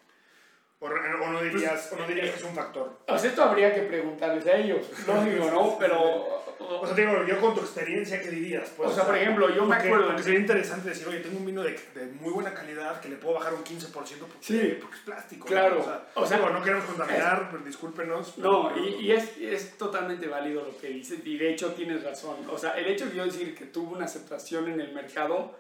[0.82, 3.00] ¿O, re- o no, dirías, o no dirías que es un factor?
[3.06, 5.76] O sea, esto habría que preguntarles a ellos, lógico, ¿no?
[5.78, 6.40] Pero...
[6.72, 8.70] O sea, te digo, yo con tu experiencia, ¿qué dirías?
[8.76, 11.44] Pues, O sea, por ejemplo, yo me acuerdo- Porque sería interesante decir, oye, tengo un
[11.46, 14.76] vino de, de muy buena calidad que le puedo bajar un 15% porque, Sí.
[14.80, 15.46] porque es plástico.
[15.46, 15.76] Claro.
[15.76, 15.80] ¿no?
[15.80, 18.38] O sea, O sea, digo, no queremos contaminar, pero discúlpenos.
[18.38, 22.04] No, pero- y, y es, es totalmente válido lo que dices, y de hecho tienes
[22.04, 22.36] razón.
[22.50, 25.56] O sea, el hecho de yo decir que tuvo una aceptación en el mercado,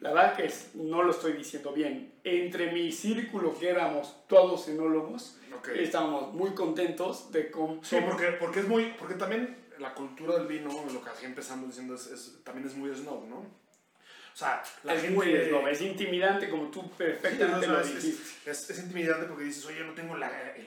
[0.00, 2.14] la verdad que es- no lo estoy diciendo bien.
[2.28, 5.68] Entre mi círculo, que éramos todos enólogos, Ok.
[5.68, 7.82] estábamos muy contentos de cómo...
[7.82, 11.66] Sí, porque, porque es muy, porque también la cultura del vino, lo que así empezando
[11.66, 13.36] diciendo, es, es- también es muy snob, ¿no?
[13.38, 15.16] O sea, la es gente...
[15.16, 18.50] muy snob, es intimidante como tú Sí, perfectamente no, lo sea, es, dijiste.
[18.50, 20.66] es, es intimidante porque dices, oye, no tengo la- el,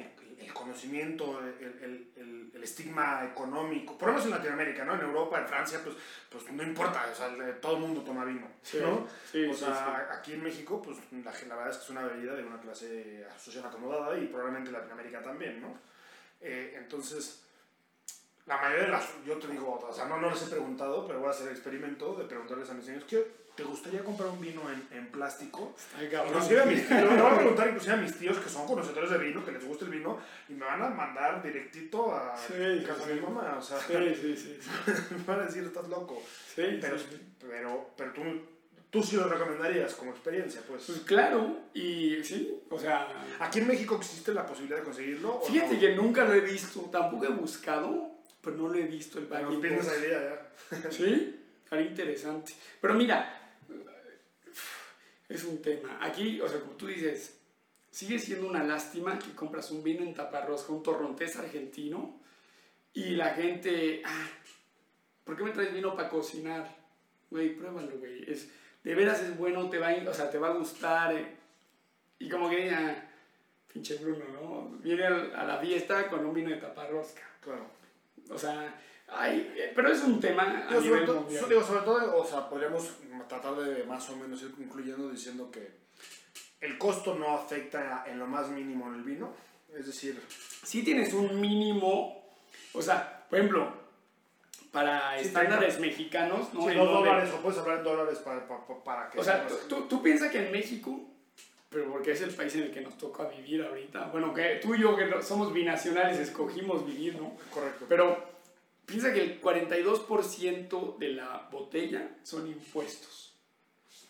[0.52, 2.12] el conocimiento, el,
[2.54, 3.98] el, estigma económico.
[3.98, 4.94] Por lo menos en Latinoamérica, ¿no?
[4.94, 5.96] En Europa, en Francia, pues,
[6.30, 9.08] pues no importa, o sea, el- todo el mundo toma vino, Sí, ¿no?
[9.32, 12.04] sí, o sí, sea, aquí en México, pues la, la verdad es que es una
[12.04, 15.76] bebida de una clase social acomodada y probablemente en Latinoamérica también, ¿no?
[16.40, 17.44] Eh, entonces,
[18.46, 21.20] la mayoría de las, yo te digo, o sea, no, no les he preguntado, pero
[21.20, 23.26] voy a hacer el experimento de preguntarles a mis niños, ¿qué,
[23.56, 25.76] ¿te gustaría comprar un vino en, en plástico?
[25.98, 26.10] Ay.
[26.28, 29.10] Inclusive a mis tíos, le voy a preguntar inclusive a mis tíos que son conocedores
[29.10, 30.20] de vino, que les gusta el vino,
[30.50, 33.80] y me van a mandar directito a Sí, casa sí, de mi mamá, o sea,
[33.80, 34.58] Sí, sí, sí.
[35.12, 36.22] me van a decir, estás loco.
[36.56, 36.98] Sí, Pero,
[37.40, 38.22] pero, pero tú,
[38.90, 40.84] tú sí lo recomendarías como experiencia, pues.
[40.86, 43.08] Pues claro, y sí, o sea...
[43.40, 45.42] ¿Aquí en México existe la posibilidad de conseguirlo?
[45.42, 45.80] Fíjate no?
[45.80, 48.12] que nunca lo he visto, tampoco he buscado,
[48.42, 50.92] pero no lo he visto el Pero bagging tienes idea ya.
[50.92, 52.54] Sí, estaría interesante.
[52.82, 53.41] Pero mira,
[55.34, 55.98] es un tema.
[56.02, 57.40] Aquí, o sea, como tú dices,
[57.90, 62.20] sigue siendo una lástima que compras un vino en taparrosca, un torrontés argentino,
[62.94, 64.28] y la gente, ah,
[65.24, 66.76] ¿por qué me traes vino para cocinar?
[67.30, 68.30] Güey, pruébalo, güey.
[68.30, 68.50] Es,
[68.84, 71.16] de veras es bueno, te va a, o sea, te va a gustar.
[71.16, 71.38] eh.
[72.20, 73.10] Y como que, ah,
[73.72, 74.78] pinche Bruno, ¿no?
[74.80, 77.22] Viene a la fiesta con un vino de taparrosca.
[77.40, 77.66] Claro.
[78.30, 78.80] O sea,
[79.12, 81.50] ay, eh, pero es un tema a Digo, sobre, mundial.
[81.50, 82.90] digo, sobre todo, o sea, podríamos
[83.28, 85.72] tratar de más o menos ir concluyendo diciendo que
[86.62, 89.34] el costo no afecta en lo más mínimo en el vino.
[89.78, 90.22] Es decir,
[90.64, 92.24] Si tienes un mínimo,
[92.74, 93.72] o sea, por ejemplo,
[94.72, 96.62] para Sí, estándares mexicanos, ¿no?
[96.64, 99.20] Sí, En donde- dólares, o puedes hablar en dólares para, para, para que...
[99.20, 101.00] O sea, tú, tú, tú piensas que en México,
[101.70, 104.76] pero porque es el país en el que nos toca vivir ahorita, bueno, que tú
[104.76, 107.34] y yo que somos binacionales escogimos vivir, ¿no?
[107.54, 107.86] Correcto.
[107.90, 108.31] Pero
[108.92, 113.34] piensa que el 42% de la botella son impuestos.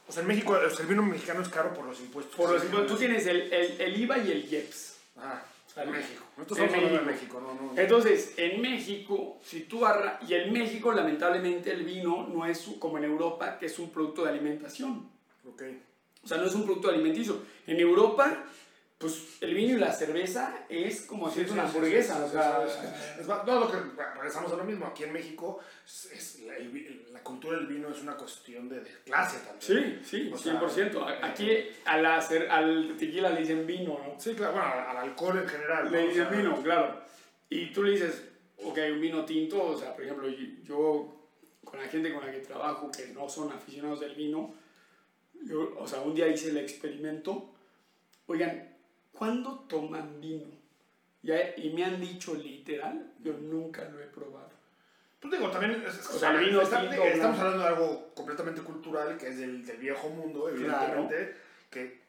[0.08, 2.36] O sea, en México, el vino mexicano es caro por los impuestos.
[2.36, 4.98] Por los impuestos, tú tienes el, el, el IVA y el IEPS.
[5.18, 5.42] Ah,
[5.78, 6.24] en México.
[6.36, 7.40] Nosotros En hablando de México.
[7.40, 7.80] México, no, no.
[7.80, 12.98] Entonces, en México, si tú arra y en México, lamentablemente, el vino no es como
[12.98, 15.10] en Europa, que es un producto de alimentación.
[15.48, 15.64] Ok.
[16.24, 17.42] O sea, no es un producto alimenticio.
[17.68, 18.44] En Europa,
[19.02, 22.16] pues el vino y la cerveza es como Sí, hacerte sí, una sí, hamburguesa.
[22.18, 22.66] sí, o sea.
[23.20, 23.78] Es no, lo que
[24.16, 24.86] regresamos a lo mismo.
[24.86, 26.40] Aquí en México, es,
[27.12, 30.02] la, cultura del vino es una cuestión de, de clase también.
[30.06, 31.04] sí, sí, O sea, 100%.
[31.06, 34.20] A- eh, Aquí al, hacer, al tequila le dicen vino, ¿no?
[34.20, 35.86] Sí, claro, bueno, al, al alcohol en general.
[35.86, 35.92] ¿no?
[35.92, 37.02] Le O dicen sea, vino, claro.
[37.50, 38.24] Y tú le dices,
[38.64, 40.30] ok, un vino tinto, o sea, por ejemplo,
[40.64, 41.18] yo
[41.66, 44.54] con la gente con la que trabajo que no son aficionados del vino,
[45.44, 47.54] yo, o sea, un día hice el experimento,
[48.28, 48.71] oigan,
[49.22, 50.48] ¿cuándo toman vino?
[51.22, 54.50] Ya- y me han dicho literal, yo nunca lo he probado.
[55.20, 57.42] Pues digo, también es, O sea, vino está- tinto, estamos blanco.
[57.42, 61.36] hablando de algo completamente cultural, que es del, del viejo mundo, evidentemente,
[61.70, 62.01] que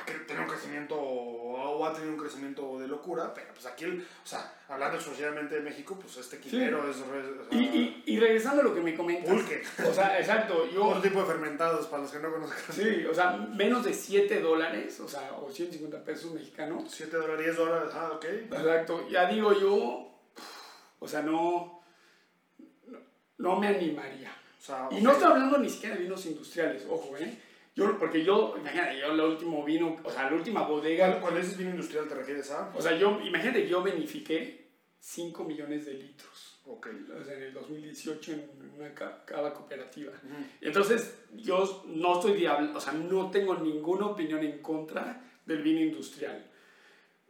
[0.00, 4.00] ha tenido un crecimiento o ha tenido un crecimiento de locura, pero pues aquí, el-
[4.02, 8.14] o sea, hablando exclusivamente de México, pues este quinero es, re- o sea, Y, y,
[8.14, 9.62] y regresando a lo que me comentas, pulque.
[9.88, 10.86] o sea, exacto, yo...
[10.86, 12.74] Otro tipo de fermentados, para los que no conozcan.
[12.74, 16.84] Sí, o sea, menos de 7 dólares, o sea, o 150 pesos mexicanos.
[16.90, 18.24] 7 dólares, 10 dólares, ah, ok.
[18.24, 20.10] Exacto, ya digo yo,
[20.98, 21.82] o sea, no,
[22.86, 22.98] no,
[23.38, 24.32] no me animaría.
[24.58, 27.42] O sea, Y no estoy hablando ni siquiera de vinos industriales, ojo, ¿eh?
[27.78, 31.40] Yo, porque yo, imagínate, yo el último vino, o sea, la última bodega, Cuando, cuando
[31.40, 32.72] dices vino industrial, ¿te refieres a?
[32.74, 34.68] o sea, yo, imagínate, yo benefiqué
[34.98, 36.60] 5 millones de litros.
[36.66, 36.88] Ok.
[37.18, 40.12] O sea, en el 2018 en una ca- cava cooperativa.
[40.60, 45.80] Entonces, yo no estoy diablo, o sea, no tengo ninguna opinión en contra del vino
[45.80, 46.44] industrial.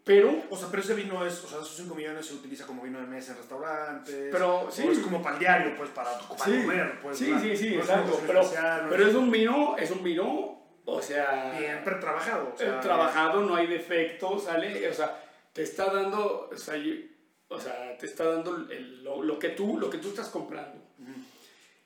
[0.08, 2.82] Pero, O sea, pero ese vino es, o sea, esos 5 millones se utiliza como
[2.82, 4.28] vino de mesa en restaurantes.
[4.32, 4.88] Pero, o sí.
[4.88, 6.62] es como para el diario, pues, para, para Sí.
[6.62, 7.18] comer, pues.
[7.18, 8.18] sí, sí, sí, No exacto.
[8.26, 12.52] Pero, especial, no pero es es un vino, es un vino, o sea, bien trabajado.
[12.54, 14.88] O sea, eh, trabajado, no hay defectos, ¿sale?
[14.88, 15.22] O sea,
[15.52, 17.14] te está dando, o sea, y-
[17.48, 20.82] o sea, te está dando el- lo, lo que tú, lo que tú estás comprando.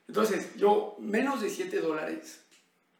[0.06, 2.44] Entonces, yo, menos de 7 dólares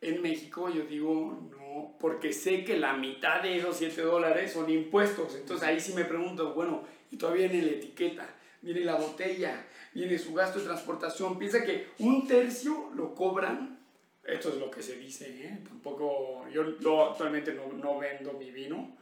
[0.01, 1.61] en México, yo digo no,
[2.01, 5.35] porque sé que la mitad de esos 7 dólares son impuestos.
[5.36, 8.27] Entonces ahí sí me pregunto, bueno, y todavía viene la etiqueta,
[8.61, 11.39] viene la botella, viene su gasto de transportación.
[11.39, 13.78] Piensa que un tercio lo cobran,
[14.24, 15.59] esto es lo que se dice, ¿eh?
[15.69, 18.97] tampoco, yo, yo actualmente no, no vendo mi vino,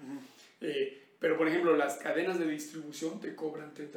[0.61, 3.91] eh, pero por ejemplo las cadenas de distribución te cobran 30%.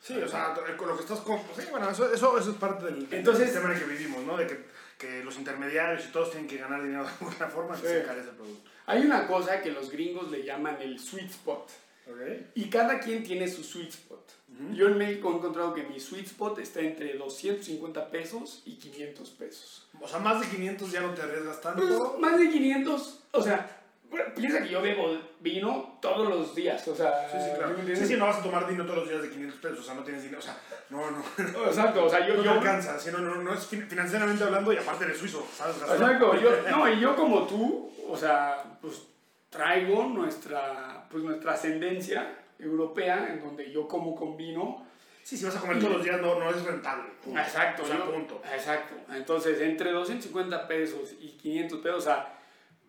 [0.00, 1.38] Sí, o sea, con lo que estás con...
[1.56, 4.24] Sí, bueno, eso, eso, eso es parte del, del Entonces- sistema en el que vivimos,
[4.24, 4.36] ¿no?
[4.36, 4.64] De que,
[4.98, 8.36] que los intermediarios y todos tienen que ganar dinero de alguna forma, se encarece el
[8.36, 8.70] producto.
[8.86, 11.70] Hay una cosa que los gringos le llaman el sweet spot.
[12.08, 12.20] ¿Ok?
[12.54, 14.32] Y cada quien tiene su sweet spot.
[14.72, 19.30] Yo en México he encontrado que mi sweet spot está entre 250 pesos y 500
[19.30, 19.88] pesos.
[20.00, 22.16] O sea, más de 500 ya no te arriesgas Pues, tanto.
[22.18, 23.82] más de 500, o sea,
[24.16, 27.76] bueno, piensa que yo bebo vino todos los días, o sea, Sí, sí, claro.
[27.94, 29.94] ¿sí Sí, no vas a tomar vino todos los días de 500 pesos, o sea,
[29.94, 30.56] no tienes dinero, o sea,
[30.90, 31.18] no, no,
[31.52, 32.34] no Exacto, o sea, yo...
[32.36, 35.46] te yo alcanza, sí, no, no, no es fin- financieramente hablando y aparte eres suizo,
[35.54, 35.76] ¿sabes?
[35.76, 39.02] Exacto, yo, no, y yo como tú, o sea, pues
[39.50, 44.84] traigo nuestra, pues nuestra ascendencia europea, en donde yo como con vino,
[45.22, 47.10] Sí, si vas a comer todos los días no, no es rentable.
[47.24, 47.40] punto.
[47.40, 48.40] Exacto, O sea, yo- punto.
[48.54, 48.94] Exacto.
[49.12, 52.35] Entonces, entre 250 pesos y 500 pesos, o sea,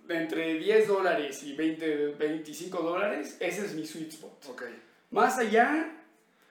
[0.10, 4.46] entre 10 dólares y 20, 25 dólares, ese es mi sweet spot.
[4.50, 4.64] Ok.
[5.12, 5.92] Más allá,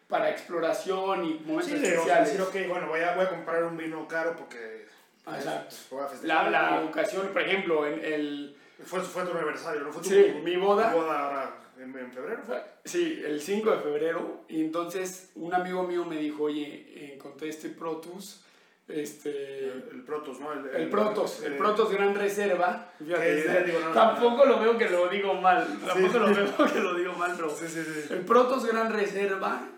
[0.08, 2.28] para exploración y momentos Sí, especiales.
[2.32, 4.86] decir, ok, bueno, voy a, voy a comprar un vino caro porque...
[5.26, 5.74] Exacto.
[5.90, 8.56] Voy a La, la ocasión, por ejemplo, en el...
[8.84, 9.92] Fue, fue tu aniversario, ¿no?
[9.92, 10.92] Fue tu, Sí, mi boda.
[10.92, 12.42] tu boda ahora en, en febrero.
[12.46, 12.62] ¿fue?
[12.84, 14.44] Sí, el 5 de febrero.
[14.48, 18.44] Y entonces un amigo mío me dijo, oye, encontré este Protus,
[18.88, 19.64] este...
[19.64, 20.52] El, el Protos, ¿no?
[20.52, 22.92] El, El Protos, el Protos Gran Reserva.
[22.98, 25.66] Fíjate, que es, digo, no, no, tampoco lo veo que lo digo mal.
[25.84, 26.18] Tampoco Sí.
[26.18, 27.50] lo veo que lo digo mal, bro.
[27.50, 28.12] Sí, sí, sí.
[28.12, 29.68] El Protos Gran Reserva,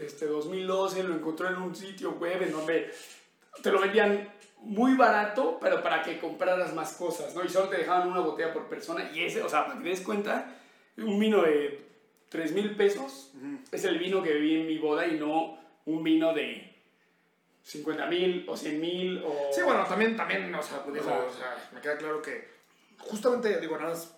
[0.00, 2.92] este 2012, lo encontró en un sitio web en donde
[3.62, 4.28] te lo vendían
[4.60, 7.44] muy barato, pero para que compraras más cosas, ¿no?
[7.44, 9.10] Y solo te dejaban una botella por persona.
[9.12, 10.56] Y ese, o sea, para que te des cuenta,
[10.96, 11.84] un vino de
[12.30, 13.32] 3 mil pesos
[13.70, 16.73] es el vino que bebí en mi boda y no un vino de
[17.64, 19.50] 50 mil o 100 mil o...
[19.52, 22.46] Sí, bueno, también, también, o sea, pues, digo, o sea, me queda claro que
[22.98, 24.14] justamente, digo, nada más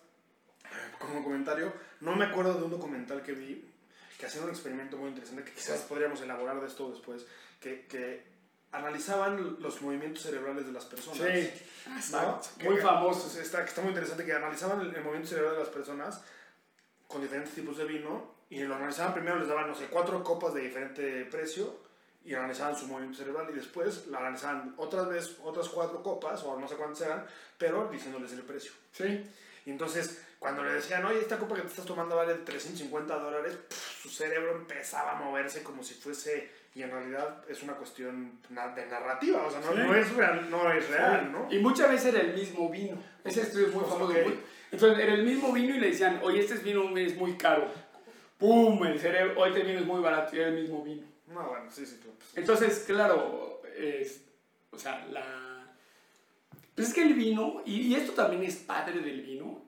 [0.98, 3.72] como comentario, no me acuerdo de un documental que vi
[4.18, 7.26] que hacían un experimento muy interesante, que quizás podríamos elaborar de esto después,
[7.60, 8.24] que, que
[8.72, 11.18] analizaban los movimientos cerebrales de las personas.
[11.18, 11.50] Sí,
[12.12, 12.40] ¿no?
[12.64, 13.36] muy Que- famosos.
[13.36, 16.22] Está, que está muy interesante que analizaban el, el movimiento cerebral de las personas
[17.06, 20.54] con diferentes tipos de vino y lo analizaban primero, les daban, no sé, cuatro copas
[20.54, 21.78] de diferente precio
[22.26, 26.58] y analizaban su movimiento cerebral y después la analizaban otras vez, otras cuatro copas o
[26.58, 27.24] no sé cuántas eran,
[27.56, 28.72] pero diciéndoles el precio.
[28.92, 29.24] Sí.
[29.64, 33.56] Y entonces, cuando le decían, oye, esta copa que te estás tomando vale 350 dólares,
[34.00, 38.86] su cerebro empezaba a moverse como si fuese, y en realidad es una cuestión de
[38.86, 39.78] narrativa, o sea, no, Sí.
[39.78, 41.48] no es real, no es real, ¿no?
[41.50, 42.96] Y muchas veces era el mismo vino.
[43.24, 44.04] Ese estudio es muy famoso.
[44.04, 44.24] ok.
[44.24, 44.40] muy-
[44.72, 47.68] Entonces era el mismo vino y le decían, oye, este vino es muy caro.
[48.38, 48.84] ¡Pum!
[48.84, 51.06] El cerebro, oye, este vino es muy barato y era el mismo vino.
[51.26, 54.24] No, bueno, sí, sí, pues, Entonces, claro, es,
[54.70, 55.74] o sea, la...
[56.74, 59.62] Pues es que el vino, y, y esto también es padre del vino,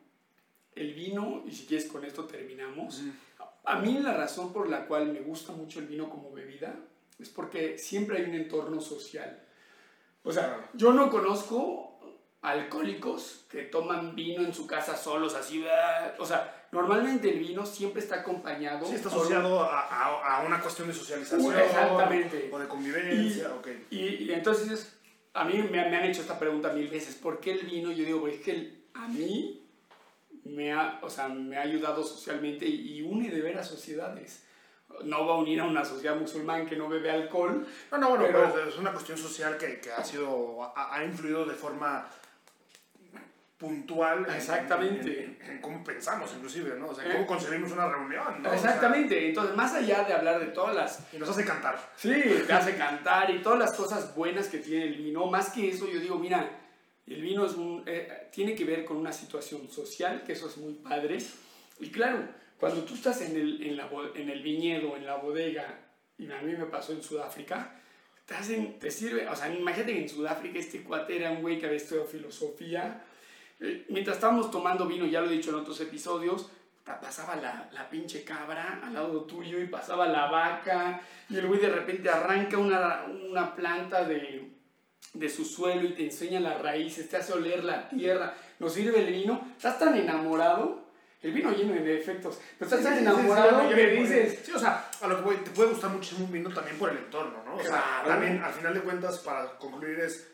[0.74, 3.02] el vino, y si quieres con esto terminamos,
[3.64, 6.74] a mí la razón por la cual me gusta mucho el vino como bebida
[7.18, 9.42] es porque siempre hay un entorno social.
[10.22, 12.00] O sea, yo no conozco
[12.42, 16.14] alcohólicos que toman vino en su casa solos, así, ¡ah!
[16.18, 20.60] o sea, normalmente el vino siempre está acompañado Sí, está asociado a, a, a una
[20.60, 21.54] cuestión de socialización.
[21.58, 22.50] Exactamente.
[22.52, 23.68] O de convivencia, ok.
[23.90, 24.98] Y, y entonces,
[25.34, 27.90] a mí me, me han hecho esta pregunta mil veces, ¿por qué el vino?
[27.92, 29.64] Yo digo, pues es que el- a mí
[30.44, 34.44] me ha, o sea, me ha ayudado socialmente y une de veras sociedades.
[35.04, 37.66] No va a unir a una sociedad musulmán que no bebe alcohol.
[37.92, 41.04] No, no, bueno, Pero- pero es una cuestión social que, que ha sido, ha, ha
[41.04, 42.08] influido de forma
[43.58, 45.24] puntual en- Exactamente.
[45.24, 46.88] En, en- en cómo pensamos, inclusive, ¿no?
[46.90, 47.12] O sea, Eh.
[47.12, 48.48] cómo concebimos una reunión, ¿no?
[48.48, 49.28] O sea, Exactamente.
[49.28, 51.76] Entonces, más allá de hablar de todas las y nos hace cantar.
[51.96, 52.12] Sí,
[52.46, 55.26] te hace cantar y todas las cosas buenas que tiene el vino.
[55.26, 56.48] Más que eso, yo digo, mira,
[57.06, 60.56] el vino es un, eh, tiene que ver con una situación social, que eso es
[60.58, 61.18] muy padre.
[61.80, 62.20] Y claro,
[62.60, 65.78] cuando tú estás en el, en la, en el viñedo, en la bodega,
[66.16, 67.74] y a mí me pasó en Sudáfrica,
[68.26, 71.58] te hacen, te sirve, o sea, imagínate que en Sudáfrica este cuate era un güey
[71.58, 73.02] que había estudiado filosofía.
[73.88, 76.48] Mientras estábamos tomando vino, ya lo he dicho en otros episodios,
[76.84, 81.46] pa- pasaba la, la pinche cabra al lado tuyo y pasaba la vaca y el
[81.48, 84.48] güey de repente arranca una, una planta de,
[85.12, 89.00] de su suelo y te enseña las raíces, te hace oler la tierra, nos sirve
[89.06, 90.86] el vino, estás tan enamorado,
[91.20, 93.86] el vino lleno de defectos, pero estás Sí, tan sí, sí, sí, enamorado sí, que
[93.88, 96.78] dices, Sí, o sea, a lo que voy, te puede gustar muchísimo un vino también
[96.78, 97.56] por el entorno, ¿no?
[97.56, 97.70] O sea,
[98.04, 98.08] Claro.
[98.08, 100.30] también, al final de cuentas, para concluir, es.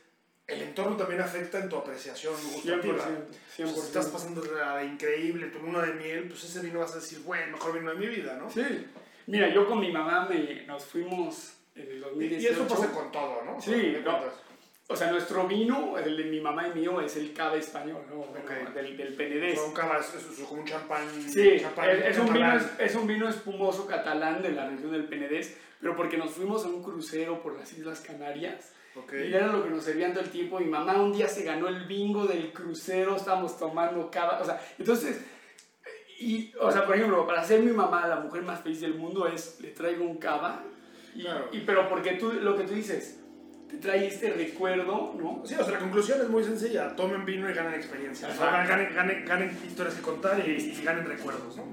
[0.47, 2.99] El entorno también afecta en tu apreciación 100%, gustativa.
[2.99, 2.99] 100%.
[2.99, 6.81] O sea, si estás pasando la de increíble, tu luna de miel, pues ese vino
[6.81, 8.51] vas a decir, bueno, mejor vino de mi vida, ¿no?
[8.51, 8.62] Sí,
[9.27, 12.43] mira, yo con mi mamá me, nos fuimos en el Y, 2018.
[12.43, 13.59] y eso pasa con todo, ¿no?
[13.61, 14.45] Sí, no.
[14.87, 18.16] O sea, nuestro vino, el de mi mamá y mío, es el cava español, ¿no?
[18.16, 18.75] Bueno, Ok.
[18.75, 19.59] del, del Penedés.
[19.59, 21.09] Son cavas, es, es como un champán.
[21.27, 24.93] Sí, champán es, es un vino, es, es un vino espumoso catalán de la región
[24.93, 29.12] del Penedés, pero porque nos fuimos a un crucero por las Islas Canarias Ok.
[29.15, 30.59] y era lo que nos servían todo el tiempo.
[30.61, 34.61] Mi mamá un día se ganó el bingo del crucero, estábamos tomando cava, o sea,
[34.79, 35.21] entonces,
[36.21, 39.27] y, o sea, por ejemplo, para ser mi mamá la mujer más feliz del mundo
[39.27, 40.62] es, le traigo un cava,
[41.15, 41.49] y, Claro.
[41.53, 43.21] y- pero porque tú, lo que tú dices,
[43.69, 45.43] te trae este recuerdo, ¿no?
[45.45, 46.95] Sí, o sea, la conclusión es muy sencilla.
[46.95, 48.29] Tomen vino y ganen experiencia.
[48.29, 51.65] O sea, ganen, ganen, ganen historias que contar y, y ganen recuerdos, ¿no?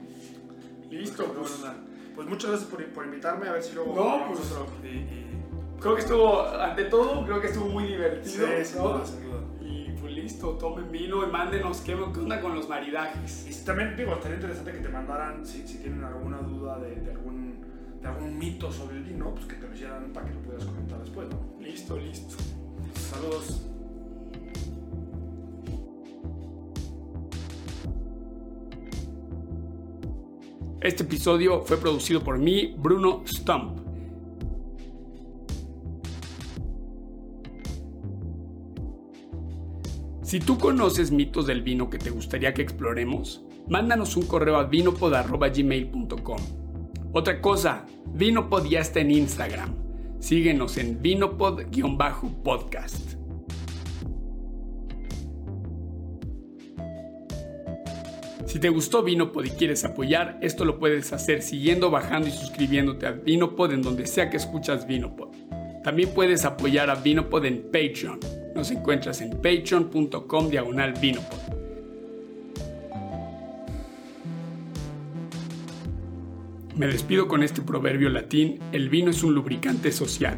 [0.89, 1.59] Listo, Pues, pues.
[1.61, 1.75] bueno,
[2.15, 3.47] pues muchas gracias por, por invitarme.
[3.49, 3.93] A ver si luego.
[3.93, 4.67] No, pues- otro.
[4.83, 5.40] Y, y-
[5.81, 8.45] Creo que estuvo, ante todo, creo que estuvo muy divertido.
[8.45, 8.89] Sí, sin ¿no?
[8.89, 9.39] duda, sin duda.
[9.61, 13.47] Y pues listo, tomen vino y mándenos qué, qué onda con los maridajes.
[13.49, 16.97] Y si también, digo, estaría interesante que te mandaran, si, si tienen alguna duda de,
[16.97, 17.65] de algún,
[17.99, 20.65] de algún mito sobre el vino, pues que te lo hicieran para que lo puedas
[20.65, 21.59] comentar después, ¿no?
[21.59, 22.35] Listo, listo.
[22.93, 23.65] Saludos.
[30.79, 33.90] Este episodio fue producido por mí, Bruno Stump.
[40.31, 44.63] Si tú conoces mitos del vino que te gustaría que exploremos, mándanos un correo a
[44.63, 46.39] vinopod.gmail.com.
[47.11, 49.75] Otra cosa, Vinopod ya está en Instagram.
[50.21, 53.17] Síguenos en vinopod-podcast.
[58.45, 63.05] Si te gustó Vinopod y quieres apoyar, esto lo puedes hacer siguiendo, bajando y suscribiéndote
[63.05, 65.35] a Vinopod en donde sea que escuchas Vinopod.
[65.83, 68.40] También puedes apoyar a Vinopod en Patreon.
[68.55, 71.37] Nos encuentras en patreon.com diagonal Vinopod.
[76.75, 80.37] Me despido con este proverbio latín, el vino es un lubricante social.